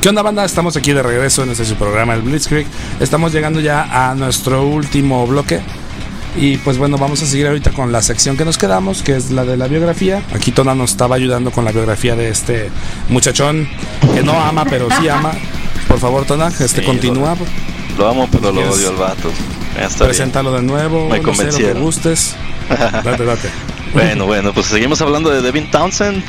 ¿Qué 0.00 0.08
onda 0.08 0.22
banda? 0.22 0.46
Estamos 0.46 0.78
aquí 0.78 0.94
de 0.94 1.02
regreso 1.02 1.42
en 1.42 1.50
este 1.50 1.66
su 1.66 1.74
programa 1.74 2.14
el 2.14 2.22
Blitzkrieg. 2.22 2.66
Estamos 3.00 3.34
llegando 3.34 3.60
ya 3.60 4.08
a 4.10 4.14
nuestro 4.14 4.66
último 4.66 5.26
bloque. 5.26 5.60
Y 6.36 6.56
pues 6.56 6.78
bueno, 6.78 6.96
vamos 6.96 7.22
a 7.22 7.26
seguir 7.26 7.46
ahorita 7.48 7.72
con 7.72 7.92
la 7.92 8.00
sección 8.00 8.38
que 8.38 8.46
nos 8.46 8.56
quedamos, 8.56 9.02
que 9.02 9.14
es 9.14 9.30
la 9.30 9.44
de 9.44 9.58
la 9.58 9.68
biografía. 9.68 10.22
Aquí 10.34 10.52
Tona 10.52 10.74
nos 10.74 10.92
estaba 10.92 11.16
ayudando 11.16 11.50
con 11.50 11.66
la 11.66 11.72
biografía 11.72 12.16
de 12.16 12.30
este 12.30 12.70
muchachón 13.10 13.68
que 14.14 14.22
no 14.22 14.32
ama, 14.40 14.64
pero 14.64 14.88
sí 14.98 15.06
ama. 15.10 15.32
Por 15.86 15.98
favor, 15.98 16.24
Tona, 16.24 16.48
este 16.48 16.82
continúa. 16.82 17.36
Lo, 17.98 18.08
amo, 18.08 18.26
pero 18.32 18.52
lo 18.52 18.70
odio 18.72 18.88
al 18.88 18.96
vato. 18.96 19.30
Preséntalo 19.98 20.52
de 20.52 20.62
nuevo. 20.62 21.10
Me 21.10 21.20
convencieron. 21.20 21.74
No 21.74 21.84
gustes. 21.84 22.36
Date, 22.70 23.24
date. 23.24 23.50
bueno, 23.92 24.24
bueno, 24.24 24.54
pues 24.54 24.66
seguimos 24.66 25.02
hablando 25.02 25.28
de 25.28 25.42
Devin 25.42 25.70
Townsend. 25.70 26.24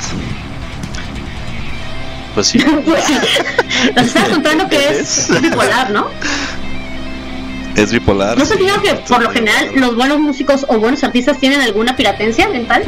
Pues 2.34 2.46
sí. 2.48 2.58
pues 2.84 3.04
sí. 3.04 3.14
Nos 3.96 4.06
estás 4.06 4.28
contando 4.28 4.68
que 4.68 5.00
es 5.00 5.28
bipolar, 5.40 5.90
¿no? 5.90 6.08
Es 7.76 7.92
bipolar. 7.92 8.36
¿No 8.36 8.44
se 8.44 8.56
sí, 8.56 8.66
que 8.82 8.94
por 8.94 9.22
lo 9.22 9.30
general 9.30 9.70
los 9.76 9.96
buenos 9.96 10.18
músicos 10.18 10.66
o 10.68 10.78
buenos 10.78 11.02
artistas 11.04 11.38
tienen 11.38 11.60
alguna 11.62 11.96
piratencia 11.96 12.48
mental? 12.48 12.84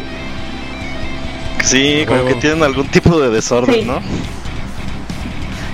Sí, 1.62 2.05
como 2.07 2.26
que 2.26 2.34
tienen 2.34 2.62
algún 2.62 2.86
tipo 2.88 3.18
de 3.18 3.30
desorden, 3.30 3.86
¿no? 3.86 4.01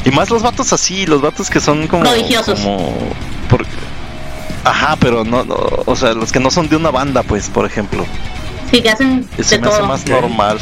Y 0.05 0.11
más 0.11 0.31
los 0.31 0.43
vatos 0.43 0.73
así, 0.73 1.07
los 1.07 1.21
vatos 1.21 1.51
que 1.51 1.61
son 1.61 1.87
como. 1.89 2.05
Prodigiosos. 2.05 2.61
Como. 2.61 2.95
Ajá, 4.64 4.97
pero 5.01 5.25
no, 5.25 5.45
O 5.87 5.97
sea, 5.97 6.12
los 6.12 6.33
que 6.33 6.39
no 6.39 6.51
son 6.51 6.68
de 6.68 6.77
una 6.77 6.91
banda, 6.91 7.23
pues, 7.23 7.49
por 7.49 7.66
ejemplo. 7.66 8.07
Sí, 8.71 8.81
que 8.83 8.91
hacen. 8.91 9.27
Eso 9.37 9.61
me 9.61 9.68
hace 9.68 9.83
más 9.83 10.07
normal. 10.07 10.59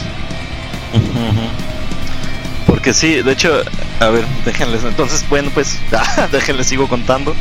Porque 2.69 2.93
sí, 2.93 3.23
de 3.23 3.33
hecho, 3.33 3.63
a 3.99 4.09
ver, 4.11 4.27
déjenles. 4.45 4.85
Entonces, 4.85 5.25
bueno, 5.29 5.51
pues, 5.53 5.79
déjenles, 6.31 6.67
sigo 6.67 6.87
contando. 6.87 7.35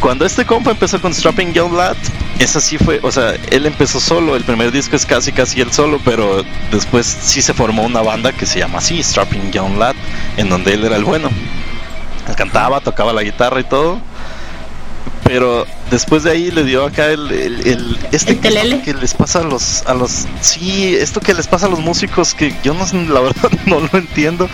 Cuando 0.00 0.26
este 0.26 0.44
compa 0.44 0.72
empezó 0.72 1.00
con 1.00 1.14
Strapping 1.14 1.52
Young 1.52 1.74
Lad, 1.74 1.96
esa 2.40 2.60
sí 2.60 2.76
fue, 2.76 2.98
o 3.04 3.12
sea, 3.12 3.36
él 3.52 3.66
empezó 3.66 4.00
solo, 4.00 4.34
el 4.34 4.42
primer 4.42 4.72
disco 4.72 4.96
es 4.96 5.06
casi 5.06 5.30
casi 5.30 5.60
él 5.60 5.72
solo, 5.72 6.00
pero 6.04 6.44
después 6.72 7.06
sí 7.06 7.40
se 7.40 7.54
formó 7.54 7.84
una 7.84 8.02
banda 8.02 8.32
que 8.32 8.44
se 8.44 8.58
llama 8.58 8.78
así, 8.78 9.00
Strapping 9.00 9.52
Young 9.52 9.78
Lad, 9.78 9.94
en 10.36 10.48
donde 10.48 10.74
él 10.74 10.84
era 10.84 10.96
el 10.96 11.04
bueno. 11.04 11.30
Él 12.28 12.34
cantaba, 12.34 12.80
tocaba 12.80 13.12
la 13.12 13.22
guitarra 13.22 13.60
y 13.60 13.64
todo. 13.64 14.00
Pero 15.24 15.66
después 15.90 16.24
de 16.24 16.32
ahí 16.32 16.50
le 16.50 16.64
dio 16.64 16.84
acá 16.84 17.06
el, 17.06 17.30
el, 17.30 17.98
este 18.10 18.38
que, 18.38 18.50
les 18.50 19.14
pasa 19.14 19.40
a 19.40 19.44
los 19.44 19.82
a 19.86 19.94
los 19.94 20.26
sí, 20.40 20.94
esto 20.94 21.20
que 21.20 21.32
les 21.32 21.46
pasa 21.46 21.66
a 21.66 21.68
los 21.68 21.78
músicos 21.80 22.34
que 22.34 22.54
yo 22.62 22.74
no 22.74 22.84
la 23.08 23.20
verdad 23.20 23.50
no 23.66 23.80
lo 23.80 23.98
entiendo. 23.98 24.48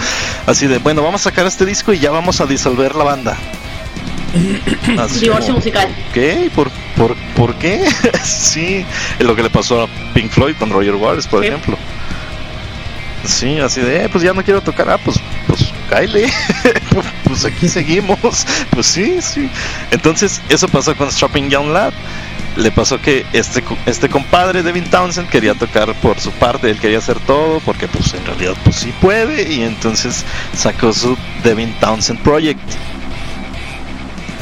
Así 0.46 0.66
de, 0.66 0.78
bueno, 0.78 1.02
vamos 1.02 1.22
a 1.22 1.30
sacar 1.30 1.46
este 1.46 1.64
disco 1.64 1.92
y 1.92 1.98
ya 1.98 2.10
vamos 2.10 2.40
a 2.40 2.46
disolver 2.46 2.94
la 2.94 3.04
banda. 3.04 3.36
Divorcio 5.20 5.54
musical. 5.54 5.88
¿Qué? 6.12 6.50
¿Por, 6.54 6.70
por, 6.96 7.16
por 7.34 7.54
qué? 7.56 7.84
sí, 8.24 8.84
es 9.18 9.26
lo 9.26 9.34
que 9.34 9.42
le 9.42 9.50
pasó 9.50 9.82
a 9.82 9.88
Pink 10.14 10.30
Floyd 10.30 10.56
con 10.58 10.70
Roger 10.70 10.94
Waters, 10.94 11.26
por 11.26 11.44
ejemplo. 11.44 11.76
Sí, 13.24 13.58
así 13.58 13.80
de, 13.80 14.04
eh, 14.04 14.08
pues 14.08 14.22
ya 14.22 14.32
no 14.32 14.42
quiero 14.42 14.60
tocar, 14.62 14.88
ah, 14.90 14.98
pues, 14.98 15.18
pues, 15.88 16.10
Kyle, 16.10 16.30
pues 17.24 17.44
aquí 17.44 17.68
seguimos. 17.68 18.46
Pues 18.70 18.86
sí, 18.86 19.20
sí. 19.20 19.50
Entonces, 19.90 20.40
eso 20.48 20.68
pasó 20.68 20.96
con 20.96 21.10
Strapping 21.10 21.50
Young 21.50 21.68
Lad. 21.68 21.92
Le 22.56 22.72
pasó 22.72 23.00
que 23.00 23.24
este, 23.32 23.62
este 23.86 24.08
compadre, 24.08 24.62
Devin 24.62 24.88
Townsend, 24.90 25.28
quería 25.28 25.54
tocar 25.54 25.94
por 26.00 26.18
su 26.18 26.32
parte, 26.32 26.68
él 26.68 26.80
quería 26.80 26.98
hacer 26.98 27.20
todo, 27.20 27.60
porque 27.60 27.86
pues 27.86 28.14
en 28.14 28.26
realidad 28.26 28.54
pues 28.64 28.74
sí 28.74 28.92
puede, 29.00 29.52
y 29.52 29.62
entonces 29.62 30.24
sacó 30.56 30.92
su 30.92 31.16
Devin 31.44 31.72
Townsend 31.74 32.20
Project 32.20 32.58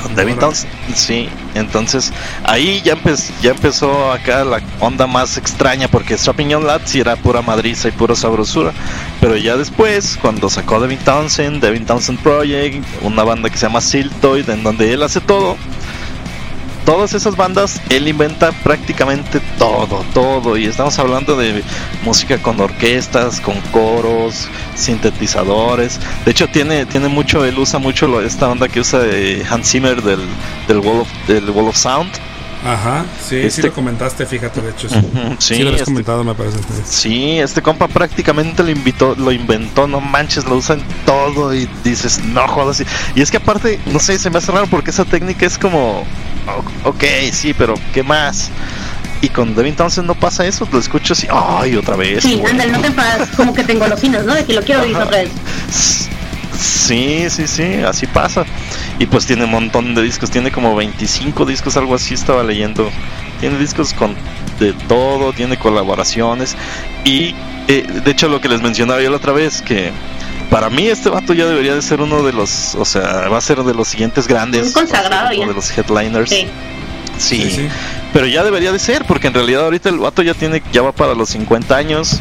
Devin 0.14 0.38
Townsend, 0.38 0.72
sí. 0.94 1.28
Entonces 1.54 2.12
ahí 2.44 2.82
ya, 2.84 2.96
ya 3.40 3.50
empezó 3.50 4.12
acá 4.12 4.44
la 4.44 4.60
onda 4.80 5.06
más 5.06 5.36
extraña 5.38 5.88
porque 5.88 6.16
Strapping 6.16 6.50
Young 6.50 6.64
Lad 6.64 6.82
sí 6.84 7.00
era 7.00 7.16
pura 7.16 7.42
madriza 7.42 7.88
y 7.88 7.92
pura 7.92 8.14
sabrosura. 8.14 8.72
Pero 9.20 9.36
ya 9.36 9.56
después, 9.56 10.18
cuando 10.20 10.50
sacó 10.50 10.80
Devin 10.80 10.98
Townsend, 10.98 11.62
Devin 11.62 11.86
Townsend 11.86 12.20
Project, 12.20 12.84
una 13.02 13.24
banda 13.24 13.48
que 13.48 13.56
se 13.56 13.66
llama 13.66 13.80
Siltoid, 13.80 14.48
en 14.50 14.62
donde 14.62 14.92
él 14.92 15.02
hace 15.02 15.20
todo, 15.20 15.56
todas 16.86 17.12
esas 17.12 17.36
bandas, 17.36 17.82
él 17.90 18.08
inventa 18.08 18.52
prácticamente 18.62 19.40
todo, 19.58 20.02
todo. 20.14 20.56
Y 20.56 20.64
estamos 20.64 20.98
hablando 20.98 21.36
de 21.36 21.62
música 22.02 22.38
con 22.38 22.58
orquestas, 22.58 23.40
con 23.40 23.60
coros, 23.72 24.48
sintetizadores. 24.74 26.00
De 26.24 26.30
hecho, 26.30 26.48
tiene, 26.48 26.86
tiene 26.86 27.08
mucho, 27.08 27.44
él 27.44 27.58
usa 27.58 27.78
mucho 27.78 28.22
esta 28.22 28.46
banda 28.46 28.68
que 28.68 28.80
usa 28.80 29.00
de 29.00 29.44
Hans 29.50 29.70
Zimmer 29.70 30.00
del, 30.00 30.20
del, 30.68 30.78
Wall, 30.78 31.00
of, 31.00 31.08
del 31.26 31.50
Wall 31.50 31.68
of 31.68 31.76
Sound. 31.76 32.10
Ajá, 32.64 33.04
sí, 33.20 33.40
sí 33.42 33.46
este 33.46 33.62
lo 33.64 33.74
comentaste, 33.74 34.24
fíjate, 34.24 34.60
de 34.60 34.70
hecho. 34.70 34.88
Sí, 35.38 35.62
lo 35.62 35.70
has 35.70 35.76
este 35.76 35.84
comentado, 35.84 36.24
me 36.24 36.34
parece. 36.34 36.58
Sí, 36.84 37.38
este 37.38 37.62
compa 37.62 37.86
prácticamente 37.86 38.62
lo 38.62 38.70
invitó, 38.70 39.14
lo 39.16 39.30
inventó, 39.30 39.86
no 39.86 40.00
manches, 40.00 40.46
lo 40.46 40.56
usa 40.56 40.76
en 40.76 40.82
todo 41.04 41.52
y 41.54 41.68
dices, 41.84 42.20
no 42.24 42.46
jodas. 42.48 42.82
Y 43.14 43.20
es 43.20 43.30
que 43.30 43.36
aparte, 43.36 43.78
no 43.86 43.98
sé, 43.98 44.18
se 44.18 44.30
me 44.30 44.38
hace 44.38 44.52
raro 44.52 44.66
porque 44.68 44.90
esa 44.90 45.04
técnica 45.04 45.46
es 45.46 45.58
como, 45.58 46.04
ok, 46.84 47.04
sí, 47.32 47.54
pero 47.54 47.74
¿qué 47.92 48.02
más? 48.02 48.50
Y 49.22 49.28
con 49.28 49.54
Devin 49.54 49.74
Townsend 49.74 50.06
no 50.06 50.14
pasa 50.14 50.46
eso, 50.46 50.68
lo 50.70 50.78
escucho 50.78 51.14
así, 51.14 51.26
ay, 51.30 51.76
otra 51.76 51.96
vez. 51.96 52.22
Sí, 52.22 52.42
ándale, 52.48 52.72
no 52.72 52.80
te 52.80 52.88
enfadas, 52.88 53.28
como 53.36 53.54
que 53.54 53.64
tengo 53.64 53.86
los 53.86 54.02
¿no? 54.02 54.34
De 54.34 54.44
que 54.44 54.52
lo 54.52 54.62
quiero 54.62 54.82
oír 54.82 54.96
otra 54.96 55.18
vez. 55.18 55.30
Sí, 56.58 57.26
sí, 57.30 57.46
sí, 57.46 57.80
así 57.86 58.06
pasa. 58.06 58.44
Y 58.98 59.06
pues 59.06 59.26
tiene 59.26 59.44
un 59.44 59.50
montón 59.50 59.94
de 59.94 60.02
discos, 60.02 60.30
tiene 60.30 60.50
como 60.50 60.74
25 60.76 61.44
discos, 61.44 61.76
algo 61.76 61.94
así 61.94 62.14
estaba 62.14 62.42
leyendo. 62.42 62.90
Tiene 63.40 63.58
discos 63.58 63.92
con 63.92 64.14
de 64.58 64.72
todo, 64.72 65.32
tiene 65.32 65.58
colaboraciones. 65.58 66.56
Y 67.04 67.34
eh, 67.68 67.86
de 68.04 68.10
hecho 68.10 68.28
lo 68.28 68.40
que 68.40 68.48
les 68.48 68.62
mencionaba 68.62 69.02
yo 69.02 69.10
la 69.10 69.16
otra 69.16 69.32
vez, 69.32 69.62
que 69.62 69.90
para 70.50 70.70
mí 70.70 70.86
este 70.86 71.08
vato 71.08 71.32
ya 71.34 71.46
debería 71.46 71.74
de 71.74 71.82
ser 71.82 72.00
uno 72.00 72.22
de 72.22 72.32
los, 72.32 72.74
o 72.76 72.84
sea, 72.84 73.28
va 73.28 73.38
a 73.38 73.40
ser 73.40 73.62
de 73.62 73.74
los 73.74 73.88
siguientes 73.88 74.28
grandes. 74.28 74.72
consagrado 74.72 75.30
De 75.30 75.54
los 75.54 75.76
headliners. 75.76 76.30
Sí. 76.30 76.46
Sí, 77.18 77.68
pero 78.12 78.26
ya 78.26 78.44
debería 78.44 78.72
de 78.72 78.78
ser, 78.78 79.04
porque 79.06 79.28
en 79.28 79.34
realidad 79.34 79.64
ahorita 79.64 79.88
el 79.88 79.98
vato 79.98 80.22
ya 80.22 80.34
tiene, 80.34 80.62
ya 80.72 80.82
va 80.82 80.92
para 80.92 81.14
los 81.14 81.30
50 81.30 81.74
años, 81.74 82.20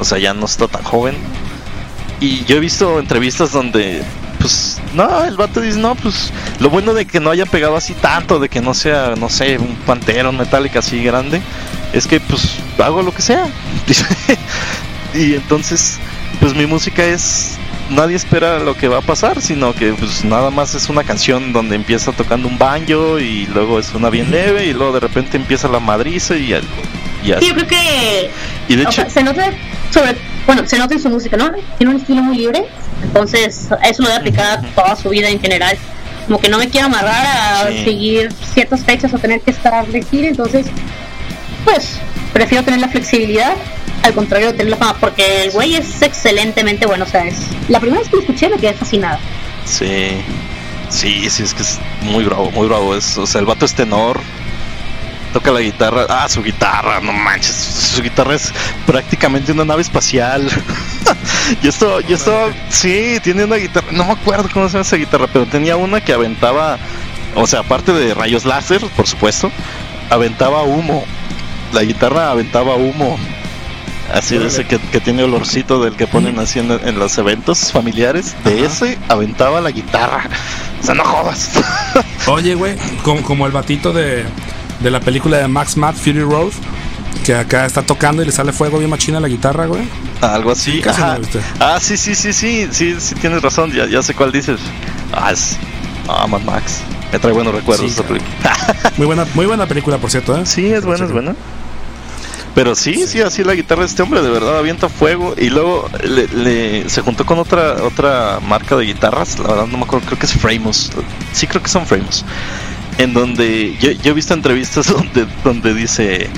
o 0.00 0.04
sea, 0.04 0.18
ya 0.18 0.34
no 0.34 0.46
está 0.46 0.66
tan 0.66 0.82
joven. 0.82 1.14
Y 2.20 2.44
yo 2.44 2.56
he 2.56 2.60
visto 2.60 2.98
entrevistas 2.98 3.52
donde, 3.52 4.02
pues, 4.40 4.80
no, 4.94 5.24
el 5.24 5.36
vato 5.36 5.60
dice, 5.60 5.78
no, 5.78 5.94
pues, 5.94 6.32
lo 6.58 6.70
bueno 6.70 6.94
de 6.94 7.06
que 7.06 7.20
no 7.20 7.30
haya 7.30 7.46
pegado 7.46 7.76
así 7.76 7.94
tanto, 7.94 8.38
de 8.40 8.48
que 8.48 8.60
no 8.60 8.74
sea, 8.74 9.14
no 9.16 9.28
sé, 9.28 9.58
un 9.58 9.76
pantera, 9.86 10.28
un 10.28 10.38
metálica 10.38 10.80
así 10.80 11.02
grande, 11.02 11.40
es 11.92 12.06
que, 12.06 12.20
pues, 12.20 12.56
hago 12.78 13.02
lo 13.02 13.12
que 13.12 13.22
sea. 13.22 13.46
y 15.14 15.34
entonces, 15.34 15.98
pues, 16.40 16.54
mi 16.54 16.66
música 16.66 17.04
es 17.04 17.58
nadie 17.92 18.16
espera 18.16 18.58
lo 18.58 18.76
que 18.76 18.88
va 18.88 18.98
a 18.98 19.02
pasar, 19.02 19.40
sino 19.40 19.74
que 19.74 19.92
pues 19.92 20.24
nada 20.24 20.50
más 20.50 20.74
es 20.74 20.88
una 20.88 21.04
canción 21.04 21.52
donde 21.52 21.76
empieza 21.76 22.12
tocando 22.12 22.48
un 22.48 22.58
banjo 22.58 23.18
y 23.18 23.46
luego 23.46 23.78
es 23.78 23.92
una 23.94 24.10
bien 24.10 24.30
leve 24.30 24.66
y 24.66 24.72
luego 24.72 24.92
de 24.92 25.00
repente 25.00 25.36
empieza 25.36 25.68
la 25.68 25.80
madriza 25.80 26.36
y, 26.36 26.52
algo 26.52 26.68
y 27.24 27.32
así. 27.32 27.44
Sí, 27.44 27.50
yo 27.50 27.54
creo 27.54 27.68
que 27.68 28.30
y 28.68 28.76
de 28.76 28.82
hecho, 28.82 29.08
se 29.08 29.22
nota 29.22 29.50
sobre 29.90 30.16
bueno, 30.46 30.66
se 30.66 30.78
nota 30.78 30.94
en 30.94 31.00
su 31.00 31.08
música, 31.08 31.36
¿no? 31.36 31.52
Tiene 31.78 31.94
un 31.94 32.00
estilo 32.00 32.22
muy 32.22 32.36
libre, 32.36 32.64
entonces 33.02 33.68
eso 33.84 34.02
lo 34.02 34.08
debe 34.08 34.20
aplicar 34.20 34.62
toda 34.74 34.96
su 34.96 35.10
vida 35.10 35.28
en 35.28 35.40
general. 35.40 35.76
Como 36.26 36.40
que 36.40 36.48
no 36.48 36.58
me 36.58 36.68
quiero 36.68 36.86
amarrar 36.86 37.26
a 37.26 37.66
seguir 37.66 38.32
ciertas 38.52 38.84
fechas 38.84 39.12
o 39.12 39.18
tener 39.18 39.40
que 39.40 39.50
estar 39.50 39.86
de 39.86 40.02
gira, 40.02 40.28
entonces, 40.28 40.66
pues, 41.64 41.98
prefiero 42.32 42.64
tener 42.64 42.80
la 42.80 42.88
flexibilidad 42.88 43.54
al 44.02 44.14
contrario 44.14 44.48
de 44.48 44.52
tener 44.54 44.70
la 44.70 44.76
fama, 44.76 44.96
porque 44.98 45.44
el 45.44 45.50
güey 45.52 45.76
es 45.76 46.02
excelentemente 46.02 46.86
bueno, 46.86 47.04
o 47.04 47.08
sea, 47.08 47.24
es 47.24 47.36
la 47.68 47.78
primera 47.78 48.00
vez 48.00 48.08
que 48.08 48.16
lo 48.16 48.22
escuché 48.22 48.48
me 48.48 48.56
quedé 48.56 48.74
fascinada. 48.74 49.18
Sí, 49.64 50.10
sí, 50.88 51.30
sí, 51.30 51.42
es 51.42 51.54
que 51.54 51.62
es 51.62 51.78
muy 52.02 52.24
bravo, 52.24 52.50
muy 52.50 52.66
bravo, 52.66 52.96
es, 52.96 53.16
o 53.16 53.26
sea, 53.26 53.40
el 53.40 53.46
vato 53.46 53.64
es 53.64 53.74
tenor, 53.74 54.20
toca 55.32 55.50
la 55.50 55.60
guitarra. 55.60 56.06
Ah, 56.08 56.28
su 56.28 56.42
guitarra, 56.42 57.00
no 57.00 57.12
manches. 57.12 57.54
Su 57.54 58.02
guitarra 58.02 58.34
es 58.34 58.52
prácticamente 58.86 59.52
una 59.52 59.64
nave 59.64 59.82
espacial. 59.82 60.46
y 61.62 61.68
esto, 61.68 62.00
y 62.06 62.12
esto, 62.12 62.52
sí, 62.68 63.18
tiene 63.22 63.44
una 63.44 63.56
guitarra. 63.56 63.88
No 63.90 64.04
me 64.04 64.12
acuerdo 64.12 64.48
cómo 64.52 64.66
se 64.68 64.74
llama 64.74 64.82
esa 64.82 64.96
guitarra, 64.96 65.26
pero 65.32 65.46
tenía 65.46 65.76
una 65.76 66.00
que 66.00 66.12
aventaba, 66.12 66.78
o 67.34 67.46
sea, 67.46 67.60
aparte 67.60 67.92
de 67.92 68.14
rayos 68.14 68.44
láser, 68.44 68.82
por 68.96 69.06
supuesto, 69.06 69.50
aventaba 70.10 70.62
humo. 70.62 71.04
La 71.72 71.82
guitarra 71.82 72.30
aventaba 72.30 72.76
humo. 72.76 73.18
Así 74.12 74.36
de 74.36 74.46
ese 74.48 74.66
que, 74.66 74.78
tiene 75.00 75.22
olorcito 75.22 75.82
del 75.82 75.96
que 75.96 76.06
ponen 76.06 76.38
así 76.38 76.58
en, 76.58 76.98
los 76.98 77.16
eventos 77.16 77.72
familiares. 77.72 78.34
De 78.44 78.64
ese 78.64 78.98
aventaba 79.08 79.60
la 79.60 79.70
guitarra. 79.70 80.28
O 80.80 80.84
sea, 80.84 80.94
no 80.94 81.04
jodas. 81.04 81.50
Oye, 82.26 82.54
güey, 82.54 82.76
como, 83.02 83.22
como 83.22 83.46
el 83.46 83.52
batito 83.52 83.92
de, 83.92 84.24
de 84.80 84.90
la 84.90 85.00
película 85.00 85.38
de 85.38 85.48
Max 85.48 85.76
Matt 85.76 85.96
Fury 85.96 86.22
Road 86.22 86.52
Que 87.24 87.34
acá 87.34 87.64
está 87.64 87.82
tocando 87.82 88.22
y 88.22 88.26
le 88.26 88.32
sale 88.32 88.52
fuego 88.52 88.78
bien 88.78 88.90
machina 88.90 89.18
a 89.18 89.20
la 89.20 89.28
guitarra, 89.28 89.66
güey. 89.66 89.82
Algo 90.20 90.50
así. 90.50 90.82
ah, 91.60 91.78
sí, 91.80 91.96
sí, 91.96 92.14
sí, 92.14 92.32
sí, 92.32 92.68
sí, 92.70 92.96
sí, 93.00 93.14
tienes 93.16 93.42
razón, 93.42 93.72
ya, 93.72 93.86
ya 93.86 94.02
sé 94.02 94.14
cuál 94.14 94.32
dices. 94.32 94.60
Ah, 95.12 95.32
es. 95.32 95.56
Ah, 96.08 96.26
Mad 96.26 96.42
Max. 96.42 96.80
Me 97.12 97.18
trae 97.18 97.32
buenos 97.32 97.54
recuerdos 97.54 97.92
muy 98.96 99.06
buena, 99.06 99.26
muy 99.34 99.44
buena 99.44 99.66
película, 99.66 99.98
por 99.98 100.10
cierto, 100.10 100.36
¿eh? 100.36 100.46
Sí, 100.46 100.72
es 100.72 100.84
buena, 100.84 101.04
es 101.04 101.12
buena. 101.12 101.36
Pero 102.54 102.74
sí, 102.74 103.06
sí, 103.06 103.20
así 103.20 103.44
la 103.44 103.54
guitarra 103.54 103.82
de 103.82 103.86
este 103.86 104.02
hombre 104.02 104.22
de 104.22 104.30
verdad 104.30 104.58
avienta 104.58 104.88
fuego 104.88 105.34
y 105.38 105.48
luego 105.48 105.88
le, 106.02 106.88
se 106.88 107.00
juntó 107.00 107.24
con 107.24 107.38
otra 107.38 107.82
otra 107.82 108.40
marca 108.40 108.76
de 108.76 108.84
guitarras, 108.84 109.38
la 109.38 109.48
verdad 109.48 109.66
no 109.66 109.78
me 109.78 109.84
acuerdo, 109.84 110.06
creo 110.06 110.18
que 110.18 110.26
es 110.26 110.32
Framus. 110.32 110.90
Sí, 111.32 111.46
creo 111.46 111.62
que 111.62 111.68
son 111.68 111.86
Framus. 111.86 112.24
En 112.98 113.14
donde 113.14 113.76
yo, 113.78 113.90
yo 113.90 114.10
he 114.10 114.14
visto 114.14 114.34
entrevistas 114.34 114.86
donde, 114.92 115.26
donde 115.44 115.74
dice, 115.74 116.28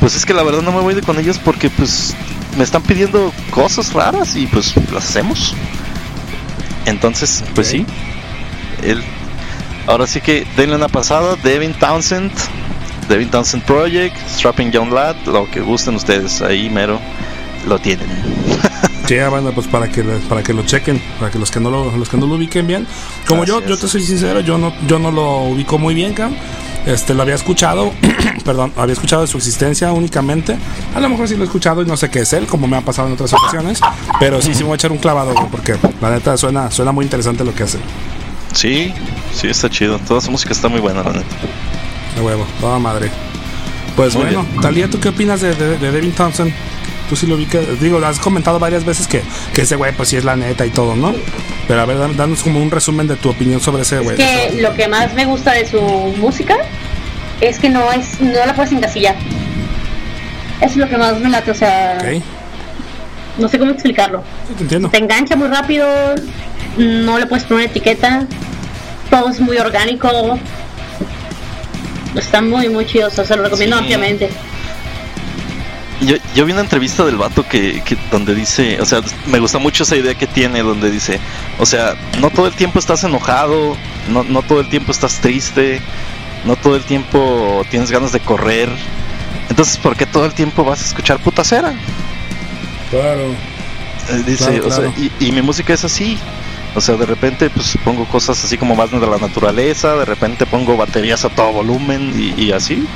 pues 0.00 0.16
es 0.16 0.26
que 0.26 0.34
la 0.34 0.42
verdad 0.42 0.62
no 0.62 0.72
me 0.72 0.80
voy 0.80 0.94
de 0.94 1.02
con 1.02 1.18
ellos 1.18 1.38
porque 1.38 1.70
pues 1.70 2.14
me 2.56 2.64
están 2.64 2.82
pidiendo 2.82 3.32
cosas 3.50 3.92
raras 3.92 4.36
y 4.36 4.46
pues 4.46 4.74
las 4.92 5.08
hacemos. 5.08 5.54
Entonces, 6.84 7.44
pues 7.54 7.68
sí. 7.68 7.86
Él 8.82 9.02
ahora 9.88 10.06
sí 10.06 10.20
que 10.20 10.46
denle 10.56 10.76
una 10.76 10.88
pasada, 10.88 11.36
Devin 11.42 11.74
Townsend 11.74 12.30
Devin 13.08 13.30
Townsend 13.30 13.64
Project, 13.64 14.14
Strapping 14.28 14.70
Young 14.70 14.92
Lad, 14.92 15.16
lo 15.26 15.50
que 15.50 15.60
gusten 15.60 15.94
ustedes, 15.96 16.42
ahí 16.42 16.68
mero 16.68 17.00
lo 17.66 17.78
tienen. 17.78 18.06
Sí, 19.08 19.18
ah, 19.18 19.30
bueno, 19.30 19.52
pues 19.52 19.66
para 19.66 19.88
que 19.88 20.02
para 20.02 20.42
que 20.42 20.52
lo 20.52 20.66
chequen, 20.66 21.00
para 21.18 21.30
que 21.30 21.38
los 21.38 21.50
que 21.50 21.60
no 21.60 21.70
lo, 21.70 21.96
los 21.96 22.10
que 22.10 22.18
no 22.18 22.26
lo 22.26 22.34
ubiquen 22.34 22.66
bien. 22.66 22.86
Como 23.26 23.46
yo, 23.46 23.64
yo 23.64 23.78
te 23.78 23.88
soy 23.88 24.02
sincero, 24.02 24.40
yo 24.40 24.58
no 24.58 24.74
yo 24.86 24.98
no 24.98 25.10
lo 25.10 25.44
ubico 25.44 25.78
muy 25.78 25.94
bien, 25.94 26.12
Cam. 26.12 26.34
Este 26.84 27.14
lo 27.14 27.22
había 27.22 27.34
escuchado, 27.34 27.90
perdón, 28.44 28.70
había 28.76 28.92
escuchado 28.92 29.22
de 29.22 29.28
su 29.28 29.38
existencia 29.38 29.92
únicamente. 29.92 30.58
A 30.94 31.00
lo 31.00 31.08
mejor 31.08 31.26
sí 31.26 31.36
lo 31.36 31.44
he 31.44 31.46
escuchado 31.46 31.80
y 31.80 31.86
no 31.86 31.96
sé 31.96 32.10
qué 32.10 32.18
es 32.18 32.34
él, 32.34 32.46
como 32.46 32.66
me 32.66 32.76
ha 32.76 32.82
pasado 32.82 33.08
en 33.08 33.14
otras 33.14 33.32
ocasiones, 33.32 33.80
pero 34.20 34.42
sí 34.42 34.52
sí 34.52 34.60
me 34.60 34.66
voy 34.66 34.72
a 34.72 34.76
echar 34.76 34.92
un 34.92 34.98
clavado, 34.98 35.32
porque 35.50 35.76
la 36.02 36.10
neta 36.10 36.36
suena 36.36 36.70
suena 36.70 36.92
muy 36.92 37.06
interesante 37.06 37.44
lo 37.44 37.54
que 37.54 37.62
hace. 37.62 37.78
Sí, 38.58 38.92
sí 39.32 39.46
está 39.46 39.70
chido. 39.70 40.00
Toda 40.00 40.20
su 40.20 40.32
música 40.32 40.50
está 40.50 40.66
muy 40.66 40.80
buena, 40.80 41.04
la 41.04 41.12
neta. 41.12 41.36
De 42.16 42.20
huevo, 42.20 42.44
toda 42.60 42.80
madre. 42.80 43.08
Pues 43.94 44.16
bueno, 44.16 44.44
Talía, 44.60 44.90
¿tú 44.90 44.98
qué 44.98 45.10
opinas 45.10 45.40
de, 45.40 45.54
de, 45.54 45.92
Devin 45.92 46.10
Thompson? 46.10 46.52
Tú 47.08 47.14
sí 47.14 47.28
lo 47.28 47.36
vi 47.36 47.46
que, 47.46 47.60
digo, 47.80 48.04
has 48.04 48.18
comentado 48.18 48.58
varias 48.58 48.84
veces 48.84 49.06
que, 49.06 49.22
que 49.54 49.62
ese 49.62 49.76
güey, 49.76 49.92
pues 49.92 50.08
sí 50.08 50.16
es 50.16 50.24
la 50.24 50.34
neta 50.34 50.66
y 50.66 50.70
todo, 50.70 50.96
¿no? 50.96 51.14
Pero 51.68 51.82
a 51.82 51.84
ver, 51.84 52.16
danos 52.16 52.42
como 52.42 52.60
un 52.60 52.72
resumen 52.72 53.06
de 53.06 53.14
tu 53.14 53.30
opinión 53.30 53.60
sobre 53.60 53.82
ese 53.82 54.00
güey. 54.00 54.20
Es 54.20 54.50
que 54.50 54.60
lo 54.60 54.74
que 54.74 54.88
más 54.88 55.14
me 55.14 55.24
gusta 55.24 55.52
de 55.52 55.64
su 55.64 55.80
música 55.80 56.56
es 57.40 57.60
que 57.60 57.70
no 57.70 57.92
es 57.92 58.20
no 58.20 58.44
la 58.44 58.56
puedes 58.56 58.72
encasillar. 58.72 59.14
Eso 60.60 60.70
es 60.70 60.76
lo 60.78 60.88
que 60.88 60.98
más 60.98 61.16
me 61.20 61.28
late, 61.28 61.52
o 61.52 61.54
sea. 61.54 61.96
No 63.38 63.48
sé 63.48 63.56
cómo 63.60 63.70
explicarlo. 63.70 64.24
te 64.56 64.64
entiendo. 64.64 64.88
Te 64.88 64.98
engancha 64.98 65.36
muy 65.36 65.46
rápido, 65.46 65.86
no 66.76 67.20
le 67.20 67.26
puedes 67.26 67.44
poner 67.44 67.66
etiqueta, 67.66 68.26
todo 69.10 69.30
es 69.30 69.40
muy 69.40 69.58
orgánico, 69.58 70.38
está 72.14 72.40
muy, 72.40 72.68
muy 72.68 72.86
chido, 72.86 73.10
se 73.10 73.36
lo 73.36 73.42
recomiendo 73.42 73.76
ampliamente. 73.76 74.30
Yo, 76.00 76.14
yo, 76.32 76.44
vi 76.46 76.52
una 76.52 76.60
entrevista 76.60 77.04
del 77.04 77.16
vato 77.16 77.44
que, 77.48 77.82
que, 77.84 77.96
donde 78.12 78.32
dice, 78.34 78.80
o 78.80 78.86
sea, 78.86 79.00
me 79.26 79.40
gusta 79.40 79.58
mucho 79.58 79.82
esa 79.82 79.96
idea 79.96 80.14
que 80.14 80.28
tiene, 80.28 80.62
donde 80.62 80.90
dice, 80.92 81.18
o 81.58 81.66
sea, 81.66 81.96
no 82.20 82.30
todo 82.30 82.46
el 82.46 82.54
tiempo 82.54 82.78
estás 82.78 83.02
enojado, 83.02 83.76
no, 84.08 84.22
no 84.22 84.42
todo 84.42 84.60
el 84.60 84.68
tiempo 84.68 84.92
estás 84.92 85.14
triste, 85.14 85.80
no 86.44 86.54
todo 86.54 86.76
el 86.76 86.84
tiempo 86.84 87.64
tienes 87.68 87.90
ganas 87.90 88.12
de 88.12 88.20
correr, 88.20 88.68
entonces, 89.48 89.76
¿por 89.78 89.96
qué 89.96 90.06
todo 90.06 90.24
el 90.24 90.34
tiempo 90.34 90.64
vas 90.64 90.82
a 90.82 90.84
escuchar 90.84 91.18
putacera? 91.18 91.74
Claro. 92.90 93.32
Eh, 94.10 94.22
dice, 94.26 94.60
O 94.60 94.70
sea, 94.70 94.92
y, 94.96 95.10
y 95.20 95.32
mi 95.32 95.42
música 95.42 95.74
es 95.74 95.84
así, 95.84 96.18
o 96.74 96.80
sea, 96.80 96.96
de 96.96 97.06
repente 97.06 97.50
pues 97.50 97.76
pongo 97.84 98.04
cosas 98.06 98.42
así 98.44 98.58
como 98.58 98.74
más 98.74 98.90
de 98.90 98.98
la 98.98 99.18
naturaleza, 99.18 99.96
de 99.96 100.04
repente 100.04 100.46
pongo 100.46 100.76
baterías 100.76 101.24
a 101.24 101.30
todo 101.30 101.52
volumen 101.52 102.34
y, 102.36 102.52
así. 102.52 102.86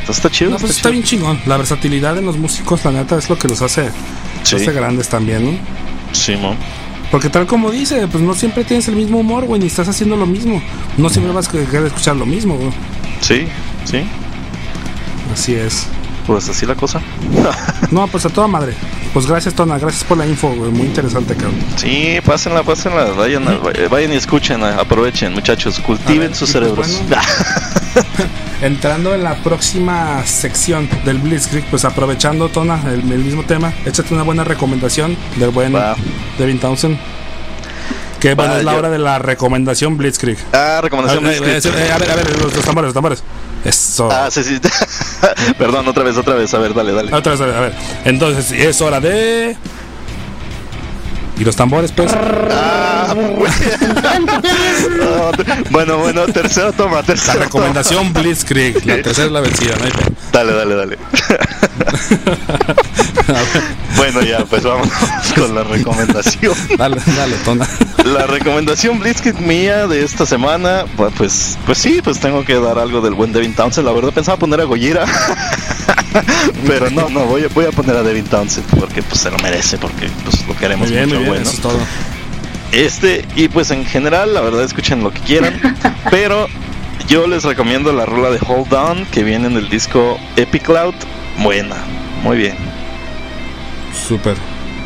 Entonces 0.00 0.16
está 0.16 0.30
chido. 0.30 0.56
pues 0.58 0.76
está, 0.76 0.90
bien 0.90 1.04
chingón. 1.04 1.40
La 1.46 1.56
versatilidad 1.56 2.14
de 2.14 2.22
los 2.22 2.36
músicos, 2.36 2.84
la 2.84 2.92
neta, 2.92 3.16
es 3.18 3.28
lo 3.30 3.38
que 3.38 3.48
los 3.48 3.62
hace, 3.62 3.90
hace 4.42 4.72
grandes 4.72 5.08
también, 5.08 5.44
¿no? 5.44 5.58
Sí, 6.12 6.36
¿no? 6.36 6.56
Porque 7.10 7.28
tal 7.28 7.46
como 7.46 7.70
dice, 7.70 8.08
pues 8.08 8.24
no 8.24 8.34
siempre 8.34 8.64
tienes 8.64 8.88
el 8.88 8.96
mismo 8.96 9.18
humor, 9.18 9.44
güey, 9.44 9.60
ni 9.60 9.66
estás 9.66 9.86
haciendo 9.86 10.16
lo 10.16 10.26
mismo. 10.26 10.62
No 10.96 11.10
siempre 11.10 11.32
vas 11.32 11.48
a 11.48 11.52
querer 11.52 11.86
escuchar 11.86 12.16
lo 12.16 12.24
mismo, 12.24 12.56
güey. 12.56 12.72
Sí, 13.20 13.46
sí. 13.84 14.02
Así 15.32 15.54
es. 15.54 15.86
Pues 16.26 16.48
así 16.48 16.66
la 16.66 16.74
cosa. 16.74 17.00
no, 17.90 18.06
pues 18.06 18.24
a 18.26 18.28
toda 18.28 18.46
madre. 18.46 18.74
Pues 19.12 19.26
gracias, 19.26 19.54
Tona. 19.54 19.78
Gracias 19.78 20.04
por 20.04 20.16
la 20.16 20.26
info, 20.26 20.48
Muy 20.50 20.86
interesante, 20.86 21.34
cabrón. 21.34 21.56
Sí, 21.76 22.18
pásenla, 22.24 22.62
pásenla. 22.62 23.04
Vayan, 23.12 23.44
vayan 23.90 24.12
y 24.12 24.16
escuchen, 24.16 24.62
aprovechen, 24.62 25.32
muchachos. 25.32 25.80
Cultiven 25.80 26.34
sus 26.34 26.52
pues, 26.52 26.52
cerebros. 26.52 27.02
entrando 28.62 29.14
en 29.14 29.24
la 29.24 29.34
próxima 29.42 30.24
sección 30.24 30.88
del 31.04 31.18
Blitzkrieg, 31.18 31.64
pues 31.66 31.84
aprovechando, 31.84 32.48
Tona, 32.48 32.80
el, 32.90 33.02
mismo 33.02 33.42
tema, 33.42 33.72
échate 33.84 34.14
una 34.14 34.22
buena 34.22 34.44
recomendación 34.44 35.16
del 35.36 35.50
buen 35.50 35.76
Devin 36.38 36.58
Townsend. 36.58 36.98
Que 38.20 38.34
bueno, 38.34 38.56
es 38.56 38.64
la 38.64 38.76
hora 38.76 38.88
de 38.88 39.00
la 39.00 39.18
recomendación 39.18 39.98
Blitzkrieg. 39.98 40.38
Ah, 40.52 40.78
recomendación 40.80 41.24
Blitzkrieg. 41.24 41.66
Eh, 41.76 41.92
a 41.92 41.98
ver, 41.98 42.10
a 42.10 42.14
ver, 42.14 42.40
los, 42.40 42.54
los 42.54 42.64
tambores, 42.64 42.86
los 42.86 42.94
tambores. 42.94 43.24
Eso. 43.64 44.08
Ah, 44.10 44.30
sí, 44.30 44.42
sí. 44.42 44.60
Perdón, 45.58 45.86
otra 45.88 46.02
vez, 46.02 46.16
otra 46.16 46.34
vez. 46.34 46.52
A 46.54 46.58
ver, 46.58 46.74
dale, 46.74 46.92
dale. 46.92 47.14
Otra 47.14 47.32
vez, 47.32 47.40
a 47.40 47.46
ver, 47.46 47.54
a 47.54 47.60
ver. 47.60 47.74
Entonces, 48.04 48.50
es 48.52 48.80
hora 48.80 49.00
de. 49.00 49.56
¿Y 51.38 51.44
los 51.44 51.56
tambores, 51.56 51.92
pues? 51.92 52.12
Ah, 52.14 53.14
bueno, 55.70 55.98
bueno, 55.98 56.26
tercera 56.26 56.72
toma, 56.72 57.02
tercera. 57.02 57.34
La 57.34 57.44
recomendación 57.44 58.12
Blitzkrieg. 58.12 58.84
La 58.86 59.02
tercera 59.02 59.26
es 59.26 59.32
la 59.32 59.40
vencida, 59.40 59.74
¿no? 59.76 59.84
Dale, 60.32 60.52
dale, 60.52 60.74
dale. 60.74 60.98
bueno, 63.96 64.22
ya, 64.22 64.44
pues 64.44 64.62
vamos 64.62 64.88
con 65.34 65.54
la 65.54 65.64
recomendación. 65.64 66.54
Dale, 66.76 66.98
dale, 67.16 67.36
tona. 67.44 67.66
La 68.04 68.26
recomendación 68.26 69.00
Blitzkrieg 69.00 69.40
mía 69.40 69.86
de 69.86 70.04
esta 70.04 70.26
semana, 70.26 70.84
pues, 70.96 71.58
pues 71.66 71.78
sí, 71.78 72.00
pues 72.02 72.20
tengo 72.20 72.44
que 72.44 72.60
dar 72.60 72.78
algo 72.78 73.00
del 73.00 73.14
buen 73.14 73.32
Devin 73.32 73.54
Townsend. 73.54 73.86
La 73.86 73.92
verdad 73.92 74.12
pensaba 74.12 74.36
poner 74.38 74.60
a 74.60 74.64
Gojira. 74.64 75.06
Pero 76.66 76.90
no, 76.90 77.08
no, 77.08 77.26
voy 77.26 77.44
a, 77.44 77.48
voy 77.48 77.66
a 77.66 77.70
poner 77.70 77.96
a 77.96 78.02
Devin 78.02 78.24
Townsend 78.24 78.66
porque 78.78 79.02
pues 79.02 79.20
se 79.20 79.30
lo 79.30 79.38
merece, 79.38 79.78
porque 79.78 80.08
pues 80.24 80.46
lo 80.46 80.56
queremos 80.56 80.88
muy 80.88 80.96
bien, 80.96 81.08
mucho, 81.08 81.20
muy 81.20 81.30
bien, 81.30 81.42
Eso 81.42 81.52
es 81.52 81.60
todo. 81.60 81.78
Este, 82.72 83.24
y 83.36 83.48
pues 83.48 83.70
en 83.70 83.84
general, 83.84 84.32
la 84.32 84.40
verdad, 84.40 84.64
escuchen 84.64 85.02
lo 85.02 85.12
que 85.12 85.20
quieran. 85.20 85.60
pero 86.10 86.48
yo 87.08 87.26
les 87.26 87.44
recomiendo 87.44 87.92
la 87.92 88.06
rola 88.06 88.30
de 88.30 88.38
Hold 88.46 88.72
On 88.72 89.06
que 89.06 89.22
viene 89.22 89.46
en 89.46 89.56
el 89.56 89.68
disco 89.68 90.18
Epic 90.36 90.64
Cloud. 90.64 90.94
Buena, 91.38 91.76
muy 92.22 92.36
bien. 92.36 92.56
Súper. 94.08 94.36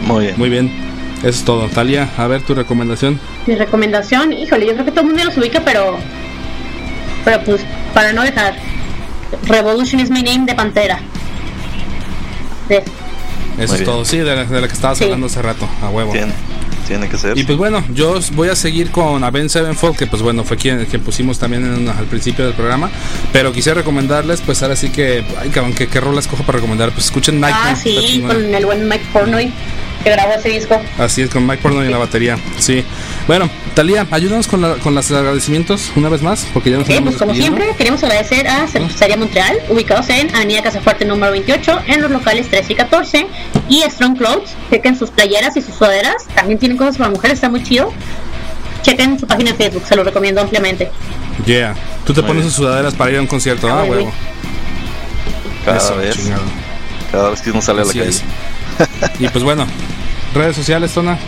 Muy 0.03 0.27
bien. 0.27 0.35
Muy 0.37 0.49
bien. 0.49 0.87
Eso 1.19 1.29
es 1.29 1.45
todo. 1.45 1.69
Talia, 1.69 2.09
a 2.19 2.27
ver 2.27 2.43
tu 2.43 2.55
recomendación. 2.55 3.19
Mi 3.47 3.55
recomendación, 3.55 4.33
híjole, 4.33 4.67
yo 4.67 4.73
creo 4.75 4.85
que 4.85 4.91
todo 4.91 5.03
el 5.03 5.07
mundo 5.07 5.25
los 5.25 5.37
ubica, 5.37 5.63
pero. 5.65 5.99
Pero 7.25 7.43
pues, 7.45 7.65
para 7.95 8.13
no 8.13 8.23
dejar. 8.23 8.55
Revolution 9.45 10.01
is 10.01 10.11
my 10.11 10.23
name 10.23 10.47
de 10.47 10.55
Pantera. 10.55 11.01
Eso 13.59 13.75
es 13.75 13.85
todo, 13.85 14.05
sí, 14.05 14.19
de 14.19 14.37
la, 14.37 14.47
que 14.47 14.75
estabas 14.75 15.01
hablando 15.01 15.27
hace 15.27 15.41
rato, 15.43 15.69
a 15.83 15.89
huevo. 15.89 16.13
Tiene 16.87 17.09
que 17.09 17.19
ser. 17.19 17.37
Y 17.37 17.43
pues 17.43 17.59
bueno, 17.59 17.83
yo 17.93 18.21
voy 18.35 18.49
a 18.49 18.55
seguir 18.55 18.93
con 18.93 19.25
Avenged 19.25 19.49
Sevenfold, 19.49 19.97
que 19.97 20.07
pues 20.07 20.23
bueno, 20.23 20.45
fue 20.45 20.57
quien, 20.57 20.85
quien 20.85 21.03
pusimos 21.03 21.39
también 21.39 21.89
al 21.89 22.05
principio 22.05 22.45
del 22.45 22.55
programa. 22.55 22.91
Pero 23.33 23.53
quisiera 23.53 23.81
recomendarles, 23.81 24.41
pues 24.41 24.63
ahora 24.63 24.77
sí 24.77 24.91
que, 24.91 25.25
ay 25.41 25.49
cabrón, 25.49 25.75
¿qué, 25.75 25.89
qué 25.89 26.01
rola 26.01 26.21
escojo 26.21 26.45
para 26.45 26.57
recomendar? 26.57 26.93
Pues 26.93 27.07
escuchen 27.07 27.41
Mike. 27.41 27.57
Ah, 27.57 27.75
sí, 27.75 28.23
con 28.25 28.55
el 28.55 28.67
buen 28.67 28.89
Mike 28.89 29.05
Pornoy 29.13 29.53
que 30.05 30.11
grabó 30.11 30.35
ese 30.35 30.51
disco. 30.51 30.81
Así 30.99 31.23
es, 31.23 31.31
con 31.31 31.45
Mike 31.45 31.61
Pornoy 31.61 31.87
en 31.87 31.91
la 31.91 31.99
batería, 31.99 32.39
sí. 32.59 32.85
Bueno, 33.27 33.51
Talía, 33.75 34.07
ayúdanos 34.13 34.47
con, 34.47 34.63
la, 34.63 34.75
con 34.75 34.95
los 34.95 35.11
agradecimientos 35.11 35.91
una 35.97 36.09
vez 36.09 36.23
más, 36.23 36.47
porque 36.55 36.71
ya 36.71 36.77
nos 36.77 36.87
okay, 36.87 37.01
pues 37.01 37.17
como 37.17 37.35
siempre, 37.35 37.75
queremos 37.77 38.03
agradecer 38.05 38.47
a 38.47 38.69
Cervecería 38.69 39.17
Montreal, 39.17 39.59
ubicados 39.69 40.09
en 40.11 40.35
Avenida 40.35 40.63
Casa 40.63 40.81
Fuerte 40.81 41.05
número 41.05 41.33
28, 41.33 41.81
en 41.89 42.03
los 42.03 42.11
locales 42.13 42.49
13 42.49 42.73
y 42.73 42.77
14, 42.77 43.27
y 43.69 43.83
Strong 43.83 44.17
Clothes, 44.17 44.51
chequen 44.71 44.97
sus 44.97 45.11
playeras 45.11 45.57
y 45.57 45.63
sus 45.63 45.75
sudaderas, 45.75 46.27
también 46.37 46.61
tienen 46.61 46.79
cosas 46.79 46.99
para 46.99 47.11
mujeres, 47.11 47.35
está 47.35 47.49
muy 47.49 47.63
chido. 47.63 47.93
Chequen 48.83 49.19
su 49.19 49.27
página 49.27 49.51
de 49.51 49.57
Facebook, 49.57 49.83
se 49.89 49.97
lo 49.97 50.05
recomiendo 50.05 50.41
ampliamente. 50.41 50.93
Yeah, 51.45 51.75
tú 52.05 52.15
te 52.15 52.23
pones 52.23 52.45
sus 52.45 52.55
sudaderas 52.55 52.95
para 52.95 53.11
ir 53.11 53.19
a 53.19 53.21
un 53.21 53.27
concierto, 53.27 53.69
ah, 53.69 53.83
huevo. 53.83 54.13
Cada 55.65 55.91
vez. 55.97 56.17
Cada 57.11 57.31
vez 57.31 57.41
que 57.41 57.51
uno 57.51 57.61
sale 57.61 57.83
a 57.83 57.85
la 57.85 57.93
calle. 57.93 58.21
y 59.19 59.29
pues 59.29 59.43
bueno, 59.43 59.67
redes 60.33 60.55
sociales, 60.55 60.93
Tona. 60.93 61.19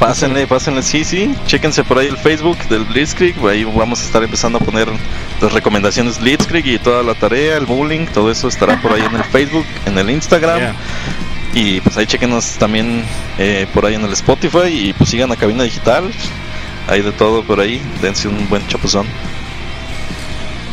Pásenle, 0.00 0.46
pásenle, 0.46 0.82
sí, 0.82 1.04
sí. 1.04 1.34
Chéquense 1.46 1.84
por 1.84 1.98
ahí 1.98 2.06
el 2.06 2.16
Facebook 2.16 2.56
del 2.70 2.84
Blitzkrieg. 2.84 3.36
Ahí 3.46 3.64
vamos 3.64 4.00
a 4.00 4.04
estar 4.06 4.24
empezando 4.24 4.56
a 4.56 4.62
poner 4.62 4.88
las 5.42 5.52
recomendaciones 5.52 6.18
Blitzkrieg 6.18 6.66
y 6.66 6.78
toda 6.78 7.02
la 7.02 7.14
tarea, 7.14 7.58
el 7.58 7.66
bullying, 7.66 8.06
todo 8.06 8.30
eso 8.30 8.48
estará 8.48 8.80
por 8.80 8.94
ahí 8.94 9.02
en 9.02 9.14
el 9.14 9.24
Facebook, 9.24 9.66
en 9.84 9.98
el 9.98 10.08
Instagram. 10.08 10.74
Y 11.52 11.82
pues 11.82 11.98
ahí 11.98 12.06
chequenos 12.06 12.52
también 12.52 13.04
eh, 13.36 13.66
por 13.74 13.84
ahí 13.84 13.94
en 13.94 14.02
el 14.02 14.12
Spotify 14.14 14.68
y 14.68 14.92
pues 14.94 15.10
sigan 15.10 15.30
a 15.32 15.36
Cabina 15.36 15.64
Digital. 15.64 16.10
Hay 16.88 17.02
de 17.02 17.12
todo 17.12 17.42
por 17.42 17.60
ahí, 17.60 17.82
dense 18.00 18.26
un 18.26 18.48
buen 18.48 18.66
chapuzón. 18.68 19.06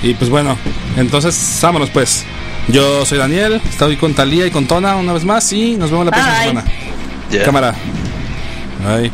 Y 0.03 0.13
pues 0.13 0.29
bueno, 0.29 0.57
entonces 0.95 1.59
vámonos 1.61 1.89
pues. 1.89 2.25
Yo 2.69 3.05
soy 3.05 3.17
Daniel, 3.17 3.61
estoy 3.69 3.97
con 3.97 4.13
Talía 4.13 4.47
y 4.47 4.51
con 4.51 4.67
Tona 4.67 4.95
una 4.95 5.11
vez 5.11 5.25
más 5.25 5.51
y 5.51 5.75
nos 5.75 5.91
vemos 5.91 6.05
la 6.05 6.11
próxima 6.13 6.39
semana. 6.43 6.65
Cámara. 7.43 7.75
Bye. 8.87 9.11